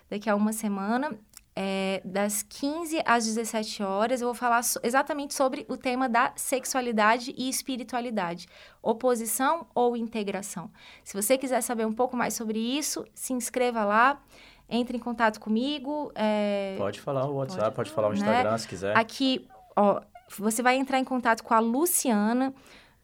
Daqui 0.10 0.30
a 0.30 0.36
uma 0.36 0.52
semana 0.52 1.18
é, 1.62 2.02
das 2.06 2.42
15 2.42 3.02
às 3.06 3.26
17 3.26 3.84
horas, 3.84 4.22
eu 4.22 4.28
vou 4.28 4.34
falar 4.34 4.64
so 4.64 4.80
exatamente 4.82 5.34
sobre 5.34 5.66
o 5.68 5.76
tema 5.76 6.08
da 6.08 6.32
sexualidade 6.36 7.34
e 7.38 7.50
espiritualidade. 7.50 8.48
Oposição 8.82 9.68
ou 9.76 9.98
integração. 9.98 10.72
Se 11.04 11.14
você 11.14 11.38
quiser 11.38 11.62
saber 11.62 11.86
um 11.86 11.94
pouco 11.94 12.16
mais 12.16 12.34
sobre 12.34 12.58
isso, 12.58 13.06
se 13.14 13.34
inscreva 13.34 13.84
lá. 13.84 14.22
Entre 14.70 14.98
em 14.98 15.00
contato 15.00 15.40
comigo. 15.40 16.12
É... 16.14 16.76
Pode 16.78 17.02
falar 17.02 17.26
o 17.26 17.36
WhatsApp, 17.38 17.64
pode, 17.64 17.76
pode 17.76 17.92
falar 17.92 18.10
o 18.10 18.14
Instagram, 18.14 18.52
né? 18.52 18.58
se 18.58 18.68
quiser. 18.68 18.96
Aqui, 18.96 19.48
ó, 19.76 20.02
você 20.38 20.62
vai 20.62 20.76
entrar 20.76 21.00
em 21.00 21.04
contato 21.04 21.44
com 21.44 21.54
a 21.54 21.60
Luciana 21.60 22.54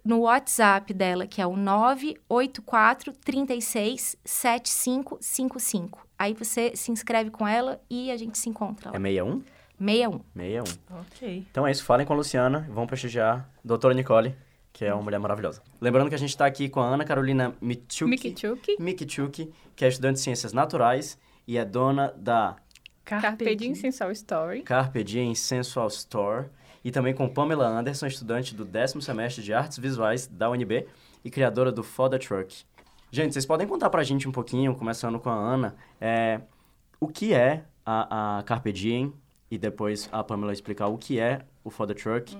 no 0.03 0.21
WhatsApp 0.21 0.93
dela, 0.93 1.25
que 1.25 1.41
é 1.41 1.47
o 1.47 1.55
984 1.57 3.11
36 3.13 4.15
7555. 4.23 6.05
Aí 6.17 6.33
você 6.33 6.75
se 6.75 6.91
inscreve 6.91 7.31
com 7.31 7.47
ela 7.47 7.81
e 7.89 8.11
a 8.11 8.17
gente 8.17 8.37
se 8.37 8.47
encontra 8.47 8.91
lá. 8.91 8.95
É 8.95 8.99
61? 8.99 9.41
61. 9.79 10.21
61. 10.35 10.63
Ok. 10.99 11.47
Então 11.49 11.67
é 11.67 11.71
isso, 11.71 11.83
falem 11.83 12.05
com 12.05 12.13
a 12.13 12.15
Luciana, 12.15 12.67
vão 12.69 12.85
prestigiar. 12.85 13.49
Doutora 13.63 13.93
Nicole. 13.93 14.35
que 14.71 14.85
é 14.85 14.93
uma 14.93 15.01
mulher 15.03 15.19
maravilhosa. 15.19 15.61
Lembrando 15.81 16.09
que 16.09 16.15
a 16.15 16.19
gente 16.19 16.29
está 16.29 16.45
aqui 16.45 16.69
com 16.69 16.81
a 16.81 16.85
Ana 16.85 17.03
Carolina 17.05 17.55
Michuki, 17.61 18.05
Mikichuki, 18.05 18.75
Mikichuki, 18.77 19.53
que 19.75 19.85
é 19.85 19.87
estudante 19.87 20.15
de 20.15 20.21
Ciências 20.21 20.53
Naturais 20.53 21.17
e 21.47 21.57
é 21.57 21.65
dona 21.65 22.13
da 22.17 22.55
Carpe 23.03 23.55
Diem 23.55 23.75
Sensual 23.75 24.11
Story. 24.11 24.63
Carpe 24.63 25.03
Diem 25.03 25.35
Sensual 25.35 25.87
Store. 25.87 26.47
E 26.83 26.91
também 26.91 27.13
com 27.13 27.27
Pamela 27.27 27.67
Anderson, 27.67 28.07
estudante 28.07 28.55
do 28.55 28.63
décimo 28.63 29.01
semestre 29.01 29.43
de 29.43 29.53
Artes 29.53 29.77
Visuais 29.79 30.27
da 30.27 30.49
UNB 30.49 30.87
e 31.23 31.31
criadora 31.31 31.71
do 31.71 31.83
Foda 31.83 32.19
Truck. 32.19 32.63
Gente, 33.11 33.33
vocês 33.33 33.45
podem 33.45 33.67
contar 33.67 33.89
pra 33.89 34.03
gente 34.03 34.27
um 34.27 34.31
pouquinho, 34.31 34.75
começando 34.75 35.19
com 35.19 35.29
a 35.29 35.35
Ana, 35.35 35.75
é, 35.99 36.41
o 36.99 37.07
que 37.07 37.33
é 37.33 37.63
a, 37.85 38.39
a 38.39 38.43
Carpe 38.43 38.71
Diem 38.71 39.13
e 39.49 39.57
depois 39.57 40.09
a 40.11 40.23
Pamela 40.23 40.51
explicar 40.51 40.87
o 40.87 40.97
que 40.97 41.19
é 41.19 41.45
o 41.63 41.69
Foda 41.69 41.95
Truck. 41.95 42.37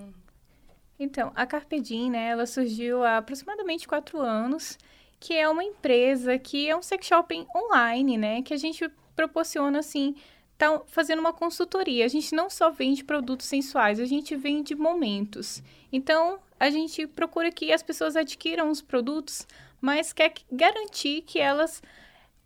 Então, 1.00 1.32
a 1.36 1.46
Carpe 1.46 1.80
Diem, 1.80 2.10
né, 2.10 2.30
ela 2.30 2.46
surgiu 2.46 3.04
há 3.04 3.18
aproximadamente 3.18 3.88
quatro 3.88 4.20
anos, 4.22 4.78
que 5.20 5.34
é 5.34 5.48
uma 5.50 5.64
empresa 5.64 6.38
que 6.38 6.70
é 6.70 6.76
um 6.76 6.82
sex 6.82 7.08
shopping 7.08 7.46
online, 7.56 8.18
né, 8.18 8.42
que 8.42 8.54
a 8.54 8.58
gente 8.58 8.90
proporciona, 9.16 9.80
assim, 9.80 10.16
tá 10.58 10.82
fazendo 10.88 11.20
uma 11.20 11.34
consultoria. 11.34 12.06
A 12.06 12.10
gente 12.10 12.34
não 12.36 12.50
só 12.50 12.70
vende 12.70 13.04
produtos 13.04 13.46
sensuais, 13.46 14.00
a 14.00 14.06
gente 14.06 14.36
vende 14.36 14.76
momentos. 14.76 15.62
Então, 15.92 16.40
a 16.60 16.70
gente 16.70 17.08
procura 17.08 17.52
que 17.52 17.72
as 17.72 17.84
pessoas 17.84 18.16
adquiram 18.16 18.70
os 18.70 18.82
produtos, 18.82 19.48
mas 19.82 20.14
quer 20.14 20.30
que- 20.30 20.46
garantir 20.52 21.22
que 21.22 21.40
elas 21.40 21.82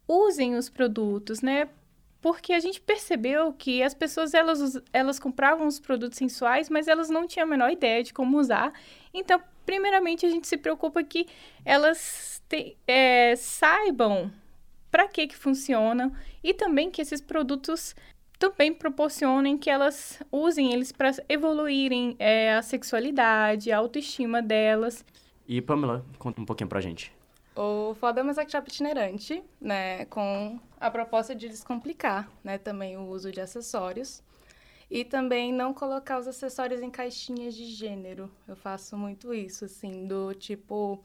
usem 0.07 0.55
os 0.55 0.70
produtos, 0.70 1.41
né? 1.41 1.70
Porque 2.22 2.51
a 2.51 2.59
gente 2.59 2.82
percebeu 2.82 3.53
que 3.53 3.82
as 3.82 3.93
pessoas, 3.93 4.34
elas, 4.34 4.82
elas 4.91 5.20
compravam 5.20 5.67
os 5.67 5.80
produtos 5.80 6.17
sensuais, 6.17 6.70
mas 6.70 6.88
elas 6.88 7.09
não 7.09 7.28
tinham 7.28 7.47
a 7.47 7.49
menor 7.49 7.72
ideia 7.72 8.03
de 8.03 8.13
como 8.13 8.38
usar. 8.38 8.74
Então, 9.13 9.41
primeiramente, 9.65 10.26
a 10.26 10.30
gente 10.30 10.47
se 10.47 10.57
preocupa 10.57 11.03
que 11.03 11.28
elas 11.63 12.39
te- 12.50 12.76
é, 12.88 13.36
saibam 13.36 14.32
para 14.91 15.08
que 15.08 15.28
que 15.28 15.36
funcionam 15.38 16.12
e 16.43 16.54
também 16.54 16.89
que 16.89 17.02
esses 17.02 17.22
produtos 17.22 17.95
também 18.39 18.74
proporcionem 18.74 19.58
que 19.58 19.70
elas 19.70 20.20
usem 20.32 20.74
eles 20.74 20.91
para 20.91 21.12
evoluírem 21.28 22.16
é, 22.18 22.54
a 22.56 22.62
sexualidade, 22.62 23.72
a 23.72 23.78
autoestima 23.78 24.41
delas. 24.41 25.06
E 25.47 25.62
Pamela, 25.62 26.06
conta 26.18 26.41
um 26.41 26.45
pouquinho 26.45 26.70
pra 26.70 26.80
gente. 26.82 27.12
O 27.56 27.93
Foda 27.95 28.22
é 28.22 28.24
uma 28.24 28.34
sex 28.34 28.50
shop 28.52 28.70
itinerante, 28.70 29.43
né, 29.60 30.06
com 30.06 30.58
a 30.80 30.89
proposta 30.89 31.36
de 31.36 31.50
descomplicar, 31.50 32.30
né, 32.43 32.58
também 32.58 32.95
o 32.97 33.02
uso 33.10 33.32
de 33.32 33.41
acessórios 33.41 34.24
e 34.89 35.04
também 35.04 35.52
não 35.52 35.74
colocar 35.74 36.18
os 36.20 36.28
acessórios 36.28 36.82
em 36.82 36.89
caixinhas 36.89 37.54
de 37.54 37.66
gênero. 37.66 38.32
Eu 38.47 38.56
faço 38.56 38.95
muito 38.95 39.34
isso, 39.34 39.66
assim, 39.66 40.08
do 40.08 40.34
tipo, 40.34 41.04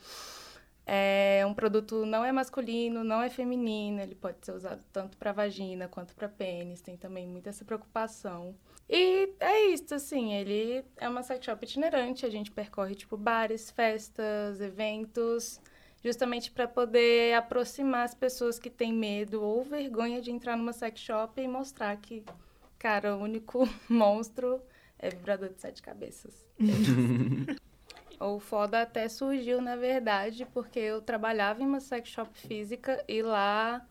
é, 0.86 1.42
um 1.46 1.54
produto 1.54 2.04
não 2.04 2.24
é 2.24 2.30
masculino, 2.30 3.02
não 3.02 3.22
é 3.22 3.30
feminino, 3.30 4.00
ele 4.00 4.14
pode 4.14 4.38
ser 4.42 4.52
usado 4.52 4.82
tanto 4.92 5.16
para 5.16 5.32
vagina 5.32 5.88
quanto 5.88 6.14
para 6.14 6.28
pênis, 6.28 6.82
tem 6.82 6.96
também 6.96 7.26
muita 7.26 7.48
essa 7.48 7.64
preocupação. 7.64 8.54
E 8.88 9.32
é 9.40 9.66
isso, 9.68 9.94
assim, 9.94 10.34
ele 10.34 10.84
é 10.98 11.08
uma 11.08 11.22
sex 11.22 11.44
shop 11.44 11.64
itinerante, 11.64 12.26
a 12.26 12.30
gente 12.30 12.50
percorre, 12.50 12.94
tipo, 12.94 13.16
bares, 13.16 13.70
festas, 13.70 14.60
eventos, 14.60 15.58
justamente 16.02 16.50
para 16.50 16.68
poder 16.68 17.34
aproximar 17.34 18.04
as 18.04 18.14
pessoas 18.14 18.58
que 18.58 18.68
têm 18.68 18.92
medo 18.92 19.42
ou 19.42 19.64
vergonha 19.64 20.20
de 20.20 20.30
entrar 20.30 20.54
numa 20.54 20.74
sex 20.74 21.00
shop 21.00 21.40
e 21.40 21.48
mostrar 21.48 21.96
que, 21.96 22.22
cara, 22.78 23.16
o 23.16 23.22
único 23.22 23.66
monstro 23.88 24.60
é 24.98 25.08
vibrador 25.08 25.48
de 25.48 25.60
sete 25.62 25.80
cabeças. 25.80 26.44
o 28.20 28.38
foda 28.38 28.82
até 28.82 29.08
surgiu, 29.08 29.60
na 29.60 29.76
verdade, 29.76 30.46
porque 30.52 30.78
eu 30.78 31.02
trabalhava 31.02 31.62
em 31.62 31.66
uma 31.66 31.80
sex 31.80 32.08
shop 32.08 32.38
física 32.38 33.04
e 33.08 33.22
lá, 33.22 33.86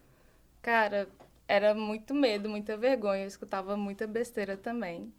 cara, 0.62 1.08
era 1.48 1.74
muito 1.74 2.14
medo, 2.14 2.50
muita 2.50 2.78
vergonha, 2.78 3.24
eu 3.24 3.28
escutava 3.28 3.76
muita 3.78 4.08
besteira 4.08 4.58
também. 4.58 5.14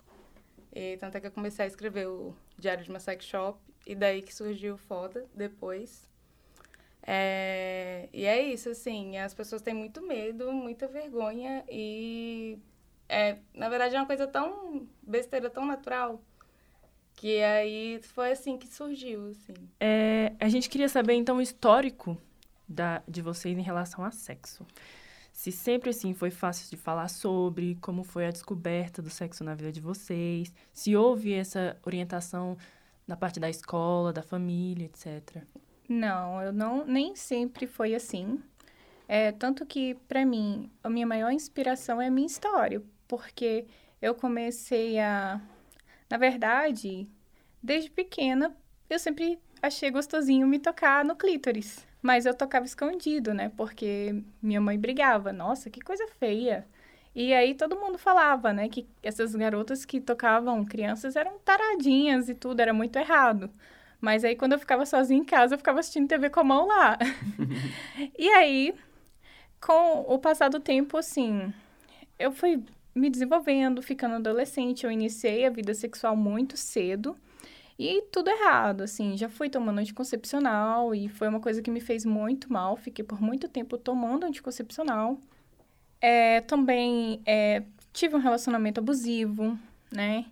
E 0.72 0.96
tanto 0.96 1.16
é 1.16 1.20
que 1.20 1.26
eu 1.28 1.32
comecei 1.32 1.64
a 1.64 1.68
escrever 1.68 2.08
o 2.08 2.34
Diário 2.58 2.82
de 2.82 2.90
uma 2.90 2.98
Sex 2.98 3.24
Shop, 3.24 3.58
e 3.86 3.94
daí 3.94 4.22
que 4.22 4.34
surgiu 4.34 4.74
o 4.74 4.78
Foda 4.78 5.26
depois. 5.34 6.10
É, 7.06 8.08
e 8.12 8.24
é 8.24 8.40
isso, 8.40 8.70
assim, 8.70 9.18
as 9.18 9.34
pessoas 9.34 9.62
têm 9.62 9.74
muito 9.74 10.00
medo, 10.02 10.50
muita 10.52 10.88
vergonha 10.88 11.62
e, 11.68 12.58
é, 13.08 13.38
na 13.52 13.68
verdade, 13.68 13.94
é 13.94 13.98
uma 14.00 14.06
coisa 14.06 14.26
tão 14.26 14.88
besteira, 15.02 15.50
tão 15.50 15.66
natural, 15.66 16.20
que 17.24 17.42
aí 17.42 18.00
foi 18.02 18.32
assim 18.32 18.58
que 18.58 18.68
surgiu, 18.68 19.28
assim. 19.28 19.54
É, 19.80 20.34
a 20.38 20.46
gente 20.46 20.68
queria 20.68 20.90
saber, 20.90 21.14
então, 21.14 21.38
o 21.38 21.40
histórico 21.40 22.18
da, 22.68 23.02
de 23.08 23.22
vocês 23.22 23.56
em 23.56 23.62
relação 23.62 24.04
a 24.04 24.10
sexo. 24.10 24.66
Se 25.32 25.50
sempre, 25.50 25.88
assim, 25.88 26.12
foi 26.12 26.30
fácil 26.30 26.68
de 26.68 26.76
falar 26.76 27.08
sobre, 27.08 27.78
como 27.80 28.04
foi 28.04 28.26
a 28.26 28.30
descoberta 28.30 29.00
do 29.00 29.08
sexo 29.08 29.42
na 29.42 29.54
vida 29.54 29.72
de 29.72 29.80
vocês, 29.80 30.52
se 30.70 30.94
houve 30.94 31.32
essa 31.32 31.78
orientação 31.86 32.58
da 33.08 33.16
parte 33.16 33.40
da 33.40 33.48
escola, 33.48 34.12
da 34.12 34.22
família, 34.22 34.84
etc. 34.84 35.44
Não, 35.88 36.42
eu 36.42 36.52
não 36.52 36.84
nem 36.84 37.16
sempre 37.16 37.66
foi 37.66 37.94
assim. 37.94 38.38
É, 39.08 39.32
tanto 39.32 39.64
que, 39.64 39.94
para 40.06 40.26
mim, 40.26 40.70
a 40.82 40.90
minha 40.90 41.06
maior 41.06 41.30
inspiração 41.30 42.02
é 42.02 42.08
a 42.08 42.10
minha 42.10 42.26
história, 42.26 42.82
porque 43.08 43.64
eu 44.02 44.14
comecei 44.14 44.98
a. 44.98 45.40
Na 46.10 46.18
verdade, 46.18 47.08
desde 47.64 47.90
pequena, 47.90 48.54
eu 48.90 48.98
sempre 48.98 49.38
achei 49.62 49.90
gostosinho 49.90 50.46
me 50.46 50.58
tocar 50.58 51.02
no 51.04 51.16
clítoris. 51.16 51.86
Mas 52.02 52.26
eu 52.26 52.34
tocava 52.34 52.66
escondido, 52.66 53.32
né? 53.32 53.50
Porque 53.56 54.22
minha 54.42 54.60
mãe 54.60 54.78
brigava. 54.78 55.32
Nossa, 55.32 55.70
que 55.70 55.80
coisa 55.80 56.06
feia. 56.18 56.66
E 57.14 57.32
aí 57.32 57.54
todo 57.54 57.76
mundo 57.76 57.96
falava, 57.96 58.52
né? 58.52 58.68
Que 58.68 58.86
essas 59.02 59.34
garotas 59.34 59.86
que 59.86 60.02
tocavam 60.02 60.64
crianças 60.66 61.16
eram 61.16 61.38
taradinhas 61.38 62.28
e 62.28 62.34
tudo, 62.34 62.60
era 62.60 62.74
muito 62.74 62.98
errado. 62.98 63.50
Mas 63.98 64.22
aí, 64.22 64.36
quando 64.36 64.52
eu 64.52 64.58
ficava 64.58 64.84
sozinha 64.84 65.18
em 65.18 65.24
casa, 65.24 65.54
eu 65.54 65.58
ficava 65.58 65.80
assistindo 65.80 66.06
TV 66.06 66.28
com 66.28 66.40
a 66.40 66.44
mão 66.44 66.66
lá. 66.66 66.98
e 68.18 68.28
aí, 68.28 68.74
com 69.58 70.00
o 70.02 70.18
passar 70.18 70.50
do 70.50 70.60
tempo, 70.60 70.98
assim, 70.98 71.54
eu 72.18 72.30
fui 72.30 72.62
me 72.94 73.08
desenvolvendo, 73.08 73.80
ficando 73.80 74.16
adolescente. 74.16 74.84
Eu 74.84 74.92
iniciei 74.92 75.46
a 75.46 75.50
vida 75.50 75.72
sexual 75.72 76.14
muito 76.14 76.54
cedo. 76.58 77.16
E 77.78 78.02
tudo 78.12 78.28
errado, 78.30 78.82
assim. 78.82 79.16
Já 79.16 79.28
fui 79.28 79.48
tomando 79.50 79.78
anticoncepcional 79.80 80.94
e 80.94 81.08
foi 81.08 81.28
uma 81.28 81.40
coisa 81.40 81.60
que 81.60 81.70
me 81.70 81.80
fez 81.80 82.04
muito 82.04 82.52
mal. 82.52 82.76
Fiquei 82.76 83.04
por 83.04 83.20
muito 83.20 83.48
tempo 83.48 83.76
tomando 83.76 84.24
anticoncepcional. 84.24 85.18
É, 86.00 86.40
também 86.42 87.20
é, 87.26 87.62
tive 87.92 88.14
um 88.14 88.20
relacionamento 88.20 88.78
abusivo, 88.80 89.58
né? 89.90 90.26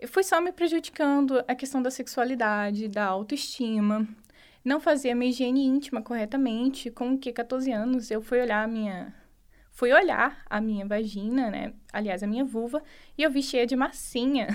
Eu 0.00 0.08
fui 0.08 0.24
só 0.24 0.40
me 0.40 0.50
prejudicando 0.50 1.44
a 1.46 1.54
questão 1.54 1.80
da 1.80 1.90
sexualidade, 1.90 2.88
da 2.88 3.04
autoestima. 3.06 4.06
Não 4.64 4.80
fazia 4.80 5.14
minha 5.14 5.30
higiene 5.30 5.64
íntima 5.64 6.02
corretamente. 6.02 6.90
Com 6.90 7.16
que 7.16 7.32
14 7.32 7.70
anos 7.70 8.10
eu 8.10 8.20
fui 8.20 8.40
olhar 8.40 8.64
a 8.64 8.66
minha 8.68 9.14
fui 9.74 9.90
olhar 9.92 10.42
a 10.50 10.60
minha 10.60 10.84
vagina, 10.86 11.50
né? 11.50 11.72
Aliás, 11.92 12.22
a 12.22 12.26
minha 12.26 12.44
vulva, 12.44 12.82
e 13.16 13.22
eu 13.22 13.30
vi 13.30 13.42
cheia 13.42 13.66
de 13.66 13.74
massinha, 13.74 14.48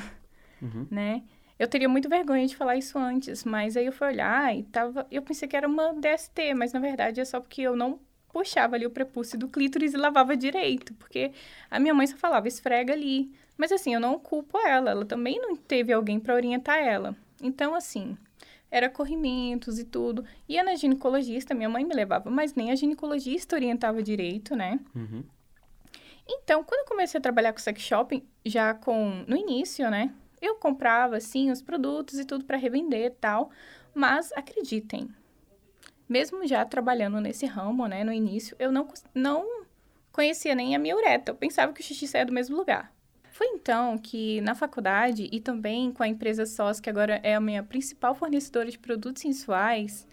Uhum. 0.62 0.86
né? 0.92 1.24
Eu 1.60 1.68
teria 1.68 1.90
muito 1.90 2.08
vergonha 2.08 2.46
de 2.46 2.56
falar 2.56 2.76
isso 2.76 2.98
antes, 3.00 3.44
mas 3.44 3.76
aí 3.76 3.86
eu 3.86 3.92
fui 3.92 4.08
olhar 4.08 4.56
e 4.56 4.64
tava, 4.64 5.08
eu 5.10 5.22
pensei 5.22 5.48
que 5.48 5.56
era 5.56 5.68
uma 5.68 5.94
DST, 5.94 6.54
mas 6.54 6.72
na 6.72 6.80
verdade 6.80 7.20
é 7.20 7.26
só 7.26 7.40
porque 7.40 7.64
eu 7.64 7.76
não 7.76 8.00
puxava 8.32 8.76
ali 8.76 8.86
o 8.86 8.92
prepúcio 8.92 9.40
do 9.40 9.48
clítoris 9.48 9.94
e 9.94 9.98
lavava 9.98 10.38
direito, 10.38 10.94
porque 10.94 11.32
a 11.72 11.80
minha 11.80 11.94
mãe 11.94 12.06
só 12.06 12.16
falava 12.18 12.48
esfrega 12.48 12.94
ali. 12.94 13.32
Mas 13.58 13.72
assim, 13.72 13.94
eu 13.94 14.00
não 14.00 14.20
culpo 14.20 14.60
ela, 14.60 14.92
ela 14.92 15.06
também 15.06 15.42
não 15.42 15.56
teve 15.56 15.92
alguém 15.92 16.20
para 16.20 16.36
orientar 16.36 16.78
ela. 16.78 17.16
Então 17.42 17.74
assim, 17.74 18.16
era 18.70 18.90
corrimentos 18.90 19.80
e 19.80 19.84
tudo. 19.84 20.24
Ia 20.48 20.64
na 20.64 20.76
ginecologista, 20.76 21.56
minha 21.56 21.70
mãe 21.70 21.84
me 21.84 21.96
levava, 21.96 22.30
mas 22.30 22.54
nem 22.54 22.72
a 22.72 22.76
ginecologista 22.76 23.56
orientava 23.56 24.04
direito, 24.04 24.56
né? 24.56 24.80
Uhum. 24.96 25.24
Então, 26.30 26.64
quando 26.64 26.82
eu 26.82 26.86
comecei 26.86 27.18
a 27.18 27.22
trabalhar 27.22 27.54
com 27.54 27.60
sex 27.60 27.82
shopping, 27.82 28.22
já 28.46 28.74
com 28.74 29.24
no 29.26 29.36
início, 29.36 29.90
né? 29.90 30.14
Eu 30.42 30.56
comprava 30.56 31.18
assim 31.18 31.52
os 31.52 31.62
produtos 31.62 32.20
e 32.20 32.26
tudo 32.26 32.46
para 32.46 32.58
revender 32.58 33.06
e 33.06 33.10
tal, 33.10 33.50
mas 33.94 34.32
acreditem, 34.34 35.10
mesmo 36.08 36.48
já 36.48 36.64
trabalhando 36.64 37.20
nesse 37.20 37.46
ramo, 37.46 37.88
né, 37.88 38.04
no 38.04 38.14
início, 38.14 38.56
eu 38.60 38.72
não 38.72 38.88
não 39.14 39.66
conhecia 40.12 40.56
nem 40.56 40.76
a 40.76 40.80
minha 40.80 40.96
ureta. 40.96 41.32
Eu 41.32 41.36
pensava 41.36 41.74
que 41.74 41.82
o 41.82 41.84
xixi 41.84 42.08
saía 42.08 42.26
do 42.26 42.34
mesmo 42.34 42.56
lugar. 42.56 42.92
Foi 43.32 43.48
então 43.48 43.98
que 44.00 44.42
na 44.42 44.56
faculdade 44.56 45.30
e 45.32 45.40
também 45.40 45.92
com 45.92 46.02
a 46.02 46.08
empresa 46.08 46.44
SOS, 46.44 46.80
que 46.80 46.90
agora 46.90 47.20
é 47.22 47.36
a 47.36 47.40
minha 47.40 47.62
principal 47.62 48.16
fornecedora 48.16 48.72
de 48.72 48.80
produtos 48.80 49.22
sensuais, 49.22 50.08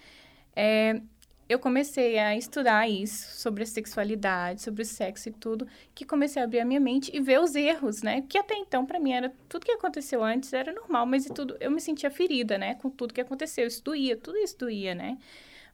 é, 0.55 1.01
eu 1.49 1.59
comecei 1.59 2.19
a 2.19 2.37
estudar 2.37 2.89
isso, 2.89 3.39
sobre 3.39 3.63
a 3.63 3.67
sexualidade, 3.67 4.63
sobre 4.63 4.83
o 4.83 4.85
sexo 4.85 5.29
e 5.29 5.33
tudo, 5.33 5.67
que 5.95 6.05
comecei 6.05 6.41
a 6.41 6.45
abrir 6.45 6.61
a 6.61 6.65
minha 6.65 6.81
mente 6.81 7.15
e 7.15 7.21
ver 7.21 7.41
os 7.41 7.55
erros, 7.55 8.03
né? 8.03 8.23
Que 8.29 8.39
até 8.39 8.55
então, 8.55 8.87
para 8.87 8.99
mim, 8.99 9.13
era 9.13 9.33
tudo 9.49 9.67
que 9.67 9.73
aconteceu 9.73 10.23
antes 10.23 10.53
era 10.53 10.73
normal, 10.73 11.05
mas 11.07 11.27
e 11.27 11.33
tudo, 11.33 11.57
eu 11.61 11.71
me 11.71 11.81
sentia 11.81 12.11
ferida, 12.11 12.57
né? 12.57 12.75
Com 12.77 12.89
tudo 12.89 13.13
que 13.13 13.21
aconteceu, 13.21 13.67
isso 13.67 13.83
doía, 13.85 14.17
tudo 14.17 14.39
isso 14.39 14.59
doía, 14.59 14.95
né? 14.95 15.19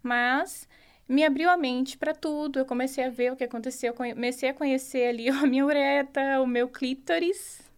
Mas 0.02 0.68
me 1.08 1.24
abriu 1.24 1.50
a 1.50 1.56
mente 1.56 1.96
para 1.98 2.14
tudo, 2.14 2.58
eu 2.58 2.64
comecei 2.64 3.04
a 3.04 3.10
ver 3.10 3.32
o 3.32 3.36
que 3.36 3.44
aconteceu, 3.44 3.94
comecei 3.94 4.48
a 4.48 4.54
conhecer 4.54 5.08
ali 5.08 5.28
a 5.30 5.46
minha 5.46 5.64
ureta, 5.64 6.40
o 6.40 6.46
meu 6.46 6.68
clítoris, 6.68 7.69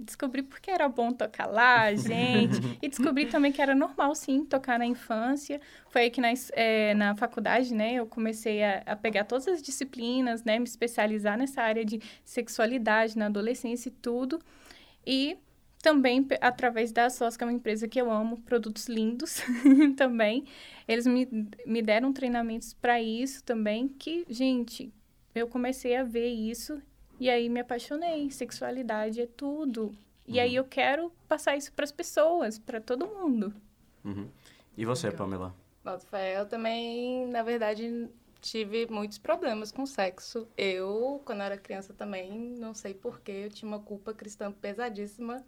descobri 0.00 0.42
porque 0.42 0.70
era 0.70 0.88
bom 0.88 1.12
tocar 1.12 1.46
lá, 1.46 1.94
gente. 1.94 2.60
e 2.82 2.88
descobri 2.88 3.26
também 3.26 3.52
que 3.52 3.60
era 3.60 3.74
normal, 3.74 4.14
sim, 4.14 4.44
tocar 4.44 4.78
na 4.78 4.86
infância. 4.86 5.60
Foi 5.88 6.02
aí 6.02 6.10
que 6.10 6.20
na, 6.20 6.28
é, 6.52 6.94
na 6.94 7.14
faculdade, 7.14 7.74
né, 7.74 7.94
eu 7.94 8.06
comecei 8.06 8.62
a, 8.62 8.82
a, 8.86 8.96
pegar 8.96 9.24
todas 9.24 9.48
as 9.48 9.62
disciplinas, 9.62 10.44
né, 10.44 10.58
me 10.58 10.64
especializar 10.64 11.38
nessa 11.38 11.62
área 11.62 11.84
de 11.84 12.00
sexualidade 12.24 13.16
na 13.16 13.26
adolescência 13.26 13.88
e 13.88 13.92
tudo. 13.92 14.40
E 15.06 15.38
também 15.82 16.26
através 16.40 16.92
da 16.92 17.08
SOS, 17.08 17.36
que 17.36 17.44
é 17.44 17.46
uma 17.46 17.52
empresa 17.52 17.88
que 17.88 18.00
eu 18.00 18.10
amo, 18.10 18.40
produtos 18.42 18.86
lindos 18.86 19.40
também. 19.96 20.44
Eles 20.86 21.06
me, 21.06 21.28
me 21.66 21.82
deram 21.82 22.12
treinamentos 22.12 22.74
para 22.74 23.00
isso 23.00 23.42
também, 23.44 23.88
que, 23.88 24.24
gente, 24.28 24.92
eu 25.34 25.46
comecei 25.48 25.96
a 25.96 26.04
ver 26.04 26.28
isso 26.28 26.80
e 27.20 27.28
aí 27.28 27.50
me 27.50 27.60
apaixonei. 27.60 28.30
Sexualidade 28.30 29.20
é 29.20 29.26
tudo. 29.26 29.94
E 30.26 30.34
uhum. 30.34 30.40
aí 30.40 30.54
eu 30.54 30.64
quero 30.64 31.12
passar 31.28 31.54
isso 31.56 31.70
para 31.72 31.84
as 31.84 31.92
pessoas, 31.92 32.58
para 32.58 32.80
todo 32.80 33.06
mundo. 33.06 33.52
Uhum. 34.02 34.26
E 34.76 34.86
você, 34.86 35.08
Legal. 35.08 35.26
Pamela? 35.26 35.54
Eu 36.34 36.46
também, 36.46 37.26
na 37.28 37.42
verdade, 37.42 38.08
tive 38.40 38.86
muitos 38.90 39.18
problemas 39.18 39.70
com 39.70 39.84
sexo. 39.84 40.48
Eu, 40.56 41.20
quando 41.24 41.42
era 41.42 41.58
criança 41.58 41.92
também, 41.92 42.56
não 42.58 42.72
sei 42.72 42.94
porquê, 42.94 43.42
eu 43.44 43.50
tinha 43.50 43.68
uma 43.68 43.80
culpa 43.80 44.14
cristã 44.14 44.50
pesadíssima. 44.50 45.44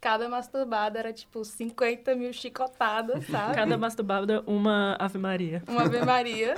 Cada 0.00 0.28
masturbada 0.28 1.00
era 1.00 1.12
tipo 1.12 1.44
50 1.44 2.14
mil 2.14 2.32
chicotadas, 2.32 3.26
sabe? 3.26 3.54
Cada 3.56 3.76
masturbada, 3.76 4.44
uma 4.46 4.96
Ave 5.00 5.18
Maria. 5.18 5.62
Uma 5.66 5.82
Ave 5.82 6.04
Maria, 6.04 6.54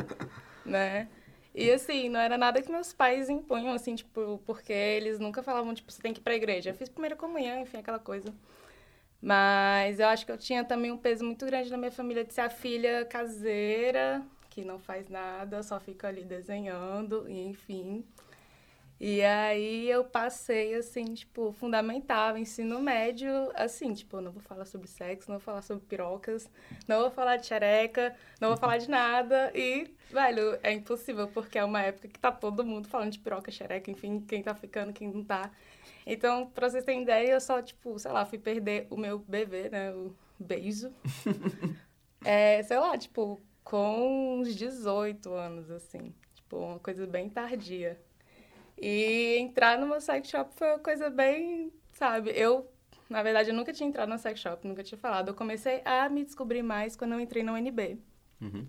né? 0.66 1.08
E 1.60 1.70
assim, 1.70 2.08
não 2.08 2.18
era 2.18 2.38
nada 2.38 2.62
que 2.62 2.70
meus 2.72 2.92
pais 2.92 3.28
impunham, 3.28 3.74
assim, 3.74 3.94
tipo, 3.94 4.40
porque 4.46 4.72
eles 4.72 5.18
nunca 5.20 5.42
falavam, 5.42 5.74
tipo, 5.74 5.92
você 5.92 6.00
tem 6.00 6.14
que 6.14 6.20
ir 6.20 6.22
pra 6.22 6.34
igreja. 6.34 6.70
Eu 6.70 6.74
fiz 6.74 6.88
primeira 6.88 7.14
comunhão, 7.14 7.60
enfim, 7.60 7.76
aquela 7.78 7.98
coisa. 7.98 8.32
Mas 9.20 10.00
eu 10.00 10.08
acho 10.08 10.24
que 10.24 10.32
eu 10.32 10.38
tinha 10.38 10.64
também 10.64 10.90
um 10.90 10.96
peso 10.96 11.22
muito 11.22 11.44
grande 11.44 11.70
na 11.70 11.76
minha 11.76 11.90
família 11.92 12.24
de 12.24 12.32
ser 12.32 12.40
a 12.40 12.48
filha 12.48 13.04
caseira, 13.04 14.22
que 14.48 14.64
não 14.64 14.78
faz 14.78 15.08
nada, 15.10 15.62
só 15.62 15.78
fica 15.78 16.08
ali 16.08 16.24
desenhando, 16.24 17.28
e 17.28 17.46
enfim. 17.46 18.04
E 19.00 19.22
aí 19.22 19.88
eu 19.88 20.04
passei, 20.04 20.74
assim, 20.74 21.14
tipo, 21.14 21.52
fundamental, 21.52 22.36
ensino 22.36 22.82
médio, 22.82 23.32
assim, 23.54 23.94
tipo, 23.94 24.20
não 24.20 24.30
vou 24.30 24.42
falar 24.42 24.66
sobre 24.66 24.88
sexo, 24.88 25.30
não 25.30 25.38
vou 25.38 25.44
falar 25.44 25.62
sobre 25.62 25.86
pirocas, 25.86 26.46
não 26.86 27.00
vou 27.00 27.10
falar 27.10 27.38
de 27.38 27.46
xereca, 27.46 28.14
não 28.38 28.48
vou 28.48 28.58
falar 28.58 28.76
de 28.76 28.90
nada. 28.90 29.50
E, 29.54 29.90
velho, 30.10 30.58
é 30.62 30.72
impossível, 30.72 31.26
porque 31.28 31.58
é 31.58 31.64
uma 31.64 31.80
época 31.80 32.08
que 32.08 32.20
tá 32.20 32.30
todo 32.30 32.62
mundo 32.62 32.88
falando 32.88 33.12
de 33.12 33.18
piroca, 33.18 33.50
xereca, 33.50 33.90
enfim, 33.90 34.20
quem 34.20 34.42
tá 34.42 34.54
ficando, 34.54 34.92
quem 34.92 35.08
não 35.08 35.24
tá. 35.24 35.50
Então, 36.04 36.50
pra 36.50 36.68
vocês 36.68 36.84
terem 36.84 37.02
ideia, 37.02 37.32
eu 37.32 37.40
só, 37.40 37.62
tipo, 37.62 37.98
sei 37.98 38.12
lá, 38.12 38.26
fui 38.26 38.38
perder 38.38 38.86
o 38.90 38.98
meu 38.98 39.18
bebê, 39.18 39.70
né, 39.70 39.94
o 39.94 40.14
beijo. 40.38 40.92
é, 42.22 42.62
sei 42.64 42.78
lá, 42.78 42.98
tipo, 42.98 43.40
com 43.64 44.40
uns 44.40 44.54
18 44.54 45.32
anos, 45.32 45.70
assim. 45.70 46.14
Tipo, 46.34 46.58
uma 46.58 46.78
coisa 46.78 47.06
bem 47.06 47.30
tardia. 47.30 47.98
E 48.80 49.36
entrar 49.36 49.78
numa 49.78 50.00
sex 50.00 50.28
shop 50.28 50.54
foi 50.54 50.68
uma 50.68 50.78
coisa 50.78 51.10
bem, 51.10 51.70
sabe? 51.92 52.30
Eu, 52.30 52.66
na 53.10 53.22
verdade, 53.22 53.50
eu 53.50 53.54
nunca 53.54 53.74
tinha 53.74 53.86
entrado 53.86 54.08
numa 54.08 54.16
sex 54.16 54.40
shop, 54.40 54.66
nunca 54.66 54.82
tinha 54.82 54.96
falado. 54.96 55.28
Eu 55.28 55.34
comecei 55.34 55.82
a 55.84 56.08
me 56.08 56.24
descobrir 56.24 56.62
mais 56.62 56.96
quando 56.96 57.12
eu 57.12 57.20
entrei 57.20 57.42
na 57.42 57.52
UNB. 57.52 57.98
Uhum. 58.40 58.66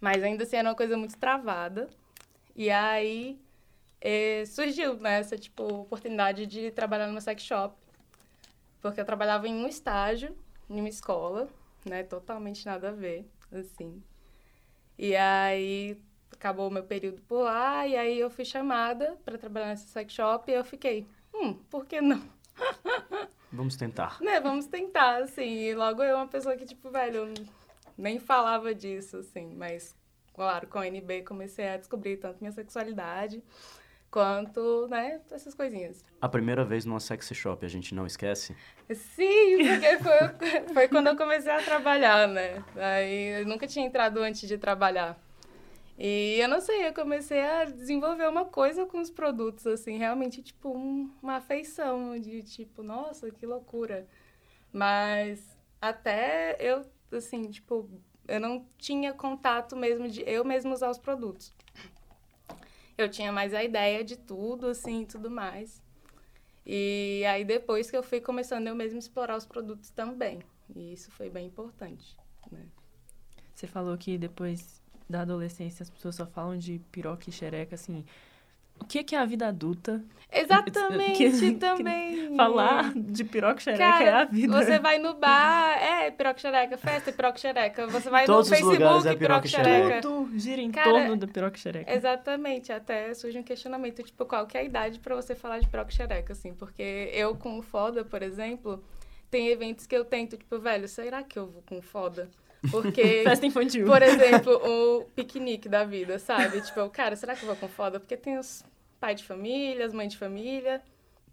Mas 0.00 0.22
ainda 0.24 0.42
assim 0.42 0.56
era 0.56 0.68
uma 0.68 0.74
coisa 0.74 0.96
muito 0.96 1.16
travada. 1.16 1.88
E 2.56 2.68
aí 2.68 3.40
eh, 4.00 4.44
surgiu 4.44 4.96
né, 4.96 5.20
essa 5.20 5.38
tipo, 5.38 5.62
oportunidade 5.62 6.46
de 6.46 6.72
trabalhar 6.72 7.06
numa 7.06 7.20
sex 7.20 7.40
shop. 7.42 7.76
Porque 8.82 9.00
eu 9.00 9.04
trabalhava 9.04 9.46
em 9.46 9.54
um 9.54 9.68
estágio, 9.68 10.36
em 10.68 10.80
uma 10.80 10.88
escola, 10.88 11.48
né? 11.86 12.02
Totalmente 12.02 12.66
nada 12.66 12.88
a 12.88 12.92
ver, 12.92 13.24
assim. 13.52 14.02
E 14.98 15.14
aí 15.14 15.96
acabou 16.34 16.68
o 16.68 16.70
meu 16.70 16.82
período 16.82 17.20
por 17.22 17.42
lá, 17.42 17.86
e 17.86 17.96
aí 17.96 18.18
eu 18.18 18.30
fui 18.30 18.44
chamada 18.44 19.16
para 19.24 19.38
trabalhar 19.38 19.68
nesse 19.68 19.88
sex 19.88 20.12
shop 20.12 20.50
e 20.50 20.54
eu 20.54 20.64
fiquei, 20.64 21.06
hum, 21.34 21.54
por 21.70 21.86
que 21.86 22.00
não? 22.00 22.22
Vamos 23.52 23.76
tentar. 23.76 24.20
Né, 24.20 24.40
vamos 24.40 24.66
tentar, 24.66 25.22
assim. 25.22 25.60
E 25.60 25.74
logo 25.76 26.02
eu, 26.02 26.16
uma 26.16 26.26
pessoa 26.26 26.56
que, 26.56 26.64
tipo, 26.64 26.90
velho, 26.90 27.32
nem 27.96 28.18
falava 28.18 28.74
disso, 28.74 29.18
assim. 29.18 29.54
Mas, 29.54 29.96
claro, 30.34 30.66
com 30.66 30.80
a 30.80 30.88
NB 30.88 31.22
comecei 31.22 31.68
a 31.68 31.76
descobrir 31.76 32.16
tanto 32.16 32.40
minha 32.40 32.50
sexualidade 32.50 33.40
quanto, 34.10 34.86
né, 34.88 35.20
essas 35.30 35.54
coisinhas. 35.54 36.04
A 36.20 36.28
primeira 36.28 36.64
vez 36.64 36.84
numa 36.84 37.00
sex 37.00 37.28
shop, 37.34 37.66
a 37.66 37.68
gente 37.68 37.94
não 37.96 38.06
esquece? 38.06 38.56
Sim, 38.92 39.58
porque 39.68 39.98
foi, 39.98 40.70
foi 40.72 40.88
quando 40.88 41.08
eu 41.08 41.16
comecei 41.16 41.50
a 41.50 41.60
trabalhar, 41.60 42.28
né? 42.28 42.62
Aí 42.76 43.40
eu 43.40 43.46
nunca 43.46 43.66
tinha 43.66 43.84
entrado 43.84 44.18
antes 44.18 44.48
de 44.48 44.56
trabalhar. 44.56 45.18
E 45.96 46.38
eu 46.40 46.48
não 46.48 46.60
sei, 46.60 46.88
eu 46.88 46.92
comecei 46.92 47.40
a 47.40 47.64
desenvolver 47.66 48.28
uma 48.28 48.44
coisa 48.44 48.84
com 48.84 49.00
os 49.00 49.10
produtos, 49.10 49.66
assim, 49.66 49.96
realmente, 49.96 50.42
tipo, 50.42 50.76
um, 50.76 51.10
uma 51.22 51.36
afeição 51.36 52.18
de, 52.18 52.42
tipo, 52.42 52.82
nossa, 52.82 53.30
que 53.30 53.46
loucura. 53.46 54.06
Mas 54.72 55.56
até 55.80 56.56
eu, 56.58 56.84
assim, 57.12 57.48
tipo, 57.48 57.88
eu 58.26 58.40
não 58.40 58.66
tinha 58.76 59.12
contato 59.12 59.76
mesmo 59.76 60.08
de 60.08 60.22
eu 60.22 60.44
mesmo 60.44 60.72
usar 60.72 60.90
os 60.90 60.98
produtos. 60.98 61.54
Eu 62.98 63.08
tinha 63.08 63.30
mais 63.30 63.54
a 63.54 63.62
ideia 63.62 64.02
de 64.02 64.16
tudo, 64.16 64.68
assim, 64.68 65.04
tudo 65.04 65.30
mais. 65.30 65.80
E 66.66 67.22
aí, 67.28 67.44
depois 67.44 67.90
que 67.90 67.96
eu 67.96 68.02
fui 68.02 68.20
começando 68.20 68.66
eu 68.66 68.74
mesmo 68.74 68.98
explorar 68.98 69.36
os 69.36 69.46
produtos 69.46 69.90
também. 69.90 70.40
E 70.74 70.92
isso 70.92 71.10
foi 71.12 71.30
bem 71.30 71.46
importante, 71.46 72.16
né? 72.50 72.66
Você 73.54 73.66
falou 73.66 73.96
que 73.96 74.16
depois 74.18 74.82
da 75.08 75.22
adolescência 75.22 75.82
as 75.82 75.90
pessoas 75.90 76.14
só 76.14 76.26
falam 76.26 76.56
de 76.56 76.80
piroca 76.90 77.28
e 77.28 77.32
xereca, 77.32 77.74
assim. 77.74 78.04
O 78.80 78.86
que, 78.86 79.04
que 79.04 79.14
é 79.14 79.18
a 79.18 79.24
vida 79.24 79.46
adulta? 79.46 80.02
Exatamente, 80.32 81.30
que, 81.38 81.52
também. 81.54 82.28
Que 82.28 82.36
falar 82.36 82.92
de 82.92 83.24
piroca 83.24 83.60
xereca 83.60 83.84
Cara, 83.84 84.04
é 84.04 84.12
a 84.12 84.24
vida. 84.24 84.52
Você 84.52 84.78
vai 84.80 84.98
no 84.98 85.14
bar, 85.14 85.78
é 85.80 86.10
piroca 86.10 86.40
xereca, 86.40 86.76
festa 86.76 87.12
piroca 87.12 87.38
xereca. 87.38 87.86
Você 87.86 88.10
vai 88.10 88.26
Todos 88.26 88.50
no 88.50 88.56
Facebook, 88.56 89.08
é 89.08 89.16
piroca 89.16 89.46
e 89.46 89.48
xereca. 89.48 90.00
Tudo 90.00 90.38
gira 90.38 90.60
em 90.60 90.70
Cara, 90.72 90.90
torno 90.90 91.16
da 91.16 91.26
piroca 91.26 91.56
xereca. 91.56 91.92
Exatamente, 91.92 92.72
até 92.72 93.14
surge 93.14 93.38
um 93.38 93.44
questionamento, 93.44 94.02
tipo, 94.02 94.24
qual 94.26 94.46
que 94.46 94.58
é 94.58 94.60
a 94.60 94.64
idade 94.64 94.98
para 94.98 95.14
você 95.14 95.34
falar 95.36 95.60
de 95.60 95.68
piroca 95.68 95.90
e 95.90 95.94
xereca, 95.94 96.32
assim. 96.32 96.52
Porque 96.52 97.10
eu 97.12 97.36
com 97.36 97.58
o 97.58 97.62
Foda, 97.62 98.04
por 98.04 98.22
exemplo, 98.22 98.82
tem 99.30 99.48
eventos 99.48 99.86
que 99.86 99.96
eu 99.96 100.04
tento, 100.04 100.36
tipo, 100.36 100.58
velho, 100.58 100.88
será 100.88 101.22
que 101.22 101.38
eu 101.38 101.46
vou 101.46 101.62
com 101.62 101.80
Foda? 101.80 102.28
Porque. 102.70 103.22
Festa 103.24 103.46
infantil. 103.46 103.86
Por 103.86 104.02
exemplo, 104.02 104.52
o 104.54 105.04
piquenique 105.14 105.68
da 105.68 105.84
vida, 105.84 106.18
sabe? 106.18 106.60
Tipo, 106.60 106.88
cara, 106.90 107.16
será 107.16 107.34
que 107.34 107.42
eu 107.42 107.46
vou 107.48 107.56
com 107.56 107.68
foda? 107.68 107.98
Porque 108.00 108.16
tem 108.16 108.38
os 108.38 108.64
pai 109.00 109.14
de 109.14 109.24
família, 109.24 109.84
as 109.84 109.92
mães 109.92 110.12
de 110.12 110.18
família. 110.18 110.82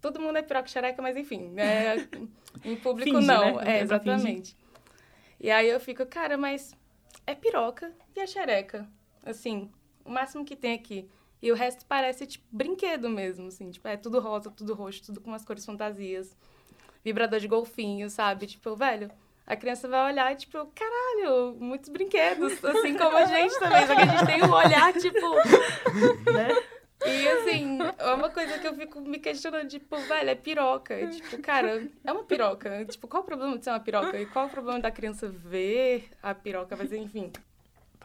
Todo 0.00 0.20
mundo 0.20 0.36
é 0.36 0.42
piroca 0.42 0.68
xereca, 0.68 1.00
mas 1.00 1.16
enfim, 1.16 1.48
né? 1.48 2.08
em 2.64 2.76
público 2.76 3.10
Finge, 3.10 3.26
não. 3.26 3.56
Né? 3.56 3.78
É, 3.78 3.80
exatamente. 3.80 4.56
E 5.40 5.50
aí 5.50 5.68
eu 5.68 5.80
fico, 5.80 6.04
cara, 6.06 6.36
mas 6.36 6.76
é 7.26 7.34
piroca 7.34 7.92
e 8.14 8.20
a 8.20 8.26
xereca. 8.26 8.88
Assim, 9.24 9.70
o 10.04 10.10
máximo 10.10 10.44
que 10.44 10.56
tem 10.56 10.74
aqui. 10.74 11.08
E 11.40 11.50
o 11.50 11.54
resto 11.54 11.84
parece, 11.86 12.26
tipo, 12.26 12.44
brinquedo 12.50 13.08
mesmo, 13.08 13.48
assim. 13.48 13.70
Tipo, 13.70 13.88
é 13.88 13.96
tudo 13.96 14.20
rosa, 14.20 14.50
tudo 14.50 14.74
roxo, 14.74 15.04
tudo 15.06 15.20
com 15.20 15.30
umas 15.30 15.44
cores 15.44 15.64
fantasias. 15.64 16.36
Vibrador 17.04 17.40
de 17.40 17.48
golfinho, 17.48 18.08
sabe? 18.08 18.46
Tipo, 18.46 18.76
velho, 18.76 19.10
a 19.46 19.56
criança 19.56 19.88
vai 19.88 20.12
olhar, 20.12 20.34
tipo, 20.36 20.66
caralho, 20.74 21.56
muitos 21.58 21.88
brinquedos, 21.88 22.64
assim 22.64 22.96
como 22.96 23.16
a 23.16 23.26
gente 23.26 23.58
também, 23.58 23.86
só 23.86 23.94
que 23.94 24.02
a 24.02 24.06
gente 24.06 24.26
tem 24.26 24.44
um 24.44 24.52
olhar, 24.52 24.92
tipo, 24.94 25.34
né? 26.32 26.48
E 27.04 27.28
assim, 27.28 27.78
é 27.98 28.14
uma 28.14 28.30
coisa 28.30 28.58
que 28.58 28.66
eu 28.66 28.74
fico 28.74 29.00
me 29.00 29.18
questionando, 29.18 29.68
tipo, 29.68 29.96
velho, 29.96 30.30
é 30.30 30.34
piroca. 30.34 31.06
Tipo, 31.08 31.42
cara, 31.42 31.88
é 32.04 32.12
uma 32.12 32.22
piroca. 32.22 32.84
Tipo, 32.84 33.08
qual 33.08 33.22
o 33.22 33.26
problema 33.26 33.58
de 33.58 33.64
ser 33.64 33.70
uma 33.70 33.80
piroca? 33.80 34.16
E 34.20 34.26
qual 34.26 34.46
o 34.46 34.50
problema 34.50 34.78
da 34.78 34.90
criança 34.90 35.28
ver 35.28 36.08
a 36.22 36.32
piroca? 36.32 36.76
Mas 36.76 36.92
enfim. 36.92 37.32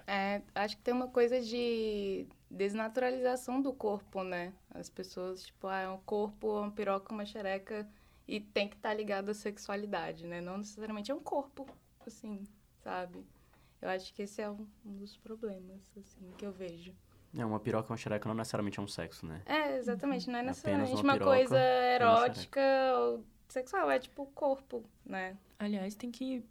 É, 0.07 0.41
acho 0.55 0.77
que 0.77 0.81
tem 0.81 0.93
uma 0.93 1.09
coisa 1.09 1.39
de 1.39 2.25
desnaturalização 2.49 3.61
do 3.61 3.71
corpo, 3.71 4.23
né? 4.23 4.51
As 4.73 4.89
pessoas, 4.89 5.43
tipo, 5.43 5.67
ah, 5.67 5.81
é 5.81 5.89
um 5.89 5.99
corpo, 5.99 6.59
uma 6.59 6.71
piroca, 6.71 7.13
uma 7.13 7.25
xereca 7.25 7.87
e 8.27 8.39
tem 8.39 8.67
que 8.67 8.75
estar 8.75 8.89
tá 8.89 8.95
ligado 8.95 9.29
à 9.29 9.33
sexualidade, 9.33 10.27
né? 10.27 10.41
Não 10.41 10.57
necessariamente 10.57 11.11
é 11.11 11.15
um 11.15 11.19
corpo, 11.19 11.65
assim, 12.05 12.43
sabe? 12.83 13.25
Eu 13.81 13.89
acho 13.89 14.13
que 14.13 14.23
esse 14.23 14.41
é 14.41 14.49
um, 14.49 14.67
um 14.85 14.95
dos 14.97 15.15
problemas, 15.17 15.81
assim, 15.97 16.31
que 16.37 16.45
eu 16.45 16.51
vejo. 16.51 16.93
É, 17.37 17.45
uma 17.45 17.59
piroca 17.59 17.89
e 17.89 17.91
uma 17.91 17.97
xereca 17.97 18.27
não 18.27 18.35
necessariamente 18.35 18.79
é 18.79 18.81
um 18.81 18.87
sexo, 18.87 19.25
né? 19.25 19.41
É, 19.45 19.77
exatamente. 19.77 20.27
Não 20.27 20.35
é 20.35 20.39
É 20.39 20.41
apenas 20.41 20.57
necessariamente 20.57 20.93
uma 20.95 21.03
uma, 21.03 21.13
piroca 21.13 21.31
coisa 21.31 21.55
uma 21.55 21.93
erótica 21.93 22.61
ou 22.97 23.23
sexual, 23.47 23.91
é 23.91 23.99
tipo 23.99 24.23
o 24.23 24.27
corpo, 24.27 24.83
né? 25.05 25.37
Aliás, 25.59 25.95
tem 25.95 26.11
que 26.11 26.43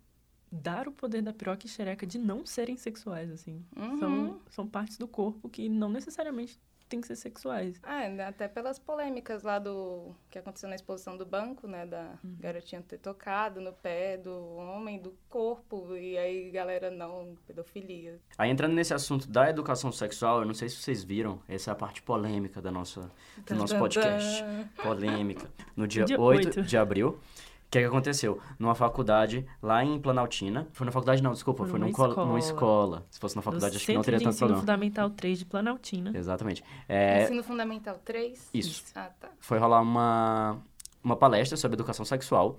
dar 0.51 0.87
o 0.89 0.93
poder 0.93 1.23
da 1.23 1.33
piroca 1.33 1.67
e 1.67 1.69
xereca 1.69 2.07
de 2.07 2.19
não 2.19 2.47
serem 2.47 2.77
sexuais, 2.77 3.31
assim. 3.31 3.65
Uhum. 3.77 3.99
São, 3.99 4.41
são 4.51 4.69
partes 4.69 4.97
do 4.97 5.09
corpo 5.09 5.49
que 5.49 5.69
não 5.69 5.89
necessariamente 5.89 6.59
têm 6.89 7.01
que 7.01 7.07
ser 7.07 7.17
sexuais. 7.17 7.79
Ah, 7.83 8.09
né, 8.09 8.27
até 8.27 8.49
pelas 8.49 8.79
polêmicas 8.79 9.43
lá 9.43 9.59
do 9.59 10.15
que 10.31 10.39
aconteceu 10.39 10.69
na 10.69 10.75
exposição 10.75 11.17
do 11.17 11.27
banco, 11.27 11.67
né? 11.67 11.87
Da 11.87 12.15
garotinha 12.41 12.83
ter 12.83 12.99
tocado 12.99 13.61
no 13.61 13.73
pé 13.73 14.17
do 14.17 14.57
homem, 14.57 15.01
do 15.01 15.15
corpo, 15.29 15.97
e 15.97 16.17
aí 16.17 16.51
galera 16.51 16.91
não, 16.91 17.37
pedofilia. 17.47 18.19
Aí 18.39 18.51
entrando 18.51 18.75
nesse 18.75 18.95
assunto 18.95 19.29
da 19.29 19.51
educação 19.51 19.91
sexual, 19.91 20.41
eu 20.41 20.47
não 20.47 20.55
sei 20.55 20.69
se 20.69 20.77
vocês 20.77 21.03
viram, 21.03 21.41
essa 21.49 21.71
é 21.71 21.73
a 21.73 21.75
parte 21.75 22.03
polêmica 22.03 22.61
da 22.61 22.71
nossa, 22.71 23.11
do 23.47 23.55
nosso 23.55 23.77
podcast. 23.79 24.45
Polêmica. 24.83 25.51
No 25.77 25.87
dia, 25.87 26.07
Dia 26.07 26.19
8, 26.19 26.47
8. 26.47 26.63
de 26.63 26.77
abril, 26.79 27.21
o 27.67 27.69
que, 27.69 27.81
que 27.81 27.85
aconteceu? 27.85 28.41
Numa 28.59 28.75
faculdade 28.75 29.45
lá 29.61 29.85
em 29.85 29.99
Planaltina. 30.01 30.69
Foi 30.73 30.85
na 30.85 30.93
faculdade, 30.93 31.23
não, 31.23 31.33
desculpa, 31.33 31.65
Foi 31.65 31.71
foi, 31.71 31.79
numa 31.81 31.89
num 31.89 31.93
col- 31.93 32.09
escola. 32.09 32.27
numa 32.27 32.39
escola. 32.39 33.07
Se 33.11 33.19
fosse 33.19 33.35
na 33.37 33.41
Do 33.41 33.45
faculdade, 33.45 33.77
acho 33.77 33.85
que 33.87 33.93
não 33.93 34.03
teria 34.03 34.19
de 34.19 34.25
tanto 34.25 34.35
Ensino 34.35 34.49
problema. 34.49 34.61
Fundamental 34.61 35.11
3 35.11 35.39
de 35.41 35.45
Planaltina. 35.45 36.13
Exatamente. 36.17 36.63
É, 36.89 37.25
Ensino 37.25 37.43
Fundamental 37.43 38.01
3? 38.05 38.51
isso. 38.55 38.85
Ah, 38.95 39.11
tá. 39.21 39.29
Foi 39.41 39.59
rolar 39.59 39.81
uma, 39.83 40.59
uma 41.03 41.17
palestra 41.17 41.57
sobre 41.57 41.75
educação 41.75 42.05
sexual 42.05 42.57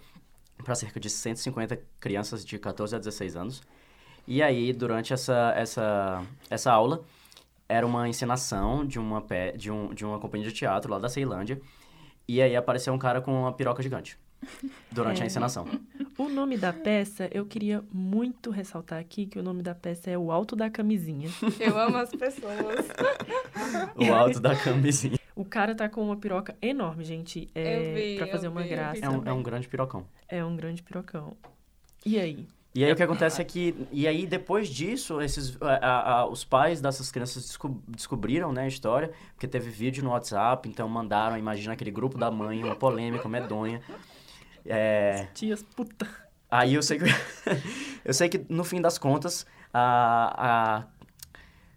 para 0.64 0.76
cerca 0.76 0.99
de 0.99 1.10
150 1.10 1.80
crianças 1.99 2.45
de 2.45 2.60
14 2.60 2.95
a 2.95 2.99
16 2.99 3.36
anos. 3.38 3.62
E 4.28 4.43
aí, 4.43 4.74
durante 4.74 5.14
essa, 5.14 5.53
essa, 5.55 6.22
essa 6.49 6.72
aula, 6.72 7.01
era 7.70 7.88
uma 7.88 8.10
encenação 8.10 8.86
de 8.86 8.99
uma, 8.99 9.22
pe- 9.22 9.53
de, 9.55 9.72
um, 9.72 9.93
de 9.93 10.03
uma 10.05 10.20
companhia 10.20 10.47
de 10.47 10.53
teatro 10.53 10.91
lá 10.91 10.99
da 10.99 11.08
Ceilândia. 11.08 11.62
E 12.28 12.41
aí 12.41 12.55
apareceu 12.58 12.93
um 12.93 12.97
cara 12.99 13.22
com 13.22 13.32
uma 13.43 13.53
piroca 13.53 13.82
gigante 13.82 14.18
durante 14.92 15.20
É. 15.22 15.24
a 15.24 15.26
encenação. 15.28 15.66
O 16.18 16.30
nome 16.30 16.58
da 16.58 16.72
peça, 16.74 17.30
eu 17.32 17.46
queria 17.46 17.84
muito 17.92 18.50
ressaltar 18.50 19.00
aqui 19.00 19.26
que 19.26 19.38
o 19.38 19.44
nome 19.44 19.62
da 19.62 19.76
peça 19.76 20.10
é 20.10 20.18
O 20.18 20.32
Alto 20.32 20.56
da 20.56 20.70
Camisinha. 20.70 21.30
Eu 21.60 21.78
amo 21.78 21.98
as 21.98 22.10
pessoas. 22.12 22.88
O 23.96 24.14
alto 24.14 24.40
da 24.40 24.56
camisinha. 24.56 25.18
O 25.36 25.46
cara 25.46 25.76
tá 25.76 25.88
com 25.88 26.02
uma 26.04 26.16
piroca 26.18 26.56
enorme, 26.62 27.04
gente. 27.04 27.48
É, 27.54 27.78
Eu 27.92 27.96
vi, 27.96 28.16
pra 28.18 28.28
fazer 28.28 28.48
eu 28.48 28.52
uma 28.52 28.64
vi, 28.64 28.70
graça. 28.70 29.00
É 29.06 29.10
um, 29.10 29.24
é 29.26 29.32
um 29.34 29.44
grande 29.44 29.68
pirocão. 29.68 30.06
É 30.28 30.44
um 30.44 30.56
grande 30.56 30.82
pirocão. 30.82 31.38
E 32.06 32.20
aí? 32.20 32.48
E 32.74 32.84
aí 32.84 32.92
o 32.92 32.96
que 32.96 33.02
acontece 33.04 33.42
é 33.42 33.46
que, 33.46 33.76
e 33.92 34.08
aí 34.08 34.28
depois 34.28 34.68
disso, 34.70 35.20
esses, 35.22 35.58
a- 35.62 36.20
a- 36.22 36.28
os 36.28 36.44
pais 36.44 36.80
dessas 36.80 37.12
crianças 37.12 37.44
desco- 37.48 37.82
descobriram, 37.88 38.52
né, 38.54 38.64
a 38.64 38.68
história, 38.68 39.12
porque 39.34 39.48
teve 39.48 39.70
vídeo 39.72 40.04
no 40.04 40.12
WhatsApp, 40.12 40.70
então 40.70 40.88
mandaram, 40.88 41.38
imagina 41.38 41.74
aquele 41.74 41.90
grupo 41.90 42.18
da 42.20 42.30
mãe, 42.30 42.64
uma 42.64 42.76
polêmica 42.76 43.28
medonha. 43.28 43.82
É, 44.68 45.28
Tias, 45.34 45.63
puta. 45.63 46.07
aí 46.49 46.74
eu 46.76 46.84
sei 46.84 46.99
que, 46.99 47.05
eu 48.03 48.13
sei 48.13 48.30
que 48.30 48.45
no 48.49 48.63
fim 48.63 48.82
das 48.82 48.97
contas, 48.97 49.45
a, 49.74 50.80
a 50.80 50.88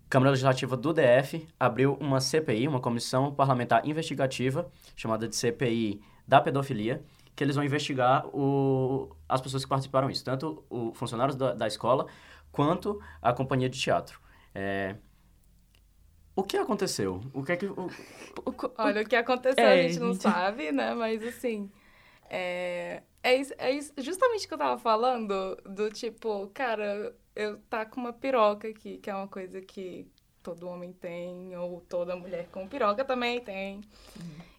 Câmara 0.08 0.30
Legislativa 0.30 0.76
do 0.76 0.92
DF 0.92 1.46
abriu 1.58 1.94
uma 2.00 2.20
CPI, 2.20 2.66
uma 2.68 2.80
comissão 2.80 3.32
parlamentar 3.34 3.86
investigativa, 3.86 4.70
chamada 4.96 5.28
de 5.28 5.36
CPI 5.36 6.00
da 6.26 6.40
pedofilia, 6.40 7.02
que 7.36 7.44
eles 7.44 7.54
vão 7.56 7.64
investigar 7.64 8.26
o, 8.36 9.14
as 9.28 9.40
pessoas 9.40 9.64
que 9.64 9.68
participaram 9.68 10.08
disso, 10.08 10.24
tanto 10.24 10.64
os 10.68 10.96
funcionários 10.98 11.36
da, 11.36 11.54
da 11.54 11.66
escola 11.66 12.06
quanto 12.52 13.00
a 13.22 13.32
companhia 13.32 13.68
de 13.68 13.78
teatro. 13.80 14.20
É, 14.54 14.96
o 16.34 16.42
que 16.42 16.56
aconteceu? 16.56 17.20
O 17.32 17.42
que 17.44 17.52
é 17.52 17.56
que 17.56 17.66
o- 17.66 17.90
O 18.44 18.54
Olha, 18.78 19.02
o 19.02 19.06
que 19.06 19.16
aconteceu 19.16 19.64
É, 19.64 19.80
a 19.80 19.82
gente 19.88 19.98
não 20.00 20.12
gente. 20.12 20.22
sabe, 20.22 20.72
né? 20.72 20.94
Mas 20.94 21.22
assim. 21.22 21.70
É, 22.32 23.02
é, 23.24 23.34
isso, 23.34 23.52
é 23.58 23.70
isso- 23.72 23.92
justamente 23.98 24.44
o 24.44 24.48
que 24.48 24.54
eu 24.54 24.58
tava 24.58 24.78
falando, 24.78 25.56
do 25.66 25.90
tipo, 25.90 26.48
cara, 26.54 27.12
eu 27.34 27.58
tá 27.68 27.84
com 27.84 28.00
uma 28.00 28.12
piroca 28.12 28.68
aqui, 28.68 28.98
que 28.98 29.10
é 29.10 29.14
uma 29.14 29.26
coisa 29.26 29.60
que 29.60 30.06
todo 30.42 30.68
homem 30.68 30.92
tem, 30.92 31.56
ou 31.56 31.80
toda 31.82 32.14
mulher 32.16 32.46
com 32.52 32.68
piroca 32.68 33.04
também 33.04 33.40
tem. 33.40 33.80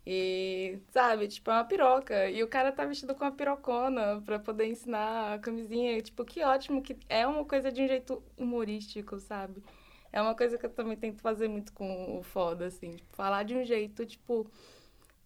E, 0.05 0.79
sabe, 0.91 1.27
tipo, 1.27 1.49
é 1.49 1.53
uma 1.53 1.63
piroca. 1.63 2.29
E 2.29 2.43
o 2.43 2.47
cara 2.47 2.71
tá 2.71 2.83
vestido 2.85 3.15
com 3.15 3.23
uma 3.23 3.31
pirocona 3.31 4.21
pra 4.25 4.37
poder 4.39 4.65
ensinar 4.65 5.35
a 5.35 5.39
camisinha. 5.39 6.01
Tipo, 6.01 6.25
que 6.25 6.43
ótimo 6.43 6.81
que 6.81 6.97
é 7.07 7.25
uma 7.25 7.45
coisa 7.45 7.71
de 7.71 7.81
um 7.83 7.87
jeito 7.87 8.21
humorístico, 8.37 9.19
sabe? 9.19 9.63
É 10.11 10.21
uma 10.21 10.35
coisa 10.35 10.57
que 10.57 10.65
eu 10.65 10.69
também 10.69 10.97
tento 10.97 11.21
fazer 11.21 11.47
muito 11.47 11.71
com 11.71 12.17
o 12.17 12.23
foda, 12.23 12.65
assim. 12.65 12.95
Tipo, 12.95 13.15
falar 13.15 13.43
de 13.43 13.55
um 13.55 13.63
jeito, 13.63 14.05
tipo, 14.05 14.45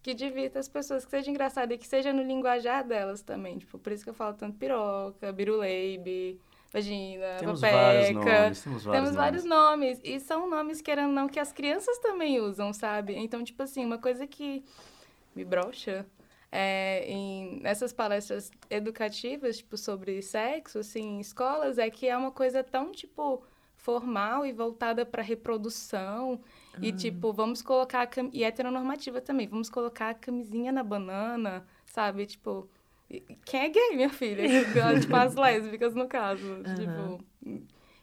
que 0.06 0.14
divirta 0.14 0.60
as 0.60 0.68
pessoas, 0.68 1.04
que 1.04 1.10
seja 1.10 1.28
engraçado 1.28 1.72
e 1.72 1.76
que 1.76 1.84
seja 1.84 2.12
no 2.12 2.22
linguajar 2.22 2.86
delas 2.86 3.22
também. 3.22 3.58
Tipo, 3.58 3.76
por 3.76 3.90
isso 3.90 4.04
que 4.04 4.10
eu 4.10 4.14
falo 4.14 4.34
tanto 4.34 4.56
piroca, 4.56 5.32
biruleibe, 5.32 6.40
vagina, 6.72 7.38
temos 7.40 7.60
vários 7.60 8.10
nomes, 8.12 8.62
temos 8.62 8.84
vários 8.84 9.02
Temos 9.02 9.16
vários 9.16 9.44
nomes. 9.44 10.00
E 10.04 10.20
são 10.20 10.48
nomes, 10.48 10.80
querendo 10.80 11.08
ou 11.08 11.12
não, 11.12 11.26
que 11.26 11.40
as 11.40 11.50
crianças 11.50 11.98
também 11.98 12.38
usam, 12.38 12.72
sabe? 12.72 13.16
Então, 13.16 13.42
tipo 13.42 13.60
assim, 13.64 13.84
uma 13.84 13.98
coisa 13.98 14.28
que 14.28 14.64
me 15.34 15.44
brocha 15.44 16.06
é, 16.52 17.04
em, 17.10 17.58
nessas 17.60 17.92
palestras 17.92 18.52
educativas, 18.70 19.56
tipo, 19.56 19.76
sobre 19.76 20.22
sexo, 20.22 20.78
assim, 20.78 21.16
em 21.16 21.20
escolas, 21.20 21.78
é 21.78 21.90
que 21.90 22.06
é 22.06 22.16
uma 22.16 22.30
coisa 22.30 22.62
tão, 22.62 22.92
tipo, 22.92 23.42
formal 23.74 24.46
e 24.46 24.52
voltada 24.52 25.04
para 25.04 25.20
reprodução. 25.20 26.40
E, 26.82 26.92
tipo, 26.92 27.32
vamos 27.32 27.62
colocar... 27.62 28.02
A 28.02 28.06
cam... 28.06 28.30
E 28.32 28.44
heteronormativa 28.44 29.20
também. 29.20 29.46
Vamos 29.46 29.70
colocar 29.70 30.10
a 30.10 30.14
camisinha 30.14 30.72
na 30.72 30.82
banana, 30.82 31.66
sabe? 31.86 32.26
Tipo... 32.26 32.68
Quem 33.44 33.60
é 33.60 33.68
gay, 33.68 33.94
minha 33.94 34.10
filha? 34.10 34.42
tipo, 35.00 35.14
as 35.14 35.34
lésbicas, 35.34 35.94
no 35.94 36.08
caso. 36.08 36.62
Tipo... 36.76 37.24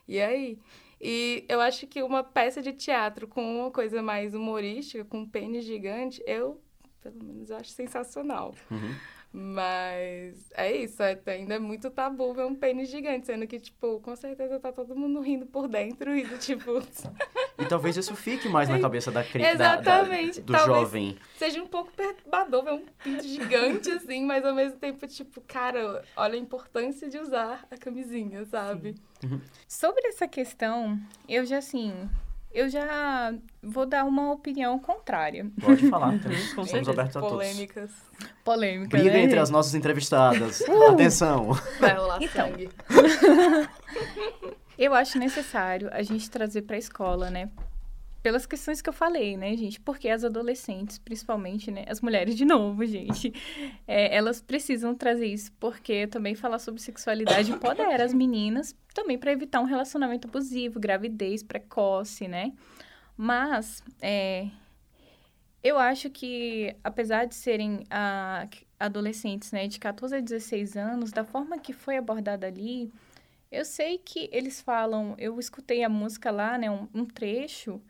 E 0.08 0.20
aí? 0.20 0.58
E 1.06 1.44
eu 1.50 1.60
acho 1.60 1.86
que 1.86 2.02
uma 2.02 2.24
peça 2.24 2.62
de 2.62 2.72
teatro 2.72 3.28
com 3.28 3.60
uma 3.60 3.70
coisa 3.70 4.02
mais 4.02 4.34
humorística, 4.34 5.04
com 5.04 5.20
um 5.20 5.30
pênis 5.30 5.66
gigante, 5.66 6.24
eu, 6.26 6.62
pelo 7.02 7.22
menos, 7.22 7.50
eu 7.50 7.58
acho 7.58 7.72
sensacional. 7.72 8.56
Uhum. 8.72 8.96
Mas 9.34 10.52
é 10.54 10.72
isso, 10.78 11.02
é- 11.02 11.20
ainda 11.26 11.56
é 11.56 11.60
muito 11.60 11.90
tabu 11.90 12.34
ver 12.34 12.46
um 12.46 12.54
pênis 12.54 12.90
gigante, 12.90 13.26
sendo 13.26 13.48
que, 13.48 13.60
tipo, 13.60 14.00
com 14.02 14.16
certeza 14.16 14.60
tá 14.60 14.72
todo 14.72 14.96
mundo 14.96 15.20
rindo 15.22 15.48
por 15.48 15.68
dentro 15.68 16.16
e, 16.16 16.24
tipo, 16.38 16.72
E 17.58 17.66
talvez 17.66 17.98
isso 17.98 18.16
fique 18.16 18.48
mais 18.50 18.70
na 18.70 18.80
cabeça 18.80 19.12
da 19.12 19.24
criança, 19.24 19.52
Exatamente, 19.54 20.42
do 20.42 20.54
talvez- 20.54 20.80
jovem. 20.80 21.18
seja 21.38 21.62
um 21.64 21.68
pouco 21.68 21.92
perturbador 21.94 22.64
ver 22.64 22.74
um 22.74 22.86
pinto 23.04 23.24
gigante, 23.24 23.90
assim, 23.92 24.24
mas 24.26 24.46
ao 24.46 24.54
mesmo 24.54 24.78
tempo, 24.80 25.06
tipo, 25.08 25.42
cara, 25.42 26.04
olha 26.16 26.36
a 26.36 26.38
importância 26.38 27.10
de 27.10 27.18
usar 27.20 27.66
a 27.72 27.78
camisinha, 27.78 28.46
sabe? 28.46 28.96
Sobre 29.68 30.08
essa 30.08 30.28
questão, 30.28 31.00
eu 31.30 31.46
já, 31.46 31.58
assim, 31.58 32.10
eu 32.54 32.70
já 32.70 33.34
vou 33.62 33.86
dar 33.86 34.06
uma 34.06 34.32
opinião 34.32 34.78
contrária. 34.80 35.46
Pode 35.62 35.90
falar, 35.90 36.18
temos, 36.20 36.40
Com 36.50 36.56
somos 36.56 36.70
certeza. 36.70 36.92
abertos 36.92 37.18
a 37.18 37.20
todos. 37.20 37.36
Polêmicas. 37.38 37.92
Polêmica, 38.44 38.98
Briga 38.98 39.14
né? 39.14 39.24
entre 39.24 39.40
as 39.40 39.50
nossas 39.50 39.74
entrevistadas. 39.74 40.62
Atenção. 40.92 41.54
Vai 41.80 41.96
rolar 41.96 42.22
Então. 42.22 42.48
sangue. 42.48 42.70
Eu 44.78 44.94
acho 44.94 45.20
necessário 45.20 45.90
a 45.92 46.02
gente 46.02 46.30
trazer 46.30 46.64
para 46.64 46.76
a 46.76 46.80
escola, 46.80 47.30
né? 47.30 47.50
Pelas 48.24 48.46
questões 48.46 48.82
que 48.82 48.88
eu 48.88 48.94
falei, 48.94 49.36
né, 49.36 49.56
gente? 49.58 49.82
Porque 49.82 50.08
as 50.08 50.24
adolescentes, 50.24 50.98
principalmente, 50.98 51.70
né? 51.70 51.84
As 51.90 52.00
mulheres, 52.00 52.36
de 52.36 52.46
novo, 52.46 52.86
gente. 52.88 53.34
é, 53.86 54.16
elas 54.16 54.42
precisam 54.42 54.96
trazer 54.96 55.28
isso, 55.28 55.52
porque 55.60 56.08
também 56.08 56.34
falar 56.34 56.58
sobre 56.58 56.82
sexualidade 56.82 57.52
empodera 57.54 58.04
as 58.04 58.14
meninas, 58.14 58.74
também 58.94 59.18
para 59.18 59.34
evitar 59.34 59.60
um 59.60 59.66
relacionamento 59.66 60.28
abusivo, 60.28 60.80
gravidez 60.80 61.44
precoce, 61.44 62.28
né? 62.28 62.54
Mas, 63.18 63.84
é, 64.02 64.48
eu 65.62 65.78
acho 65.78 66.10
que, 66.10 66.76
apesar 66.84 67.26
de 67.26 67.36
serem 67.36 67.84
ah, 67.90 68.48
adolescentes, 68.80 69.52
né, 69.52 69.68
de 69.68 69.80
14 69.80 70.16
a 70.16 70.20
16 70.20 70.76
anos, 70.76 71.12
da 71.12 71.24
forma 71.24 71.58
que 71.58 71.72
foi 71.72 71.98
abordada 71.98 72.48
ali, 72.48 72.92
eu 73.52 73.64
sei 73.64 73.98
que 73.98 74.30
eles 74.32 74.60
falam, 74.60 75.16
eu 75.18 75.40
escutei 75.40 75.84
a 75.84 75.90
música 75.90 76.32
lá, 76.32 76.58
né, 76.58 76.72
um, 76.72 76.88
um 76.94 77.06
trecho, 77.06 77.82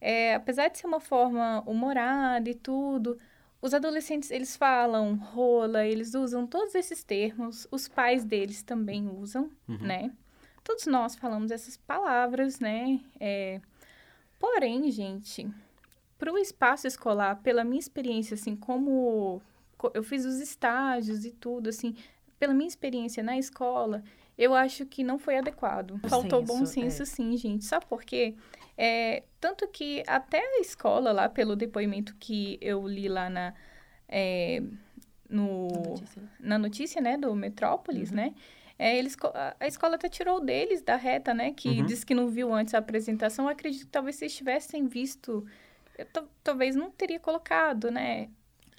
é, 0.00 0.34
apesar 0.34 0.68
de 0.68 0.78
ser 0.78 0.86
uma 0.86 1.00
forma 1.00 1.62
humorada 1.66 2.48
e 2.48 2.54
tudo, 2.54 3.18
os 3.60 3.74
adolescentes, 3.74 4.30
eles 4.30 4.56
falam 4.56 5.16
rola, 5.16 5.84
eles 5.84 6.14
usam 6.14 6.46
todos 6.46 6.74
esses 6.74 7.02
termos, 7.02 7.66
os 7.70 7.88
pais 7.88 8.24
deles 8.24 8.62
também 8.62 9.08
usam, 9.08 9.50
Uhum. 9.68 9.78
né? 9.80 10.12
Todos 10.62 10.86
nós 10.86 11.14
falamos 11.16 11.50
essas 11.50 11.76
palavras, 11.76 12.60
né? 12.60 13.00
É, 13.18 13.60
porém, 14.38 14.90
gente, 14.90 15.48
para 16.18 16.32
o 16.32 16.38
espaço 16.38 16.86
escolar, 16.86 17.36
pela 17.42 17.64
minha 17.64 17.80
experiência, 17.80 18.34
assim, 18.34 18.54
como 18.54 19.40
co- 19.76 19.90
eu 19.94 20.02
fiz 20.02 20.24
os 20.24 20.40
estágios 20.40 21.24
e 21.24 21.30
tudo, 21.32 21.68
assim, 21.70 21.96
pela 22.38 22.54
minha 22.54 22.68
experiência 22.68 23.22
na 23.22 23.38
escola, 23.38 24.02
eu 24.38 24.54
acho 24.54 24.86
que 24.86 25.02
não 25.02 25.18
foi 25.18 25.36
adequado. 25.36 25.98
Faltou 26.08 26.42
bom 26.42 26.64
senso, 26.64 26.72
senso, 26.72 27.02
é. 27.02 27.06
sim, 27.06 27.36
gente. 27.36 27.64
Sabe 27.64 27.84
por 27.86 28.04
quê? 28.04 28.34
É, 28.76 29.24
tanto 29.40 29.66
que 29.66 30.04
até 30.06 30.38
a 30.38 30.60
escola, 30.60 31.10
lá, 31.10 31.28
pelo 31.28 31.56
depoimento 31.56 32.14
que 32.20 32.56
eu 32.60 32.86
li 32.86 33.08
lá 33.08 33.28
na, 33.28 33.52
é, 34.08 34.62
no, 35.28 35.66
Notícia. 35.68 36.22
na 36.38 36.58
notícia, 36.58 37.00
né, 37.00 37.16
do 37.18 37.34
Metrópolis, 37.34 38.12
né? 38.12 38.34
É, 38.78 38.96
eles, 38.96 39.16
a 39.58 39.66
escola 39.66 39.96
até 39.96 40.08
tirou 40.08 40.40
deles 40.40 40.80
da 40.82 40.94
reta, 40.94 41.34
né? 41.34 41.52
Que 41.52 41.68
Uhum. 41.80 41.86
disse 41.86 42.06
que 42.06 42.14
não 42.14 42.28
viu 42.28 42.54
antes 42.54 42.74
a 42.74 42.78
apresentação. 42.78 43.46
Eu 43.46 43.50
acredito 43.50 43.86
que 43.86 43.90
talvez 43.90 44.14
se 44.14 44.24
eles 44.24 44.36
tivessem 44.36 44.86
visto, 44.86 45.44
eu 45.98 46.06
ta- 46.06 46.24
talvez 46.44 46.76
não 46.76 46.88
teria 46.88 47.18
colocado, 47.18 47.90
né? 47.90 48.28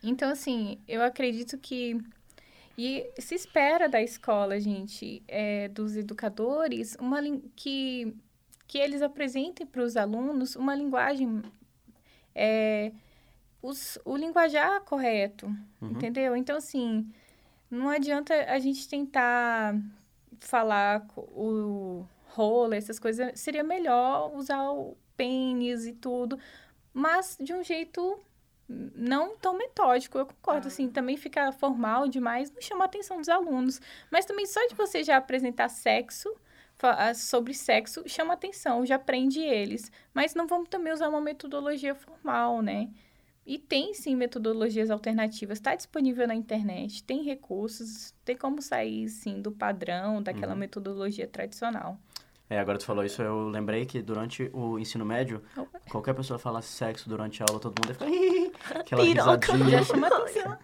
Então, 0.01 0.29
assim, 0.31 0.79
eu 0.87 1.03
acredito 1.03 1.57
que... 1.57 1.97
E 2.81 3.11
se 3.19 3.35
espera 3.35 3.89
da 3.89 4.01
escola, 4.01 4.57
gente, 4.57 5.21
é, 5.27 5.67
dos 5.67 5.97
educadores, 5.97 6.95
uma 6.97 7.19
que, 7.53 8.15
que 8.65 8.77
eles 8.77 9.01
apresentem 9.01 9.67
para 9.67 9.83
os 9.83 9.97
alunos 9.97 10.55
uma 10.55 10.73
linguagem... 10.73 11.41
É, 12.33 12.93
os, 13.61 13.99
o 14.05 14.15
linguajar 14.15 14.79
correto, 14.85 15.47
Uhum. 15.81 15.91
entendeu? 15.91 16.37
Então, 16.37 16.55
assim, 16.55 17.05
não 17.69 17.89
adianta 17.89 18.33
a 18.45 18.57
gente 18.59 18.87
tentar 18.87 19.75
falar 20.39 21.05
o 21.17 22.05
rola, 22.27 22.77
essas 22.77 22.97
coisas. 22.97 23.37
Seria 23.37 23.63
melhor 23.63 24.33
usar 24.33 24.71
o 24.71 24.95
pênis 25.17 25.85
e 25.85 25.91
tudo, 25.91 26.39
mas 26.93 27.37
de 27.41 27.53
um 27.53 27.61
jeito 27.61 28.17
não 28.69 29.35
tão 29.37 29.57
metódico. 29.57 30.17
Eu 30.17 30.25
concordo, 30.27 30.67
assim, 30.67 30.87
também 30.89 31.17
fica 31.17 31.51
formal 31.51 32.07
demais, 32.07 32.51
não 32.51 32.61
chama 32.61 32.83
a 32.83 32.85
atenção 32.85 33.17
dos 33.17 33.27
alunos. 33.29 33.81
Mas 34.11 34.25
também 34.25 34.45
só 34.45 34.65
de 34.67 34.75
você 34.75 35.03
já 35.03 35.17
apresentar 35.17 35.67
sexo, 35.69 36.33
ah, 36.81 37.13
sobre 37.13 37.53
sexo, 37.53 38.03
chama 38.07 38.33
atenção, 38.35 38.85
já 38.85 38.99
prende 38.99 39.39
eles. 39.39 39.91
Mas 40.13 40.35
não 40.35 40.45
vamos 40.47 40.69
também 40.69 40.93
usar 40.93 41.09
uma 41.09 41.19
metodologia 41.19 41.95
formal, 41.95 42.61
né? 42.61 42.89
E 43.45 43.57
tem 43.57 43.95
sim 43.95 44.15
metodologias 44.15 44.91
alternativas, 44.91 45.57
está 45.57 45.73
disponível 45.73 46.27
na 46.27 46.35
internet, 46.35 47.03
tem 47.03 47.23
recursos, 47.23 48.13
tem 48.23 48.37
como 48.37 48.61
sair 48.61 49.09
sim 49.09 49.41
do 49.41 49.51
padrão, 49.51 50.21
daquela 50.21 50.53
Uhum. 50.53 50.59
metodologia 50.59 51.25
tradicional. 51.27 51.97
É, 52.49 52.59
agora 52.59 52.79
tu 52.79 52.85
falou 52.85 53.05
isso, 53.05 53.21
eu 53.21 53.47
lembrei 53.47 53.85
que 53.85 54.01
durante 54.01 54.49
o 54.53 54.79
ensino 54.79 55.05
médio, 55.05 55.43
qualquer 55.89 56.15
pessoa 56.15 56.39
falasse 56.39 56.69
sexo 56.69 57.07
durante 57.07 57.43
a 57.43 57.45
aula, 57.47 57.59
todo 57.59 57.75
mundo 57.79 57.89
ia 57.89 57.93
ficar... 57.93 58.79
Aquela 58.79 59.03
Piroca. 59.03 59.51
risadinha. 59.53 59.77
Já 59.77 59.83
chama 59.83 60.07
atenção. 60.07 60.57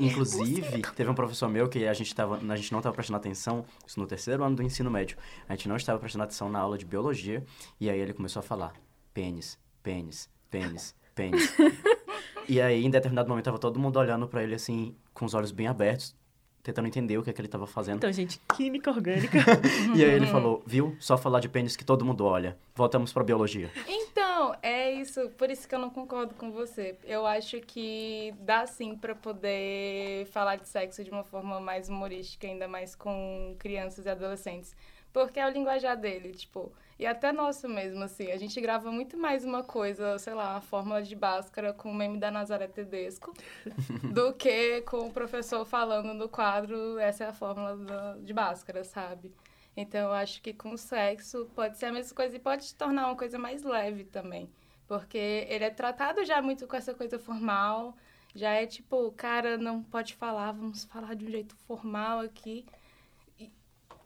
Inclusive, 0.00 0.82
teve 0.96 1.10
um 1.10 1.14
professor 1.14 1.46
meu 1.48 1.68
que 1.68 1.86
a 1.86 1.92
gente, 1.92 2.14
tava, 2.14 2.36
a 2.36 2.56
gente 2.56 2.72
não 2.72 2.78
estava 2.78 2.94
prestando 2.94 3.18
atenção, 3.18 3.66
isso 3.86 4.00
no 4.00 4.06
terceiro 4.06 4.42
ano 4.42 4.56
do 4.56 4.62
ensino 4.62 4.90
médio, 4.90 5.18
a 5.46 5.54
gente 5.54 5.68
não 5.68 5.76
estava 5.76 5.98
prestando 5.98 6.24
atenção 6.24 6.48
na 6.48 6.58
aula 6.58 6.78
de 6.78 6.86
biologia, 6.86 7.44
e 7.78 7.90
aí 7.90 8.00
ele 8.00 8.14
começou 8.14 8.40
a 8.40 8.42
falar 8.42 8.72
pênis, 9.12 9.58
pênis, 9.82 10.30
pênis, 10.50 10.94
pênis. 11.14 11.54
e 12.48 12.62
aí, 12.62 12.82
em 12.82 12.90
determinado 12.90 13.28
momento, 13.28 13.44
tava 13.44 13.58
todo 13.58 13.78
mundo 13.78 13.98
olhando 13.98 14.26
pra 14.26 14.42
ele 14.42 14.54
assim, 14.54 14.96
com 15.12 15.26
os 15.26 15.34
olhos 15.34 15.52
bem 15.52 15.66
abertos, 15.66 16.16
tentando 16.62 16.86
entender 16.88 17.18
o 17.18 17.22
que 17.22 17.30
é 17.30 17.32
que 17.32 17.40
ele 17.40 17.48
tava 17.48 17.66
fazendo. 17.66 17.96
Então, 17.96 18.12
gente, 18.12 18.40
química 18.56 18.90
orgânica. 18.90 19.38
E 19.94 20.04
aí 20.04 20.10
ele 20.10 20.26
falou, 20.26 20.62
viu? 20.66 20.96
Só 21.00 21.16
falar 21.16 21.40
de 21.40 21.48
pênis 21.48 21.76
que 21.76 21.84
todo 21.84 22.04
mundo 22.04 22.24
olha. 22.24 22.56
Voltamos 22.74 23.12
pra 23.12 23.24
biologia. 23.24 23.70
Então, 23.88 24.54
é 24.62 24.92
isso. 24.92 25.28
Por 25.30 25.50
isso 25.50 25.68
que 25.68 25.74
eu 25.74 25.78
não 25.78 25.90
concordo 25.90 26.34
com 26.34 26.50
você. 26.50 26.96
Eu 27.04 27.26
acho 27.26 27.60
que 27.60 28.34
dá 28.40 28.66
sim 28.66 28.96
pra 28.96 29.14
poder 29.14 30.26
falar 30.26 30.56
de 30.56 30.68
sexo 30.68 31.02
de 31.02 31.10
uma 31.10 31.24
forma 31.24 31.60
mais 31.60 31.88
humorística, 31.88 32.46
ainda 32.46 32.68
mais 32.68 32.94
com 32.94 33.54
crianças 33.58 34.06
e 34.06 34.08
adolescentes. 34.08 34.74
Porque 35.12 35.40
é 35.40 35.46
o 35.46 35.50
linguajar 35.50 35.96
dele, 35.96 36.30
tipo. 36.32 36.72
E 37.00 37.06
até 37.06 37.32
nosso 37.32 37.66
mesmo, 37.66 38.02
assim. 38.04 38.30
A 38.30 38.36
gente 38.36 38.60
grava 38.60 38.92
muito 38.92 39.16
mais 39.16 39.42
uma 39.42 39.64
coisa, 39.64 40.18
sei 40.18 40.34
lá, 40.34 40.52
uma 40.52 40.60
fórmula 40.60 41.02
de 41.02 41.16
Bhaskara 41.16 41.72
com 41.72 41.90
o 41.90 41.94
meme 41.94 42.18
da 42.18 42.30
Nazaré 42.30 42.66
Tedesco, 42.68 43.32
do 44.12 44.34
que 44.34 44.82
com 44.82 45.08
o 45.08 45.10
professor 45.12 45.64
falando 45.64 46.12
no 46.12 46.28
quadro, 46.28 46.98
essa 46.98 47.24
é 47.24 47.28
a 47.28 47.32
fórmula 47.32 47.74
do- 47.74 48.22
de 48.22 48.34
Bhaskara, 48.34 48.84
sabe? 48.84 49.32
Então, 49.74 50.08
eu 50.08 50.12
acho 50.12 50.42
que 50.42 50.52
com 50.52 50.72
o 50.72 50.76
sexo 50.76 51.50
pode 51.54 51.78
ser 51.78 51.86
a 51.86 51.92
mesma 51.92 52.14
coisa 52.14 52.36
e 52.36 52.38
pode 52.38 52.64
se 52.66 52.74
tornar 52.74 53.06
uma 53.06 53.16
coisa 53.16 53.38
mais 53.38 53.62
leve 53.62 54.04
também. 54.04 54.50
Porque 54.86 55.46
ele 55.48 55.64
é 55.64 55.70
tratado 55.70 56.22
já 56.24 56.42
muito 56.42 56.66
com 56.66 56.76
essa 56.76 56.92
coisa 56.92 57.18
formal. 57.18 57.96
Já 58.34 58.50
é 58.50 58.66
tipo, 58.66 59.10
cara, 59.12 59.56
não 59.56 59.82
pode 59.82 60.14
falar, 60.14 60.52
vamos 60.52 60.84
falar 60.84 61.14
de 61.14 61.24
um 61.24 61.30
jeito 61.30 61.56
formal 61.66 62.20
aqui. 62.20 62.66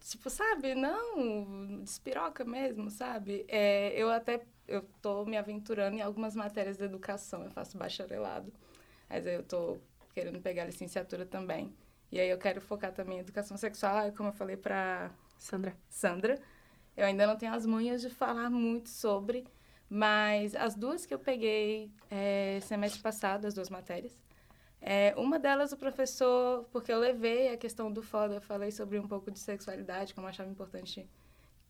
Tipo, 0.05 0.29
sabe? 0.29 0.75
Não, 0.75 1.83
despiroca 1.83 2.45
mesmo, 2.45 2.91
sabe? 2.91 3.47
É, 3.49 3.91
eu 3.97 4.11
até, 4.11 4.45
eu 4.69 4.83
tô 5.01 5.25
me 5.25 5.37
aventurando 5.37 5.97
em 5.97 6.03
algumas 6.03 6.37
matérias 6.37 6.77
de 6.77 6.85
educação. 6.85 7.43
Eu 7.43 7.51
faço 7.51 7.79
bacharelado. 7.79 8.53
Mas 9.09 9.27
aí 9.27 9.35
eu 9.35 9.43
tô 9.43 9.79
querendo 10.13 10.41
pegar 10.41 10.67
licenciatura 10.67 11.25
também. 11.25 11.75
E 12.13 12.21
aí 12.21 12.29
eu 12.29 12.37
quero 12.39 12.61
focar 12.61 12.93
também 12.93 13.17
em 13.17 13.21
educação 13.21 13.57
sexual, 13.57 14.13
como 14.13 14.29
eu 14.29 14.33
falei 14.35 14.59
pra 14.59 15.11
Sandra. 15.39 15.75
Sandra. 15.89 16.39
Eu 16.95 17.07
ainda 17.07 17.27
não 17.27 17.37
tenho 17.37 17.55
as 17.55 17.65
manhas 17.65 18.03
de 18.03 18.11
falar 18.11 18.51
muito 18.51 18.91
sobre, 18.91 19.47
mas 19.89 20.55
as 20.55 20.75
duas 20.75 21.07
que 21.07 21.15
eu 21.15 21.19
peguei 21.19 21.91
é, 22.11 22.61
semestre 22.61 23.01
passado, 23.01 23.47
as 23.47 23.55
duas 23.55 23.71
matérias, 23.71 24.17
é, 24.87 25.15
uma 25.17 25.39
delas 25.39 25.73
o 25.73 25.79
professor, 25.79 26.65
porque 26.71 26.93
eu 26.93 26.99
levei 26.99 27.49
a 27.49 27.57
questão 27.57 27.91
do 27.91 28.03
foda, 28.03 28.35
eu 28.35 28.41
falei 28.43 28.71
sobre 28.71 28.99
um 28.99 29.09
pouco 29.09 29.31
de 29.31 29.39
sexualidade, 29.39 30.13
como 30.13 30.27
eu 30.27 30.29
achava 30.29 30.51
importante 30.51 31.09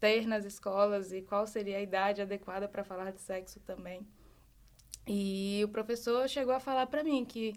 ter 0.01 0.27
nas 0.27 0.45
escolas 0.45 1.13
e 1.13 1.23
qual 1.23 1.47
seria 1.47 1.79
a 1.79 1.81
idade 1.81 2.21
adequada 2.21 2.67
para 2.67 2.83
falar 2.83 3.13
de 3.13 3.21
sexo 3.21 3.61
também. 3.61 4.05
E 5.07 5.63
o 5.65 5.69
professor 5.69 6.29
chegou 6.29 6.53
a 6.53 6.59
falar 6.59 6.89
para 6.89 7.05
mim 7.05 7.25
que 7.25 7.55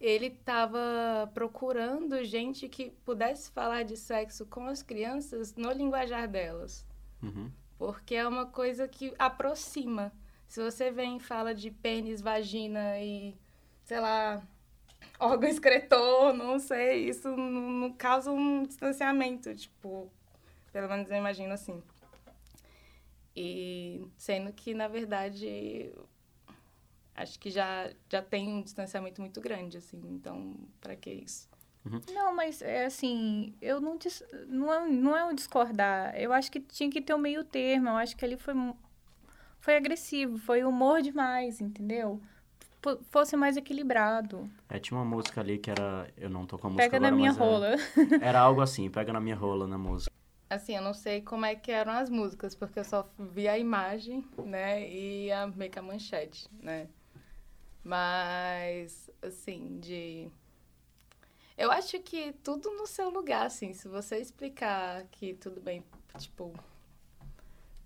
ele 0.00 0.26
estava 0.26 1.28
procurando 1.34 2.22
gente 2.22 2.68
que 2.68 2.90
pudesse 3.04 3.50
falar 3.50 3.82
de 3.82 3.96
sexo 3.96 4.46
com 4.46 4.64
as 4.66 4.80
crianças 4.80 5.56
no 5.56 5.72
linguajar 5.72 6.28
delas. 6.28 6.86
Uhum. 7.20 7.50
Porque 7.76 8.14
é 8.14 8.28
uma 8.28 8.46
coisa 8.46 8.86
que 8.86 9.12
aproxima. 9.18 10.12
Se 10.46 10.62
você 10.62 10.92
vem 10.92 11.16
e 11.16 11.20
fala 11.20 11.52
de 11.52 11.68
pênis, 11.68 12.20
vagina 12.20 12.96
e, 13.00 13.36
sei 13.82 13.98
lá, 13.98 14.40
órgão 15.20 15.48
excretor, 15.48 16.32
não 16.32 16.58
sei, 16.58 17.08
isso 17.08 17.28
não, 17.36 17.50
não 17.70 17.92
causa 17.92 18.30
um 18.32 18.64
distanciamento, 18.64 19.54
tipo, 19.54 20.10
pelo 20.72 20.88
menos 20.88 21.10
eu 21.10 21.16
imagino 21.16 21.52
assim. 21.52 21.82
E 23.36 24.04
sendo 24.16 24.52
que, 24.52 24.74
na 24.74 24.88
verdade, 24.88 25.92
acho 27.14 27.38
que 27.38 27.50
já, 27.50 27.90
já 28.08 28.20
tem 28.22 28.48
um 28.48 28.62
distanciamento 28.62 29.20
muito 29.20 29.40
grande, 29.40 29.78
assim, 29.78 30.00
então, 30.10 30.56
pra 30.80 30.96
que 30.96 31.10
isso? 31.10 31.48
Não, 32.12 32.34
mas 32.34 32.60
é 32.60 32.84
assim, 32.84 33.54
eu 33.60 33.80
não, 33.80 33.96
dis- 33.96 34.22
não, 34.48 34.72
é, 34.72 34.86
não 34.88 35.16
é 35.16 35.24
um 35.24 35.34
discordar. 35.34 36.14
Eu 36.14 36.30
acho 36.32 36.50
que 36.52 36.60
tinha 36.60 36.90
que 36.90 37.00
ter 37.00 37.14
um 37.14 37.18
meio 37.18 37.42
termo. 37.42 37.88
Eu 37.88 37.96
acho 37.96 38.14
que 38.14 38.22
ali 38.24 38.36
foi, 38.36 38.52
foi 39.60 39.76
agressivo, 39.76 40.36
foi 40.36 40.62
humor 40.62 41.00
demais, 41.00 41.58
entendeu? 41.60 42.20
Fosse 43.10 43.36
mais 43.36 43.56
equilibrado. 43.56 44.50
É, 44.68 44.78
tinha 44.78 44.96
uma 44.98 45.04
música 45.04 45.40
ali 45.40 45.58
que 45.58 45.70
era. 45.70 46.10
Eu 46.16 46.30
não 46.30 46.46
tô 46.46 46.58
com 46.58 46.68
a 46.68 46.70
música 46.70 46.84
Pega 46.90 46.96
agora, 46.96 47.10
na 47.10 47.16
minha 47.16 47.32
mas 47.32 47.36
é- 47.36 47.44
rola. 47.44 47.70
Era 48.22 48.40
algo 48.40 48.60
assim, 48.60 48.90
pega 48.90 49.12
na 49.12 49.20
minha 49.20 49.36
rola 49.36 49.66
na 49.66 49.76
música. 49.76 50.10
Assim, 50.48 50.74
eu 50.74 50.82
não 50.82 50.94
sei 50.94 51.20
como 51.20 51.44
é 51.46 51.54
que 51.54 51.70
eram 51.70 51.92
as 51.92 52.10
músicas, 52.10 52.54
porque 52.56 52.80
eu 52.80 52.84
só 52.84 53.08
vi 53.18 53.46
a 53.46 53.56
imagem, 53.56 54.24
né, 54.44 54.88
e 54.90 55.30
a, 55.30 55.46
meio 55.46 55.70
que 55.70 55.78
a 55.78 55.82
manchete, 55.82 56.48
né. 56.60 56.88
Mas, 57.84 59.08
assim, 59.22 59.78
de... 59.78 60.28
Eu 61.56 61.70
acho 61.70 62.00
que 62.00 62.32
tudo 62.42 62.68
no 62.72 62.86
seu 62.86 63.10
lugar, 63.10 63.46
assim, 63.46 63.72
se 63.72 63.86
você 63.86 64.16
explicar 64.18 65.04
que 65.12 65.34
tudo 65.34 65.60
bem, 65.60 65.84
tipo, 66.18 66.52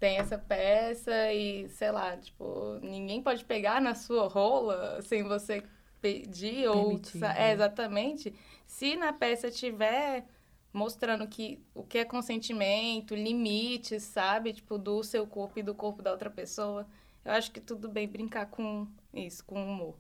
tem 0.05 0.19
essa 0.19 0.37
peça 0.37 1.33
e, 1.33 1.67
sei 1.71 1.91
lá, 1.91 2.15
tipo, 2.15 2.79
ninguém 2.83 3.23
pode 3.23 3.43
pegar 3.43 3.81
na 3.81 3.95
sua 3.95 4.29
rola 4.29 5.01
sem 5.01 5.23
você 5.23 5.63
pedir 5.99 6.69
ou... 6.69 7.01
Né? 7.15 7.35
É, 7.39 7.53
exatamente. 7.53 8.35
Se 8.67 8.97
na 8.97 9.15
peça 9.15 9.51
tiver 9.51 10.27
mostrando 10.75 11.27
que 11.27 11.59
o 11.75 11.83
que 11.83 11.97
é 11.97 12.05
consentimento, 12.05 13.15
limites, 13.15 14.03
sabe? 14.03 14.53
Tipo, 14.53 14.77
do 14.77 15.03
seu 15.03 15.27
corpo 15.27 15.59
e 15.59 15.63
do 15.63 15.75
corpo 15.75 16.03
da 16.03 16.11
outra 16.13 16.29
pessoa. 16.29 16.87
Eu 17.25 17.33
acho 17.33 17.51
que 17.51 17.59
tudo 17.59 17.89
bem 17.89 18.07
brincar 18.07 18.45
com 18.51 18.87
isso, 19.15 19.43
com 19.43 19.55
humor. 19.65 19.97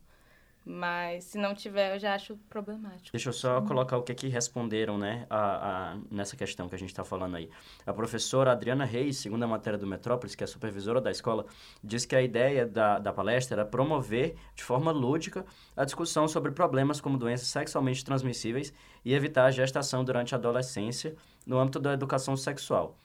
Mas 0.67 1.25
se 1.25 1.37
não 1.37 1.55
tiver, 1.55 1.95
eu 1.95 1.99
já 1.99 2.15
acho 2.15 2.37
problemático. 2.49 3.11
Deixa 3.13 3.29
eu 3.29 3.33
só 3.35 3.61
colocar 3.61 3.99
o 3.99 4.03
que 4.03 4.13
é 4.13 4.15
que 4.15 4.29
responderam, 4.29 4.97
né, 4.97 5.27
a, 5.29 5.93
a- 5.93 5.97
nessa 6.11 6.37
questão 6.37 6.69
que 6.71 6.75
a 6.75 6.79
gente 6.79 6.89
está 6.89 7.05
falando 7.05 7.37
aí. 7.37 7.51
A 7.85 7.93
professora 7.93 8.53
Adriana 8.53 8.85
Reis, 8.87 9.19
segunda 9.19 9.47
matéria 9.47 9.79
do 9.79 9.87
Metrópolis, 9.87 10.35
que 10.35 10.43
é 10.43 10.47
a 10.47 10.49
supervisora 10.49 11.03
da 11.03 11.11
escola, 11.11 11.45
diz 11.83 12.07
que 12.07 12.17
a 12.17 12.23
ideia 12.23 12.67
da, 12.67 12.99
da 12.99 13.13
palestra 13.13 13.57
era 13.61 13.65
promover, 13.67 14.37
de 14.55 14.65
forma 14.65 14.91
lúdica, 14.91 15.45
a 15.77 15.85
discussão 15.85 16.27
sobre 16.27 16.51
problemas 16.51 16.99
como 16.99 17.19
doenças 17.19 17.49
sexualmente 17.49 18.03
transmissíveis 18.03 18.73
e 19.05 19.13
evitar 19.13 19.45
a 19.45 19.51
gestação 19.51 20.03
durante 20.03 20.35
a 20.35 20.39
adolescência 20.39 21.15
no 21.47 21.59
âmbito 21.59 21.79
da 21.79 21.93
educação 21.93 22.37
sexual. 22.39 22.97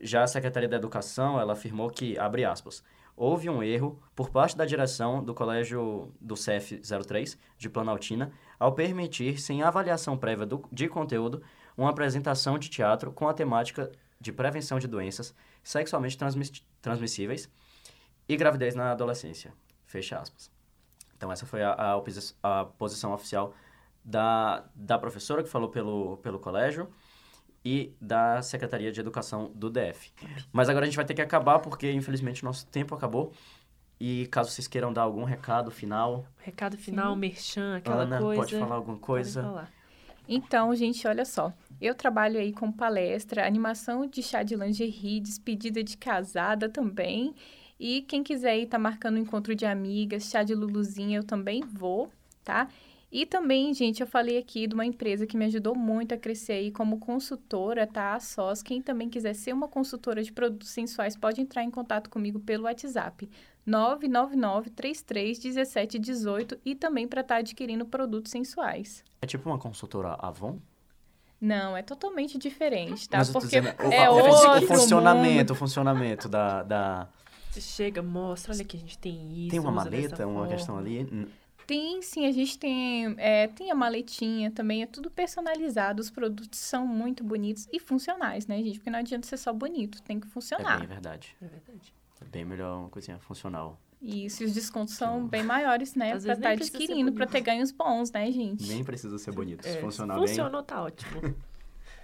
Já 0.00 0.22
a 0.22 0.26
Secretaria 0.26 0.68
da 0.68 0.76
Educação, 0.76 1.40
ela 1.40 1.52
afirmou 1.54 1.88
que, 1.90 2.18
abre 2.18 2.44
aspas, 2.44 2.82
houve 3.16 3.48
um 3.48 3.62
erro 3.62 4.00
por 4.14 4.28
parte 4.30 4.56
da 4.56 4.64
direção 4.66 5.24
do 5.24 5.34
Colégio 5.34 6.12
do 6.20 6.36
CEF 6.36 6.78
03 7.06 7.38
de 7.56 7.68
Planaltina 7.68 8.30
ao 8.58 8.72
permitir, 8.72 9.40
sem 9.40 9.62
avaliação 9.62 10.16
prévia 10.18 10.44
do- 10.46 10.64
de 10.70 10.88
conteúdo, 10.88 11.42
uma 11.76 11.90
apresentação 11.90 12.58
de 12.58 12.68
teatro 12.68 13.10
com 13.12 13.28
a 13.28 13.34
temática 13.34 13.90
de 14.20 14.32
prevenção 14.32 14.78
de 14.78 14.86
doenças 14.86 15.34
sexualmente 15.62 16.16
transmis- 16.16 16.64
transmissíveis 16.80 17.50
e 18.28 18.36
gravidez 18.36 18.74
na 18.74 18.92
adolescência. 18.92 19.52
Fecha 19.86 20.18
aspas. 20.18 20.50
Então, 21.16 21.30
essa 21.32 21.46
foi 21.46 21.62
a, 21.62 21.72
a 21.72 22.60
a 22.60 22.64
posição 22.64 23.12
oficial 23.12 23.54
da, 24.04 24.64
da 24.74 24.98
professora 24.98 25.42
que 25.42 25.48
falou 25.48 25.68
pelo, 25.68 26.16
pelo 26.18 26.38
colégio 26.38 26.88
e 27.66 27.92
da 28.00 28.40
Secretaria 28.42 28.92
de 28.92 29.00
Educação 29.00 29.50
do 29.52 29.68
DF. 29.68 30.12
Mas 30.52 30.68
agora 30.68 30.84
a 30.84 30.86
gente 30.86 30.94
vai 30.94 31.04
ter 31.04 31.14
que 31.14 31.20
acabar 31.20 31.58
porque, 31.58 31.90
infelizmente, 31.90 32.44
nosso 32.44 32.64
tempo 32.68 32.94
acabou. 32.94 33.32
E 33.98 34.28
caso 34.28 34.52
vocês 34.52 34.68
queiram 34.68 34.92
dar 34.92 35.02
algum 35.02 35.24
recado 35.24 35.68
final, 35.72 36.24
Recado 36.36 36.76
final, 36.76 37.16
merchan, 37.16 37.78
aquela 37.78 38.02
Ana, 38.04 38.20
coisa. 38.20 38.40
pode 38.40 38.56
falar 38.56 38.76
alguma 38.76 38.98
coisa? 38.98 39.42
falar. 39.42 39.72
Então, 40.28 40.72
gente, 40.76 41.08
olha 41.08 41.24
só. 41.24 41.52
Eu 41.80 41.92
trabalho 41.92 42.38
aí 42.38 42.52
com 42.52 42.70
palestra, 42.70 43.44
animação 43.44 44.06
de 44.06 44.22
chá 44.22 44.44
de 44.44 44.54
lingerie, 44.54 45.18
despedida 45.18 45.82
de 45.82 45.96
casada 45.96 46.68
também. 46.68 47.34
E 47.80 48.02
quem 48.02 48.22
quiser 48.22 48.50
aí 48.50 48.66
tá 48.66 48.78
marcando 48.78 49.16
um 49.16 49.22
encontro 49.22 49.56
de 49.56 49.66
amigas, 49.66 50.30
chá 50.30 50.44
de 50.44 50.54
luluzinha, 50.54 51.18
eu 51.18 51.24
também 51.24 51.62
vou, 51.62 52.12
tá? 52.44 52.68
E 53.18 53.24
também, 53.24 53.72
gente, 53.72 54.02
eu 54.02 54.06
falei 54.06 54.36
aqui 54.36 54.66
de 54.66 54.74
uma 54.74 54.84
empresa 54.84 55.26
que 55.26 55.38
me 55.38 55.46
ajudou 55.46 55.74
muito 55.74 56.12
a 56.12 56.18
crescer 56.18 56.52
aí 56.52 56.70
como 56.70 56.98
consultora, 56.98 57.86
tá? 57.86 58.12
A 58.14 58.20
SOS. 58.20 58.62
Quem 58.62 58.82
também 58.82 59.08
quiser 59.08 59.32
ser 59.32 59.54
uma 59.54 59.66
consultora 59.66 60.22
de 60.22 60.30
produtos 60.30 60.68
sensuais, 60.68 61.16
pode 61.16 61.40
entrar 61.40 61.64
em 61.64 61.70
contato 61.70 62.10
comigo 62.10 62.38
pelo 62.38 62.64
WhatsApp 62.64 63.26
999-33-1718 63.66 66.58
e 66.62 66.74
também 66.74 67.08
para 67.08 67.22
estar 67.22 67.36
adquirindo 67.36 67.86
produtos 67.86 68.30
sensuais. 68.30 69.02
É 69.22 69.26
tipo 69.26 69.48
uma 69.48 69.58
consultora 69.58 70.12
Avon? 70.18 70.58
Não, 71.40 71.74
é 71.74 71.80
totalmente 71.80 72.36
diferente, 72.36 73.08
tá? 73.08 73.16
Mas 73.16 73.30
Porque 73.30 73.62
dizendo, 73.62 73.82
o- 73.82 73.92
é 73.94 74.10
o, 74.10 74.14
outro 74.14 74.64
o 74.64 74.68
funcionamento, 74.68 75.38
mundo. 75.38 75.50
o 75.52 75.54
funcionamento 75.54 76.28
da... 76.28 76.62
da... 76.62 77.08
Você 77.50 77.62
chega, 77.62 78.02
mostra, 78.02 78.52
olha 78.52 78.62
que 78.62 78.76
a 78.76 78.80
gente 78.80 78.98
tem 78.98 79.32
isso. 79.32 79.52
Tem 79.52 79.58
uma 79.58 79.72
maleta, 79.72 80.26
uma 80.26 80.46
questão 80.46 80.76
ali? 80.76 81.26
Tem, 81.66 82.00
sim, 82.00 82.26
a 82.26 82.32
gente 82.32 82.56
tem, 82.58 83.14
é, 83.18 83.48
tem 83.48 83.70
a 83.70 83.74
maletinha 83.74 84.50
também, 84.52 84.82
é 84.82 84.86
tudo 84.86 85.10
personalizado, 85.10 86.00
os 86.00 86.10
produtos 86.10 86.60
são 86.60 86.86
muito 86.86 87.24
bonitos 87.24 87.66
e 87.72 87.80
funcionais, 87.80 88.46
né, 88.46 88.62
gente? 88.62 88.78
Porque 88.78 88.90
não 88.90 89.00
adianta 89.00 89.26
ser 89.26 89.36
só 89.36 89.52
bonito, 89.52 90.00
tem 90.02 90.20
que 90.20 90.26
É 90.26 90.30
funcionar. 90.30 90.78
bem 90.78 90.86
verdade. 90.86 91.36
É 91.42 91.46
verdade. 91.46 91.92
É 92.20 92.24
bem 92.24 92.44
melhor 92.44 92.78
uma 92.78 92.88
coisinha 92.88 93.18
funcional. 93.18 93.80
E 94.00 94.30
se 94.30 94.44
os 94.44 94.52
descontos 94.52 94.94
são 94.94 95.26
bem 95.26 95.42
maiores, 95.42 95.94
né, 95.96 96.12
Às 96.12 96.22
pra 96.24 96.34
estar 96.34 96.56
ser 96.56 96.62
adquirindo, 96.76 97.10
pra 97.12 97.24
bonito. 97.24 97.32
ter 97.32 97.40
ganhos 97.40 97.72
bons, 97.72 98.12
né, 98.12 98.30
gente? 98.30 98.68
Nem 98.68 98.84
precisa 98.84 99.18
ser 99.18 99.32
bonito. 99.32 99.62
Se 99.64 99.70
É, 99.76 99.80
funcionar 99.80 100.14
bem... 100.20 100.28
Funcionou, 100.28 100.62
tá 100.62 100.82
ótimo. 100.82 101.20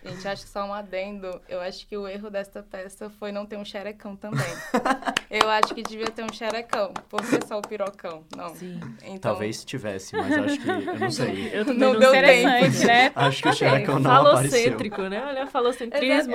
Gente, 0.05 0.27
acho 0.27 0.45
que 0.45 0.51
só 0.51 0.65
um 0.65 0.75
adendo. 0.75 1.41
Eu 1.49 1.61
acho 1.61 1.87
que 1.87 1.97
o 1.97 2.09
erro 2.09 2.29
desta 2.29 2.63
peça 2.63 3.09
foi 3.09 3.31
não 3.31 3.47
ter 3.47 3.57
um 3.57 3.65
xerecão 3.65 4.17
também. 4.17 4.41
eu 5.31 5.49
acho 5.49 5.75
que 5.75 5.83
devia 5.83 6.11
ter 6.11 6.25
um 6.25 6.33
xerecão. 6.33 6.93
Por 7.09 7.21
que 7.21 7.47
só 7.47 7.59
o 7.59 7.63
pirocão? 7.63 8.25
Não. 8.37 8.55
Sim. 8.55 8.81
Então, 9.03 9.33
Talvez 9.33 9.65
tivesse, 9.65 10.17
mas 10.17 10.33
acho 10.33 10.59
que... 10.61 10.69
Eu 10.69 10.99
não 10.99 11.11
sei. 11.11 11.51
Eu 11.55 11.65
também 11.65 11.81
Não 11.81 11.93
não, 11.93 12.01
deu 12.01 12.11
sei. 12.11 12.43
Interessante, 12.43 12.87
né? 12.87 13.13
Acho 13.15 13.43
que 13.43 13.49
o 13.49 13.53
xerecão 13.53 13.99
não 14.01 14.11
apareceu. 14.11 14.51
Falocêntrico, 14.51 15.03
né? 15.03 15.25
Olha, 15.25 15.47
falocentrismo. 15.47 16.35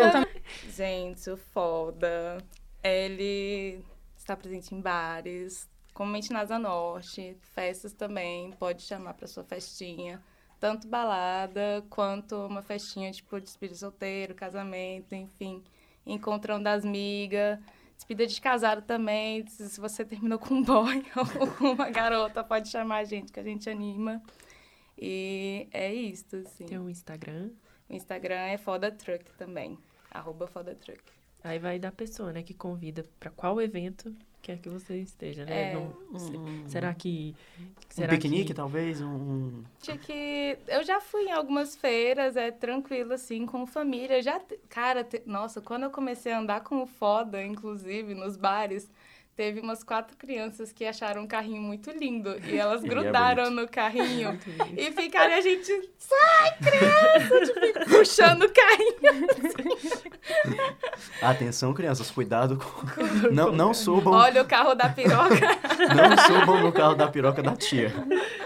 Gente, 0.69 1.29
o 1.29 1.37
foda. 1.37 2.37
Ele 2.83 3.83
está 4.15 4.35
presente 4.35 4.73
em 4.73 4.79
bares, 4.81 5.69
comumente 5.93 6.31
na 6.31 6.41
Asa 6.41 6.59
Norte, 6.59 7.35
festas 7.55 7.93
também, 7.93 8.51
pode 8.51 8.83
chamar 8.83 9.13
para 9.13 9.27
sua 9.27 9.43
festinha. 9.43 10.21
Tanto 10.59 10.87
balada 10.87 11.83
quanto 11.89 12.35
uma 12.45 12.61
festinha 12.61 13.11
tipo 13.11 13.39
despedida 13.39 13.73
de 13.75 13.79
solteiro, 13.79 14.33
casamento, 14.35 15.13
enfim. 15.13 15.63
Encontrão 16.05 16.61
das 16.61 16.83
migas. 16.83 17.59
Despedida 17.95 18.27
de 18.27 18.41
casado 18.41 18.81
também. 18.81 19.45
Se 19.47 19.79
você 19.79 20.03
terminou 20.03 20.39
com 20.39 20.55
um 20.55 20.63
boy 20.63 21.05
ou 21.15 21.47
com 21.55 21.71
uma 21.71 21.89
garota, 21.89 22.43
pode 22.43 22.69
chamar 22.69 22.97
a 22.97 23.03
gente, 23.03 23.31
que 23.31 23.39
a 23.39 23.43
gente 23.43 23.69
anima. 23.69 24.21
E 24.97 25.67
é 25.71 25.93
isso, 25.93 26.35
assim. 26.37 26.65
Tem 26.65 26.79
um 26.79 26.89
Instagram. 26.89 27.51
O 27.89 27.93
Instagram 27.93 28.35
é 28.35 28.57
Foda 28.57 28.91
Truck 28.91 29.31
também. 29.37 29.77
Arroba 30.09 30.47
Foda 30.47 30.73
Truck. 30.75 31.01
Aí 31.43 31.59
vai 31.59 31.77
da 31.77 31.91
pessoa, 31.91 32.33
né, 32.33 32.41
que 32.41 32.53
convida 32.53 33.05
pra 33.19 33.29
qual 33.29 33.61
evento 33.61 34.13
quer 34.41 34.57
que 34.57 34.69
você 34.69 34.97
esteja, 34.97 35.45
né? 35.45 35.71
É. 35.71 35.73
Não- 35.73 35.95
Um, 36.13 36.67
será 36.67 36.93
que. 36.93 37.35
um 37.59 37.65
Será 37.89 38.09
piquenique, 38.09 38.45
que... 38.47 38.53
talvez? 38.53 39.01
Um... 39.01 39.63
Tinha 39.81 39.97
que. 39.97 40.57
Eu 40.67 40.83
já 40.83 40.99
fui 41.01 41.23
em 41.25 41.31
algumas 41.31 41.75
feiras, 41.75 42.35
é 42.35 42.51
tranquilo, 42.51 43.13
assim, 43.13 43.45
com 43.45 43.65
família. 43.65 44.21
Já. 44.21 44.39
Cara, 44.69 45.03
te- 45.03 45.23
nossa, 45.25 45.61
quando 45.61 45.83
eu 45.83 45.89
comecei 45.89 46.31
a 46.31 46.39
andar 46.39 46.61
com 46.61 46.81
o 46.81 46.87
foda, 46.87 47.43
inclusive, 47.43 48.13
nos 48.13 48.37
bares, 48.37 48.89
teve 49.37 49.59
umas 49.59 49.83
quatro 49.83 50.17
crianças 50.17 50.73
que 50.73 50.83
acharam 50.83 51.21
um 51.21 51.27
carrinho 51.27 51.61
muito 51.61 51.91
lindo. 51.91 52.35
E 52.43 52.57
elas 52.57 52.83
Ele 52.83 52.91
é 52.91 52.95
grudaram 52.95 53.43
bonito. 53.43 53.61
no 53.61 53.67
carrinho. 53.67 54.39
E 54.75 54.91
ficaram 54.91 55.35
a 55.35 55.41
gente, 55.41 55.71
sai, 55.99 56.57
criança! 56.57 57.53
Tipo, 57.53 57.89
puxando 57.89 58.41
o 58.43 58.51
carrinho. 58.51 59.27
Atenção, 61.21 61.73
crianças, 61.73 62.09
cuidado 62.09 62.57
com... 62.57 63.29
não, 63.31 63.51
não 63.51 63.73
subam, 63.73 64.13
Olha 64.13 64.41
o 64.41 64.45
carro 64.45 64.73
da 64.73 64.89
piroca. 64.89 65.35
não 65.95 66.17
subam 66.25 66.63
no 66.63 66.71
carro 66.71 66.95
da 66.95 67.07
piroca 67.07 67.43
da 67.43 67.55
tia. 67.55 67.93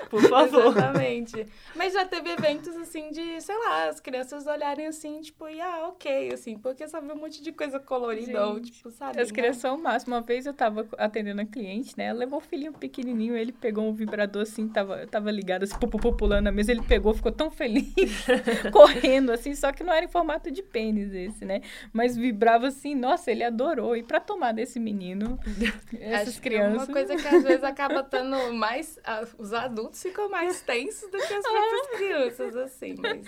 Por 0.09 0.21
favor. 0.23 0.67
Exatamente. 0.77 1.47
Mas 1.73 1.93
já 1.93 2.05
teve 2.05 2.31
eventos, 2.31 2.75
assim, 2.75 3.11
de, 3.11 3.39
sei 3.39 3.57
lá, 3.57 3.87
as 3.87 4.01
crianças 4.01 4.45
olharem 4.45 4.87
assim, 4.87 5.21
tipo, 5.21 5.47
e 5.47 5.61
ah, 5.61 5.87
ok, 5.87 6.33
assim, 6.33 6.57
porque 6.57 6.85
vê 6.85 6.97
um 6.97 7.15
monte 7.15 7.41
de 7.41 7.53
coisa 7.53 7.79
colorida, 7.79 8.45
ou, 8.47 8.59
tipo, 8.59 8.91
sabe? 8.91 9.21
As 9.21 9.29
né? 9.29 9.33
crianças 9.33 9.61
são 9.61 9.75
o 9.75 9.81
máximo. 9.81 10.13
Uma 10.13 10.21
vez 10.21 10.45
eu 10.45 10.53
tava 10.53 10.80
atendendo 10.97 11.41
a 11.41 11.45
cliente, 11.45 11.93
né? 11.97 12.05
Ela 12.05 12.19
levou 12.19 12.39
o 12.39 12.41
filhinho 12.41 12.73
pequenininho, 12.73 13.35
ele 13.35 13.51
pegou 13.51 13.87
um 13.87 13.93
vibrador 13.93 14.43
assim, 14.43 14.67
tava, 14.67 15.05
tava 15.07 15.31
ligado 15.31 15.63
assim, 15.63 15.77
pu- 15.77 15.87
pu- 15.87 15.97
pu- 15.99 16.13
pulando 16.13 16.45
na 16.45 16.51
mesa, 16.51 16.71
ele 16.71 16.81
pegou, 16.81 17.13
ficou 17.13 17.31
tão 17.31 17.49
feliz, 17.51 17.93
correndo 18.71 19.31
assim, 19.31 19.53
só 19.55 19.71
que 19.71 19.83
não 19.83 19.93
era 19.93 20.05
em 20.05 20.09
formato 20.09 20.51
de 20.51 20.61
pênis 20.61 21.13
esse, 21.13 21.45
né? 21.45 21.61
Mas 21.93 22.15
vibrava 22.15 22.67
assim, 22.67 22.95
nossa, 22.95 23.31
ele 23.31 23.43
adorou. 23.43 23.95
E 23.95 24.03
pra 24.03 24.19
tomar 24.19 24.51
desse 24.53 24.79
menino, 24.79 25.39
essas 25.99 26.29
Acho 26.29 26.41
que 26.41 26.49
crianças... 26.49 26.73
É 26.73 26.77
uma 26.77 26.87
coisa 26.87 27.15
que 27.15 27.27
às 27.27 27.43
vezes 27.43 27.63
acaba 27.63 27.99
estando 28.01 28.53
mais. 28.53 28.99
os 29.37 29.53
adultos 29.53 30.01
ficam 30.01 30.29
mais 30.29 30.61
tensos 30.61 31.09
do 31.09 31.17
que 31.17 31.33
as 31.33 31.43
próprias 31.47 31.87
crianças, 31.97 32.55
assim. 32.55 32.95
Mas 32.97 33.25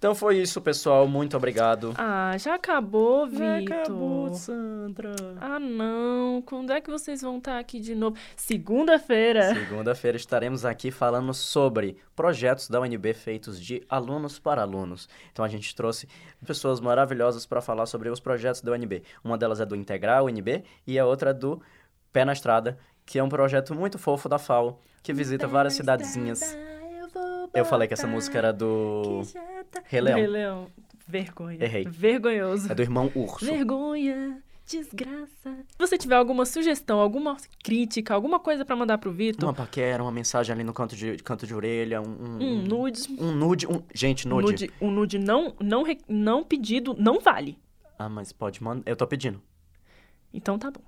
Então 0.00 0.14
foi 0.14 0.38
isso, 0.38 0.62
pessoal. 0.62 1.06
Muito 1.06 1.36
obrigado. 1.36 1.92
Ah, 1.98 2.34
já 2.38 2.54
acabou, 2.54 3.26
Vitor. 3.26 3.80
Acabou, 3.80 4.32
Sandra. 4.32 5.14
Ah, 5.38 5.60
não. 5.60 6.40
Quando 6.40 6.72
é 6.72 6.80
que 6.80 6.90
vocês 6.90 7.20
vão 7.20 7.36
estar 7.36 7.58
aqui 7.58 7.78
de 7.78 7.94
novo? 7.94 8.16
Segunda-feira. 8.34 9.52
Segunda-feira 9.52 10.16
estaremos 10.16 10.64
aqui 10.64 10.90
falando 10.90 11.34
sobre 11.34 11.98
projetos 12.16 12.66
da 12.70 12.80
UNB 12.80 13.12
feitos 13.12 13.60
de 13.60 13.82
alunos 13.90 14.38
para 14.38 14.62
alunos. 14.62 15.06
Então 15.32 15.44
a 15.44 15.48
gente 15.48 15.76
trouxe 15.76 16.08
pessoas 16.46 16.80
maravilhosas 16.80 17.44
para 17.44 17.60
falar 17.60 17.84
sobre 17.84 18.08
os 18.08 18.20
projetos 18.20 18.62
da 18.62 18.72
UNB. 18.72 19.02
Uma 19.22 19.36
delas 19.36 19.60
é 19.60 19.66
do 19.66 19.76
Integrar 19.76 20.24
UNB 20.24 20.64
e 20.86 20.98
a 20.98 21.04
outra 21.04 21.28
é 21.28 21.34
do 21.34 21.60
Pé 22.10 22.24
na 22.24 22.32
Estrada, 22.32 22.78
que 23.04 23.18
é 23.18 23.22
um 23.22 23.28
projeto 23.28 23.74
muito 23.74 23.98
fofo 23.98 24.30
da 24.30 24.38
FAO, 24.38 24.80
que 25.02 25.12
visita 25.12 25.46
várias 25.46 25.74
cidadezinhas. 25.74 26.40
Eu 27.54 27.64
falei 27.64 27.88
que 27.88 27.94
essa 27.94 28.06
música 28.06 28.38
era 28.38 28.52
do 28.52 29.22
Rei 29.84 30.00
Leão. 30.00 30.16
Rei 30.18 30.26
Leão. 30.26 30.66
Vergonha. 31.06 31.58
Errei. 31.64 31.84
Vergonhoso. 31.84 32.70
É 32.70 32.74
do 32.74 32.82
irmão 32.82 33.10
Urso. 33.14 33.44
Vergonha. 33.44 34.42
Desgraça. 34.64 35.26
Se 35.68 35.76
você 35.78 35.98
tiver 35.98 36.14
alguma 36.14 36.46
sugestão, 36.46 37.00
alguma 37.00 37.36
crítica, 37.64 38.14
alguma 38.14 38.38
coisa 38.38 38.64
pra 38.64 38.76
mandar 38.76 38.98
pro 38.98 39.10
Vitor, 39.10 39.48
Uma 39.48 39.52
paquera, 39.54 40.00
uma 40.00 40.12
mensagem 40.12 40.54
ali 40.54 40.62
no 40.62 40.72
canto 40.72 40.94
de, 40.94 41.16
canto 41.16 41.44
de 41.44 41.52
orelha, 41.52 42.00
um... 42.00 42.04
Um, 42.04 42.36
um 42.40 42.62
nude. 42.62 43.00
um 43.18 43.32
nude, 43.32 43.66
um... 43.66 43.82
Gente, 43.92 44.28
Um 44.28 44.30
nude. 44.30 44.46
nude, 44.46 44.70
um 44.80 44.90
nude 44.92 45.18
não, 45.18 45.56
não, 45.60 45.82
re- 45.82 45.98
não 46.08 46.44
pedido 46.44 46.94
não 46.96 47.18
vale. 47.18 47.58
Ah, 47.98 48.08
mas 48.08 48.32
pode 48.32 48.62
mandar. 48.62 48.88
Eu 48.88 48.94
tô 48.94 49.08
pedindo. 49.08 49.42
Então 50.32 50.56
tá 50.56 50.70
bom. 50.70 50.80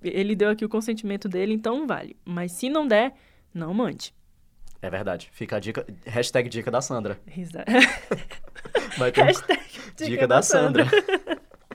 Ele 0.00 0.36
deu 0.36 0.50
aqui 0.50 0.64
o 0.64 0.68
consentimento 0.68 1.28
dele, 1.28 1.54
então 1.54 1.88
vale. 1.88 2.16
Mas 2.24 2.52
se 2.52 2.68
não 2.68 2.86
der, 2.86 3.14
não 3.52 3.74
mande. 3.74 4.14
É 4.84 4.90
verdade. 4.90 5.30
Fica 5.32 5.56
a 5.56 5.60
dica. 5.60 5.86
Hashtag 6.04 6.46
dica 6.50 6.70
da 6.70 6.82
Sandra. 6.82 7.18
Risa... 7.26 7.64
Vai 8.98 9.10
ter 9.10 9.22
Hashtag 9.22 9.62
dica, 9.96 10.26
da 10.28 10.42
Sandra. 10.42 10.86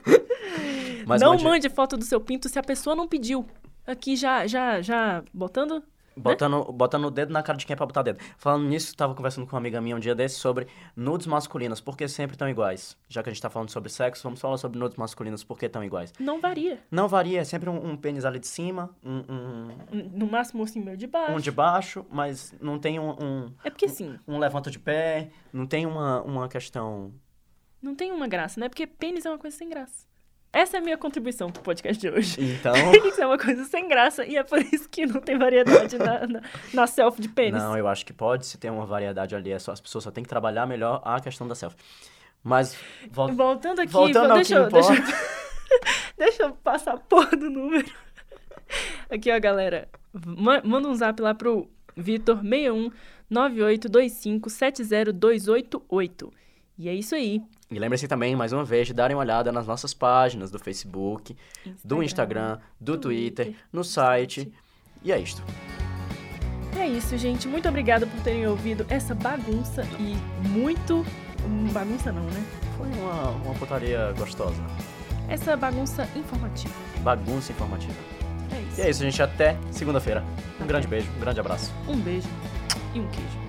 Mas 1.04 1.20
não 1.20 1.30
mande- 1.32 1.44
mande 1.44 1.68
foto 1.70 1.96
do 1.96 2.04
seu 2.04 2.20
pinto 2.20 2.48
se 2.48 2.56
a 2.56 2.62
pessoa 2.62 2.94
não 2.94 3.08
pediu. 3.08 3.44
Aqui 3.84 4.14
já, 4.14 4.46
já, 4.46 4.80
já 4.80 5.24
botando. 5.34 5.82
Botando, 6.20 6.64
botando 6.72 7.04
o 7.06 7.10
dedo 7.10 7.32
na 7.32 7.42
cara 7.42 7.56
de 7.58 7.66
quem 7.66 7.74
é 7.74 7.76
pra 7.76 7.86
botar 7.86 8.02
dedo. 8.02 8.18
Falando 8.36 8.66
nisso, 8.68 8.94
tava 8.96 9.14
conversando 9.14 9.46
com 9.46 9.54
uma 9.56 9.60
amiga 9.60 9.80
minha 9.80 9.96
um 9.96 9.98
dia 10.00 10.14
desse 10.14 10.36
sobre 10.36 10.66
nudes 10.94 11.26
masculinos, 11.26 11.80
por 11.80 11.96
que 11.96 12.06
sempre 12.08 12.36
tão 12.36 12.48
iguais? 12.48 12.96
Já 13.08 13.22
que 13.22 13.30
a 13.30 13.32
gente 13.32 13.40
tá 13.42 13.48
falando 13.50 13.70
sobre 13.70 13.88
sexo, 13.90 14.22
vamos 14.22 14.40
falar 14.40 14.56
sobre 14.58 14.78
nudes 14.78 14.96
masculinos, 14.96 15.42
por 15.42 15.58
que 15.58 15.68
tão 15.68 15.82
iguais? 15.82 16.12
Não 16.18 16.40
varia. 16.40 16.78
Não 16.90 17.08
varia, 17.08 17.40
é 17.40 17.44
sempre 17.44 17.70
um, 17.70 17.90
um 17.90 17.96
pênis 17.96 18.24
ali 18.24 18.38
de 18.38 18.46
cima, 18.46 18.90
um, 19.02 19.22
um, 19.28 20.10
No 20.12 20.26
máximo 20.26 20.62
assim, 20.62 20.80
meu 20.80 20.96
de 20.96 21.06
baixo. 21.06 21.32
um 21.32 21.40
de 21.40 21.50
baixo, 21.50 22.04
mas 22.10 22.54
não 22.60 22.78
tem 22.78 22.98
um, 22.98 23.10
um, 23.10 23.52
É 23.64 23.70
porque 23.70 23.86
assim, 23.86 24.18
um 24.26 24.38
levanta 24.38 24.70
de 24.70 24.78
pé, 24.78 25.30
não 25.52 25.66
tem 25.66 25.86
uma, 25.86 26.22
uma 26.22 26.48
questão... 26.48 27.12
não 27.82 27.94
tem 27.94 28.12
uma 28.12 28.28
graça, 28.28 28.60
né? 28.60 28.68
Porque 28.68 28.86
pênis 28.86 29.24
é 29.24 29.30
uma 29.30 29.38
coisa 29.38 29.56
sem 29.56 29.68
graça. 29.68 30.09
Essa 30.52 30.78
é 30.78 30.80
a 30.80 30.82
minha 30.82 30.98
contribuição 30.98 31.50
pro 31.50 31.62
podcast 31.62 32.00
de 32.00 32.08
hoje. 32.08 32.36
Então... 32.38 32.72
Pênis 32.90 33.18
é 33.18 33.26
uma 33.26 33.38
coisa 33.38 33.64
sem 33.64 33.86
graça 33.88 34.24
e 34.26 34.36
é 34.36 34.42
por 34.42 34.58
isso 34.60 34.88
que 34.88 35.06
não 35.06 35.20
tem 35.20 35.38
variedade 35.38 35.96
na, 35.96 36.26
na, 36.26 36.42
na 36.74 36.86
selfie 36.88 37.22
de 37.22 37.28
pênis. 37.28 37.62
Não, 37.62 37.76
eu 37.78 37.86
acho 37.86 38.04
que 38.04 38.12
pode 38.12 38.46
se 38.46 38.58
ter 38.58 38.68
uma 38.70 38.84
variedade 38.84 39.34
ali, 39.36 39.52
é 39.52 39.58
só, 39.60 39.70
as 39.72 39.80
pessoas 39.80 40.02
só 40.04 40.10
têm 40.10 40.24
que 40.24 40.28
trabalhar 40.28 40.66
melhor 40.66 41.00
a 41.04 41.20
questão 41.20 41.46
da 41.46 41.54
selfie. 41.54 41.76
Mas, 42.42 42.76
vol- 43.10 43.32
Voltando 43.32 43.80
aqui, 43.80 43.92
Voltando 43.92 44.22
vou- 44.22 44.30
ao 44.32 44.36
deixa, 44.36 44.66
deixa, 44.70 44.92
eu- 44.94 45.04
deixa 46.18 46.42
eu 46.44 46.52
passar 46.52 46.94
a 46.94 46.98
porra 46.98 47.36
do 47.36 47.48
número. 47.48 47.88
Aqui, 49.08 49.30
ó, 49.30 49.38
galera. 49.38 49.88
Ma- 50.12 50.62
manda 50.64 50.88
um 50.88 50.94
zap 50.94 51.20
lá 51.22 51.32
pro 51.34 51.70
Vitor 51.96 52.40
61 52.40 52.90
9825 53.28 54.50
70288. 54.50 56.32
E 56.78 56.88
é 56.88 56.94
isso 56.94 57.14
aí. 57.14 57.40
E 57.70 57.78
lembre-se 57.78 58.08
também, 58.08 58.34
mais 58.34 58.52
uma 58.52 58.64
vez, 58.64 58.88
de 58.88 58.92
darem 58.94 59.16
uma 59.16 59.22
olhada 59.22 59.52
nas 59.52 59.66
nossas 59.66 59.94
páginas 59.94 60.50
do 60.50 60.58
Facebook, 60.58 61.36
do 61.84 62.02
Instagram, 62.02 62.58
do 62.80 62.98
Twitter, 62.98 63.46
Twitter, 63.46 63.62
no 63.72 63.84
site. 63.84 64.52
E 65.04 65.12
é 65.12 65.18
isto. 65.18 65.42
É 66.76 66.86
isso, 66.86 67.16
gente. 67.16 67.46
Muito 67.46 67.68
obrigada 67.68 68.06
por 68.06 68.20
terem 68.22 68.46
ouvido 68.46 68.84
essa 68.88 69.14
bagunça 69.14 69.86
e 70.00 70.16
muito. 70.48 71.06
hum, 71.44 71.68
Bagunça 71.72 72.10
não, 72.10 72.24
né? 72.24 72.44
Foi 72.76 72.88
uma, 72.88 73.30
uma 73.30 73.54
putaria 73.54 74.12
gostosa. 74.18 74.60
Essa 75.28 75.56
bagunça 75.56 76.08
informativa. 76.16 76.74
Bagunça 77.02 77.52
informativa. 77.52 77.94
É 78.52 78.60
isso. 78.62 78.80
E 78.80 78.82
é 78.82 78.90
isso, 78.90 79.02
gente. 79.02 79.22
Até 79.22 79.56
segunda-feira. 79.70 80.24
Um 80.60 80.66
grande 80.66 80.88
beijo, 80.88 81.08
um 81.16 81.20
grande 81.20 81.38
abraço. 81.38 81.72
Um 81.86 81.96
beijo 81.96 82.28
e 82.94 83.00
um 83.00 83.06
queijo. 83.08 83.39